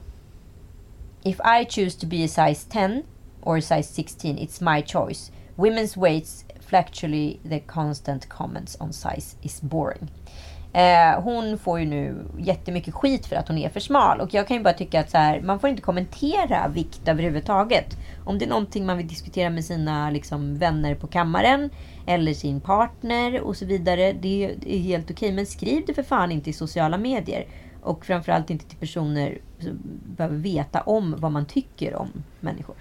If 1.25 1.41
I 1.43 1.63
choose 1.65 1.95
to 1.95 2.05
be 2.05 2.23
a 2.23 2.27
size 2.27 2.63
10 2.65 3.03
or 3.41 3.57
a 3.57 3.61
size 3.61 3.89
16, 3.89 4.37
it's 4.37 4.61
my 4.61 4.81
choice. 4.81 5.31
Women's 5.57 5.97
weights 5.97 6.45
fluctually 6.59 7.39
the 7.43 7.59
constant 7.61 8.29
comments 8.29 8.77
on 8.79 8.91
size 8.93 9.35
is 9.41 9.59
boring. 9.59 10.09
Eh, 10.75 11.21
hon 11.21 11.57
får 11.57 11.79
ju 11.79 11.85
nu 11.85 12.25
jättemycket 12.37 12.93
skit 12.93 13.25
för 13.25 13.35
att 13.35 13.47
hon 13.47 13.57
är 13.57 13.69
för 13.69 13.79
smal. 13.79 14.21
Och 14.21 14.33
jag 14.33 14.47
kan 14.47 14.57
ju 14.57 14.63
bara 14.63 14.73
tycka 14.73 14.99
att 14.99 15.09
så 15.09 15.17
här, 15.17 15.41
man 15.41 15.59
får 15.59 15.69
inte 15.69 15.81
kommentera 15.81 16.67
vikt 16.67 17.07
överhuvudtaget. 17.07 17.97
Om 18.25 18.39
det 18.39 18.45
är 18.45 18.49
någonting 18.49 18.85
man 18.85 18.97
vill 18.97 19.07
diskutera 19.07 19.49
med 19.49 19.65
sina 19.65 20.09
liksom, 20.09 20.57
vänner 20.57 20.95
på 20.95 21.07
kammaren 21.07 21.69
eller 22.07 22.33
sin 22.33 22.61
partner 22.61 23.41
och 23.41 23.57
så 23.57 23.65
vidare. 23.65 24.13
Det 24.13 24.45
är, 24.45 24.55
det 24.59 24.75
är 24.75 24.79
helt 24.79 25.11
okej. 25.11 25.31
Men 25.31 25.45
skriv 25.45 25.83
det 25.87 25.93
för 25.93 26.03
fan 26.03 26.31
inte 26.31 26.49
i 26.49 26.53
sociala 26.53 26.97
medier. 26.97 27.45
Och 27.81 28.05
framförallt 28.05 28.49
inte 28.49 28.65
till 28.65 28.77
personer 28.77 29.37
som 29.59 29.79
behöver 30.17 30.37
veta 30.37 30.81
om 30.81 31.15
vad 31.17 31.31
man 31.31 31.45
tycker 31.45 31.95
om 31.95 32.23
människor. 32.39 32.75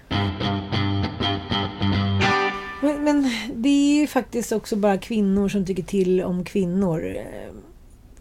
Men, 2.81 3.03
men 3.03 3.31
det 3.55 3.69
är 3.69 3.99
ju 3.99 4.07
faktiskt 4.07 4.51
också 4.51 4.75
bara 4.75 4.97
kvinnor 4.97 5.49
som 5.49 5.65
tycker 5.65 5.83
till 5.83 6.23
om 6.23 6.43
kvinnor. 6.43 7.17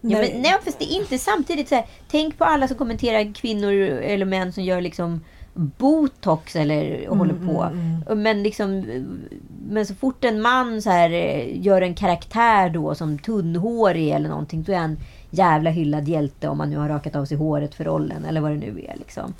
Ja, 0.07 0.19
men, 0.19 0.43
nej, 0.43 0.55
fast 0.65 0.79
det 0.79 0.85
är 0.85 1.01
inte 1.01 1.19
samtidigt 1.19 1.69
så 1.69 1.75
här, 1.75 1.87
Tänk 2.11 2.39
på 2.39 2.45
alla 2.45 2.69
som 2.69 2.77
kommenterar 2.77 3.35
kvinnor 3.35 3.73
eller 3.73 4.27
män 4.27 4.53
som 4.53 4.65
gör 4.65 4.81
liksom 4.81 5.21
botox 5.55 6.57
eller 6.57 7.09
håller 7.09 7.35
på. 7.35 7.69
Men 8.15 8.43
liksom 8.43 8.85
Men 9.69 9.87
så 9.87 9.95
fort 9.95 10.25
en 10.25 10.43
man 10.43 10.83
så 10.83 10.91
här 10.91 11.11
eh, 11.11 11.63
gör 11.67 11.83
en 11.83 11.95
karaktär 11.95 12.71
då 12.71 12.95
som 12.95 13.19
tunnhårig 13.19 14.11
eller 14.11 14.29
någonting. 14.29 14.63
Då 14.63 14.73
är 14.73 14.77
han 14.77 14.99
jävla 15.31 15.71
hyllad 15.71 16.09
hjälte 16.09 16.49
om 16.49 16.59
man 16.59 16.71
nu 16.71 16.77
har 16.77 16.89
rakat 16.89 17.17
av 17.17 17.25
sig 17.25 17.37
håret 17.37 17.75
för 17.75 17.85
rollen 17.85 18.25
eller 18.25 18.41
vad 18.41 18.51
det 18.51 18.57
nu 18.57 18.85
är 18.89 18.97
liksom. 18.97 19.35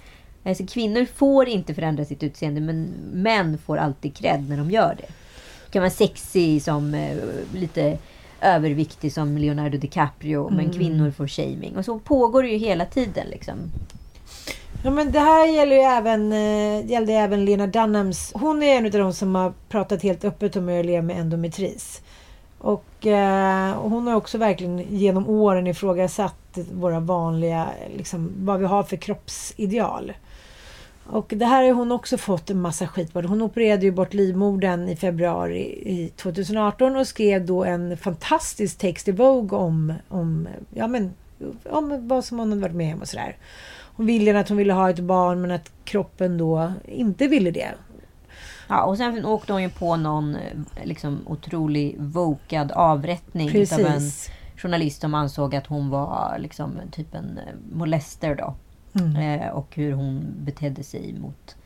Alltså, 0.45 0.67
kvinnor 0.67 1.05
får 1.05 1.49
inte 1.49 1.75
förändra 1.75 2.05
sitt 2.05 2.23
utseende 2.23 2.61
men 2.61 2.89
män 3.13 3.59
får 3.59 3.77
alltid 3.77 4.17
cred 4.17 4.49
när 4.49 4.57
de 4.57 4.71
gör 4.71 4.97
det. 4.99 5.13
kan 5.71 5.83
vara 5.83 5.91
sexig 5.91 6.63
som 6.63 6.95
eh, 6.95 7.17
lite 7.53 7.99
överviktig 8.45 9.13
som 9.13 9.39
Leonardo 9.39 9.79
DiCaprio. 9.79 10.49
Men 10.51 10.61
Mm. 10.61 10.73
kvinnor 10.73 11.11
får 11.11 11.27
shaming. 11.29 11.77
Och 11.77 11.85
så 11.85 11.99
pågår 11.99 12.43
det 12.43 12.49
ju 12.49 12.57
hela 12.59 12.85
tiden 12.85 13.27
liksom. 13.31 13.55
Ja, 14.85 14.91
men 14.91 15.13
det 15.13 15.21
här 15.21 15.47
gäller 15.47 15.77
ju 15.77 15.83
även, 15.83 16.33
eh, 16.33 16.91
gällde 16.91 17.13
även 17.13 17.45
Lena 17.45 17.67
Dunhams. 17.67 18.33
Hon 18.35 18.63
är 18.63 18.77
en 18.79 18.85
av 18.85 18.91
de 18.91 19.13
som 19.13 19.35
har 19.35 19.53
pratat 19.69 20.03
helt 20.03 20.25
öppet 20.25 20.57
om 20.57 20.79
att 20.79 20.87
leva 20.87 21.03
med 21.03 21.21
endometris. 21.21 22.03
Och, 22.59 23.07
eh, 23.07 23.73
och 23.73 23.91
hon 23.91 24.07
har 24.07 24.15
också 24.15 24.39
verkligen 24.39 24.79
genom 24.91 25.29
åren 25.29 25.67
ifrågasatt 25.67 26.59
våra 26.73 27.01
vanliga, 27.01 27.67
liksom, 27.97 28.33
vad 28.39 28.61
vi 28.61 28.67
har 28.67 28.83
för 28.83 28.97
kroppsideal. 28.97 30.13
Och 31.07 31.33
det 31.37 31.45
här 31.45 31.65
har 31.65 31.73
hon 31.73 31.93
också 31.93 32.19
fått 32.19 32.51
en 32.51 32.61
massa 32.61 32.87
skit 32.87 33.13
på. 33.13 33.23
Hon 33.23 33.43
opererade 33.43 33.85
ju 33.85 33.91
bort 33.91 34.15
livmodern 34.15 34.89
i 34.89 34.97
februari 34.97 35.63
i 35.85 36.13
2018 36.17 36.97
och 36.97 37.07
skrev 37.07 37.47
då 37.47 37.65
en 37.65 37.97
fantastisk 37.97 38.79
text 38.79 39.09
i 39.09 39.13
Vogue 39.13 39.59
om, 39.59 39.93
om, 40.09 40.49
ja, 40.75 40.87
men, 40.87 41.15
om 41.71 42.09
vad 42.09 42.25
som 42.25 42.39
hon 42.39 42.51
hade 42.51 42.63
varit 42.63 42.77
med 42.77 42.95
om 42.95 43.01
och 43.01 43.09
sådär. 43.09 43.37
Hon 43.97 44.07
ville 44.07 44.41
att 44.41 44.49
hon 44.49 44.59
ville 44.59 44.73
ha 44.73 44.91
ett 44.91 44.99
barn 44.99 45.41
men 45.41 45.51
att 45.51 45.73
kroppen 45.85 46.39
då 46.39 46.73
inte 46.85 47.27
ville 47.27 47.51
det. 47.51 47.71
Ja, 48.69 48.85
och 48.85 48.97
sen 48.97 49.25
åkte 49.25 49.53
hon 49.53 49.63
ju 49.63 49.71
på 49.71 49.97
någon 49.97 50.37
eh, 50.37 50.85
liksom, 50.85 51.21
otrolig 51.27 51.97
vokad 51.99 52.73
avrättning 52.73 53.51
Precis. 53.51 53.79
av 53.79 53.87
en 53.87 54.01
journalist 54.57 55.01
som 55.01 55.15
ansåg 55.15 55.57
att 55.57 55.67
hon 55.67 55.91
var 55.91 56.37
liksom, 56.39 56.81
typ 56.91 57.15
en 57.15 57.39
eh, 57.39 57.55
molester. 57.73 58.35
Då. 58.35 58.55
Mm. 59.01 59.17
Eh, 59.17 59.49
och 59.49 59.77
hur 59.77 59.93
hon 59.93 60.35
betedde 60.39 60.83
sig 60.83 61.13
mot 61.13 61.57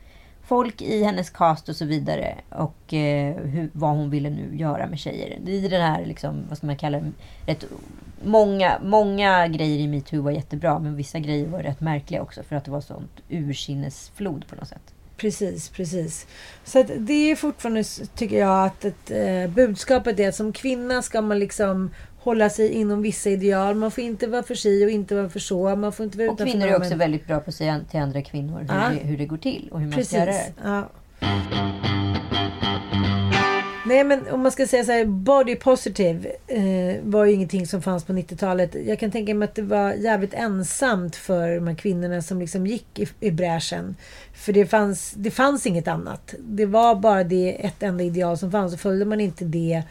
folk 0.49 0.81
i 0.81 1.03
hennes 1.03 1.29
cast 1.29 1.69
och 1.69 1.75
så 1.75 1.85
vidare. 1.85 2.35
Och 2.49 2.93
eh, 2.93 3.35
hur, 3.35 3.69
vad 3.73 3.95
hon 3.97 4.09
ville 4.09 4.29
nu 4.29 4.57
göra 4.57 4.87
med 4.87 4.99
tjejer. 4.99 5.49
I 5.49 5.67
den 5.67 5.81
här, 5.81 6.05
liksom, 6.05 6.43
vad 6.49 6.57
ska 6.57 6.67
man 6.67 6.77
kalla 6.77 6.99
det, 6.99 7.11
rätt, 7.45 7.65
många, 8.23 8.79
många 8.83 9.47
grejer 9.47 9.79
i 9.79 9.87
metoo 9.87 10.21
var 10.21 10.31
jättebra. 10.31 10.79
Men 10.79 10.95
vissa 10.95 11.19
grejer 11.19 11.47
var 11.47 11.63
rätt 11.63 11.81
märkliga 11.81 12.21
också. 12.21 12.43
För 12.43 12.55
att 12.55 12.65
det 12.65 12.71
var 12.71 12.81
sånt 12.81 13.21
ursinnesflod 13.29 14.47
på 14.47 14.55
något 14.55 14.67
sätt. 14.67 14.93
Precis, 15.17 15.69
precis. 15.69 16.27
Så 16.63 16.83
det 16.97 17.31
är 17.31 17.35
fortfarande, 17.35 17.83
tycker 18.15 18.39
jag, 18.39 18.65
att 18.65 18.85
ett, 18.85 19.11
eh, 19.11 19.47
budskapet 19.47 20.19
är 20.19 20.29
att 20.29 20.35
som 20.35 20.53
kvinna 20.53 21.01
ska 21.01 21.21
man 21.21 21.39
liksom 21.39 21.91
hålla 22.19 22.49
sig 22.49 22.69
inom 22.73 23.01
vissa 23.01 23.29
ideal. 23.29 23.75
Man 23.75 23.91
får 23.91 24.03
inte 24.03 24.27
vara 24.27 24.43
för 24.43 24.55
si 24.55 24.85
och 24.85 24.89
inte 24.89 25.15
vara 25.15 25.29
för 25.29 25.39
så. 25.39 25.75
Man 25.75 25.93
får 25.93 26.03
inte 26.03 26.17
vara 26.17 26.31
Och 26.31 26.37
kvinnor 26.37 26.67
är 26.67 26.75
också 26.77 26.95
väldigt 26.95 27.27
bra 27.27 27.39
på 27.39 27.49
att 27.49 27.55
säga 27.55 27.81
till 27.91 27.99
andra 27.99 28.21
kvinnor 28.21 28.59
hur, 28.59 28.67
Ja. 28.67 28.89
det, 28.89 29.07
hur 29.07 29.17
det 29.17 29.25
går 29.25 29.37
till 29.37 29.69
och 29.71 29.79
hur 29.79 29.87
man 29.87 29.95
Precis. 29.95 30.07
ska 30.09 30.17
göra 30.17 30.31
det. 30.31 30.53
Ja. 30.63 30.89
Nej 33.85 34.03
men 34.03 34.27
om 34.31 34.41
man 34.43 34.51
ska 34.51 34.67
säga 34.67 34.83
så 34.83 34.91
här, 34.91 35.05
body 35.05 35.55
positive 35.55 36.29
eh, 36.47 36.95
var 37.03 37.25
ju 37.25 37.33
ingenting 37.33 37.67
som 37.67 37.81
fanns 37.81 38.03
på 38.03 38.13
90-talet. 38.13 38.75
Jag 38.85 38.99
kan 38.99 39.11
tänka 39.11 39.33
mig 39.35 39.45
att 39.45 39.55
det 39.55 39.61
var 39.61 39.93
jävligt 39.93 40.33
ensamt 40.33 41.15
för 41.15 41.55
de 41.55 41.67
här 41.67 41.75
kvinnorna 41.75 42.21
som 42.21 42.39
liksom 42.39 42.67
gick 42.67 42.99
i, 42.99 43.07
i 43.19 43.31
bräschen. 43.31 43.95
För 44.33 44.53
det 44.53 44.65
fanns, 44.65 45.13
det 45.15 45.31
fanns 45.31 45.65
inget 45.65 45.87
annat. 45.87 46.35
Det 46.39 46.65
var 46.65 46.95
bara 46.95 47.23
det 47.23 47.65
ett 47.65 47.83
enda 47.83 48.03
ideal 48.03 48.37
som 48.37 48.51
fanns. 48.51 48.73
Och 48.73 48.79
följde 48.79 49.05
man 49.05 49.21
inte 49.21 49.45
det 49.45 49.83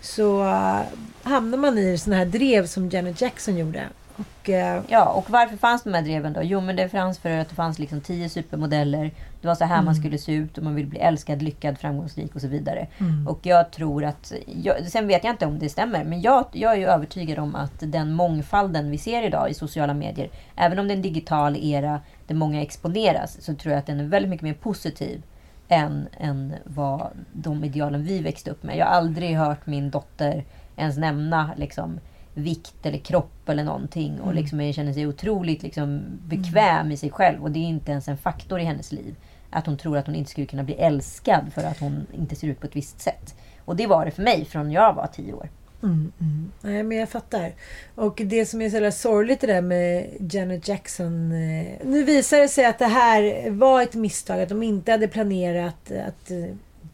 så 0.00 0.42
uh, 0.44 0.80
hamnar 1.22 1.58
man 1.58 1.78
i 1.78 1.98
sådana 1.98 2.16
här 2.18 2.26
drev 2.26 2.66
som 2.66 2.88
Janet 2.88 3.20
Jackson 3.20 3.56
gjorde. 3.58 3.82
Och, 4.16 4.48
eh, 4.50 4.82
Ja, 4.88 5.04
och 5.04 5.30
varför 5.30 5.56
fanns 5.56 5.82
de 5.82 5.94
här 5.94 6.02
dreven 6.02 6.32
då? 6.32 6.42
Jo, 6.42 6.60
men 6.60 6.76
det 6.76 6.88
fanns 6.88 7.18
för 7.18 7.30
att 7.30 7.48
det 7.48 7.54
fanns 7.54 7.78
liksom 7.78 8.00
tio 8.00 8.28
supermodeller. 8.28 9.10
Det 9.40 9.46
var 9.48 9.54
så 9.54 9.64
här 9.64 9.76
man 9.76 9.84
Mm. 9.88 9.94
skulle 9.94 10.18
se 10.18 10.32
ut 10.32 10.58
och 10.58 10.64
man 10.64 10.74
ville 10.74 10.88
bli 10.88 10.98
älskad, 10.98 11.42
lyckad, 11.42 11.78
framgångsrik 11.78 12.34
och 12.34 12.40
så 12.40 12.46
vidare. 12.48 12.86
Mm. 12.98 13.28
Och 13.28 13.38
jag 13.42 13.70
tror 13.70 14.04
att, 14.04 14.32
jag, 14.62 14.86
sen 14.86 15.06
vet 15.06 15.24
jag 15.24 15.32
inte 15.32 15.46
om 15.46 15.58
det 15.58 15.68
stämmer, 15.68 16.04
men 16.04 16.20
jag, 16.20 16.44
jag 16.52 16.72
är 16.72 16.76
ju 16.76 16.86
övertygad 16.86 17.38
om 17.38 17.54
att 17.54 17.72
den 17.80 18.12
mångfalden 18.12 18.90
vi 18.90 18.98
ser 18.98 19.22
idag 19.22 19.50
i 19.50 19.54
sociala 19.54 19.94
medier, 19.94 20.30
även 20.56 20.78
om 20.78 20.88
det 20.88 20.94
är 20.94 20.96
en 20.96 21.02
digital 21.02 21.56
era 21.56 22.00
där 22.26 22.34
många 22.34 22.62
exponeras, 22.62 23.36
så 23.44 23.54
tror 23.54 23.72
jag 23.72 23.78
att 23.78 23.86
den 23.86 24.00
är 24.00 24.04
väldigt 24.04 24.30
mycket 24.30 24.44
mer 24.44 24.54
positiv 24.54 25.22
än, 25.70 26.08
än 26.18 26.54
vad 26.64 27.06
de 27.32 27.64
idealen 27.64 28.04
vi 28.04 28.20
växte 28.20 28.50
upp 28.50 28.62
med. 28.62 28.76
Jag 28.76 28.86
har 28.86 28.92
aldrig 28.92 29.36
hört 29.36 29.66
min 29.66 29.90
dotter 29.90 30.44
ens 30.76 30.96
nämna 30.96 31.50
liksom, 31.56 32.00
vikt 32.34 32.86
eller 32.86 32.98
kropp 32.98 33.48
eller 33.48 33.64
någonting. 33.64 34.20
Och 34.20 34.30
Mm. 34.30 34.36
liksom, 34.42 34.60
jag 34.60 34.74
känner 34.74 34.92
sig 34.92 35.06
otroligt 35.06 35.62
liksom, 35.62 36.02
bekväm 36.26 36.92
i 36.92 36.96
sig 36.96 37.10
själv. 37.10 37.42
Och 37.42 37.50
det 37.50 37.58
är 37.58 37.68
inte 37.68 37.92
ens 37.92 38.08
en 38.08 38.16
faktor 38.16 38.60
i 38.60 38.64
hennes 38.64 38.92
liv. 38.92 39.14
Att 39.50 39.66
hon 39.66 39.76
tror 39.76 39.98
att 39.98 40.06
hon 40.06 40.14
inte 40.14 40.30
skulle 40.30 40.46
kunna 40.46 40.62
bli 40.64 40.74
älskad 40.74 41.52
för 41.54 41.64
att 41.64 41.78
hon 41.80 42.06
inte 42.12 42.36
ser 42.36 42.48
ut 42.48 42.60
på 42.60 42.66
ett 42.66 42.76
visst 42.76 43.00
sätt. 43.00 43.34
Och 43.64 43.76
det 43.76 43.86
var 43.86 44.04
det 44.04 44.10
för 44.10 44.22
mig 44.22 44.44
från 44.44 44.70
jag 44.70 44.94
var 44.94 45.06
tio 45.06 45.32
år. 45.32 45.48
Mm, 45.82 46.12
mm. 46.20 46.52
Nej, 46.60 46.82
men 46.82 46.98
jag 46.98 47.08
fattar. 47.08 47.52
Och 47.94 48.20
det 48.24 48.46
som 48.46 48.62
är 48.62 48.68
så 48.68 48.74
jävla 48.74 48.92
sorgligt 48.92 49.40
det 49.40 49.46
där 49.46 49.60
med 49.60 50.06
Janet 50.30 50.68
Jackson. 50.68 51.32
Eh, 51.32 51.66
nu 51.84 52.04
visar 52.04 52.38
det 52.38 52.48
sig 52.48 52.64
att 52.64 52.78
det 52.78 52.86
här 52.86 53.50
var 53.50 53.82
ett 53.82 53.94
misstag. 53.94 54.42
Att 54.42 54.48
de 54.48 54.62
inte 54.62 54.92
hade 54.92 55.08
planerat 55.08 55.90
att 55.90 56.30
eh, 56.30 56.44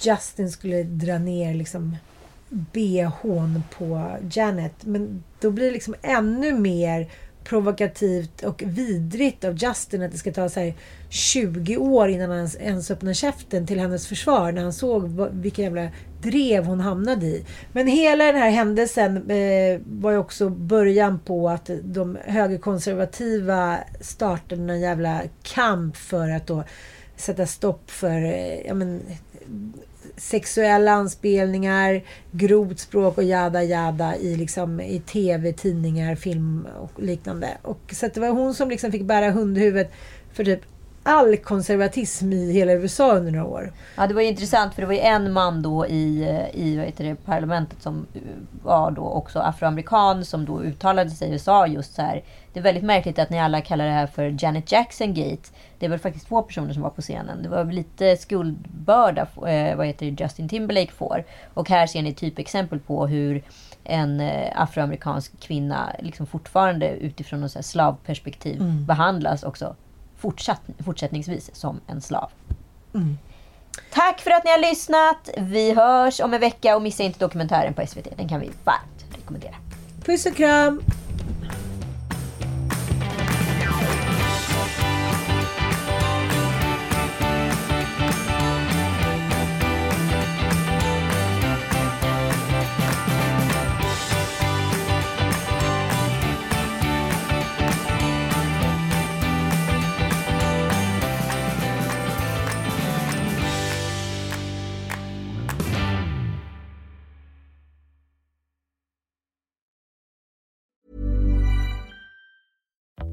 Justin 0.00 0.50
skulle 0.50 0.82
dra 0.82 1.18
ner 1.18 1.54
liksom 1.54 1.96
bhn 2.48 3.62
på 3.78 4.16
Janet. 4.32 4.74
Men 4.80 5.24
då 5.40 5.50
blir 5.50 5.66
det 5.66 5.72
liksom 5.72 5.94
ännu 6.02 6.52
mer 6.52 7.10
provokativt 7.48 8.42
och 8.42 8.62
vidrigt 8.66 9.44
av 9.44 9.56
Justin 9.62 10.02
att 10.02 10.12
det 10.12 10.18
ska 10.18 10.32
ta 10.32 10.48
så 10.48 10.60
här 10.60 10.74
20 11.08 11.76
år 11.76 12.08
innan 12.08 12.30
han 12.30 12.48
ens- 12.60 12.90
öppnar 12.90 13.12
käften 13.12 13.66
till 13.66 13.78
hennes 13.78 14.06
försvar 14.06 14.52
när 14.52 14.62
han 14.62 14.72
såg 14.72 15.30
vilka 15.32 15.62
jävla 15.62 15.88
drev 16.22 16.64
hon 16.64 16.80
hamnade 16.80 17.26
i. 17.26 17.44
Men 17.72 17.86
hela 17.86 18.24
den 18.24 18.36
här 18.36 18.50
händelsen 18.50 19.30
eh, 19.30 19.80
var 19.86 20.10
ju 20.10 20.18
också 20.18 20.48
början 20.48 21.18
på 21.18 21.48
att 21.48 21.70
de 21.82 22.18
högerkonservativa 22.24 23.78
startade 24.00 24.72
en 24.72 24.80
jävla 24.80 25.22
kamp 25.42 25.96
för 25.96 26.30
att 26.30 26.46
då 26.46 26.64
sätta 27.16 27.46
stopp 27.46 27.90
för 27.90 28.24
eh, 28.24 28.66
ja, 28.66 28.74
men, 28.74 29.02
sexuella 30.16 30.92
anspelningar, 30.92 32.02
grovt 32.30 32.78
språk 32.78 33.18
och 33.18 33.24
jada 33.24 33.62
jada 33.62 34.16
i, 34.16 34.36
liksom, 34.36 34.80
i 34.80 35.00
tv, 35.00 35.52
tidningar, 35.52 36.14
film 36.14 36.66
och 36.80 37.02
liknande. 37.02 37.48
Och, 37.62 37.80
så 37.92 38.06
att 38.06 38.14
det 38.14 38.20
var 38.20 38.28
hon 38.28 38.54
som 38.54 38.70
liksom 38.70 38.92
fick 38.92 39.02
bära 39.02 39.30
hundhuvudet 39.30 39.92
för 40.32 40.44
typ 40.44 40.60
all 41.02 41.36
konservatism 41.36 42.32
i 42.32 42.52
hela 42.52 42.72
USA 42.72 43.16
under 43.16 43.32
några 43.32 43.46
år. 43.46 43.72
Ja, 43.96 44.06
det 44.06 44.14
var 44.14 44.22
ju 44.22 44.28
intressant 44.28 44.74
för 44.74 44.82
det 44.82 44.86
var 44.86 44.94
ju 44.94 45.00
en 45.00 45.32
man 45.32 45.62
då 45.62 45.86
i, 45.86 46.22
eh, 46.22 46.60
i 46.60 46.76
vad 46.76 46.86
heter 46.86 47.04
det, 47.04 47.14
parlamentet 47.14 47.82
som 47.82 48.06
eh, 48.14 48.20
var 48.62 48.90
då 48.90 49.02
också 49.02 49.38
afroamerikan 49.38 50.24
som 50.24 50.44
då 50.44 50.62
uttalade 50.62 51.10
sig 51.10 51.34
och 51.34 51.40
sa 51.40 51.66
just 51.66 51.94
så 51.94 52.02
här. 52.02 52.22
Det 52.56 52.60
är 52.60 52.62
väldigt 52.62 52.84
märkligt 52.84 53.18
att 53.18 53.30
ni 53.30 53.40
alla 53.40 53.60
kallar 53.60 53.84
det 53.86 53.90
här 53.92 54.06
för 54.06 54.36
Janet 54.38 54.72
Jackson 54.72 55.14
Gate. 55.14 55.50
Det 55.78 55.88
var 55.88 55.98
faktiskt 55.98 56.28
två 56.28 56.42
personer 56.42 56.72
som 56.72 56.82
var 56.82 56.90
på 56.90 57.02
scenen. 57.02 57.42
Det 57.42 57.48
var 57.48 57.64
väl 57.64 57.74
lite 57.74 58.16
skuldbörda 58.16 59.22
eh, 59.22 59.76
vad 59.76 59.86
heter 59.86 60.10
det, 60.10 60.24
Justin 60.24 60.48
Timberlake 60.48 60.92
får. 60.92 61.24
Och 61.54 61.68
här 61.68 61.86
ser 61.86 62.02
ni 62.02 62.14
typexempel 62.14 62.78
på 62.78 63.06
hur 63.06 63.42
en 63.84 64.20
eh, 64.20 64.60
afroamerikansk 64.60 65.40
kvinna 65.40 65.92
liksom 65.98 66.26
fortfarande 66.26 66.88
utifrån 66.90 67.40
något 67.40 67.64
slavperspektiv 67.64 68.60
Mm. 68.60 68.86
behandlas 68.86 69.42
också 69.42 69.76
fortsatt, 70.18 70.60
fortsättningsvis 70.84 71.54
som 71.54 71.80
en 71.86 72.00
slav. 72.00 72.30
Mm. 72.94 73.18
Tack 73.92 74.20
för 74.20 74.30
att 74.30 74.44
ni 74.44 74.50
har 74.50 74.70
lyssnat. 74.70 75.30
Vi 75.38 75.74
hörs 75.74 76.20
om 76.20 76.34
en 76.34 76.40
vecka 76.40 76.76
och 76.76 76.82
missa 76.82 77.02
inte 77.02 77.18
dokumentären 77.18 77.74
på 77.74 77.86
SVT. 77.86 78.16
Den 78.16 78.28
kan 78.28 78.40
vi 78.40 78.50
varmt 78.64 79.04
rekommendera. 79.16 79.54
Puss 80.04 80.26
och 80.26 80.36
kram! 80.36 80.82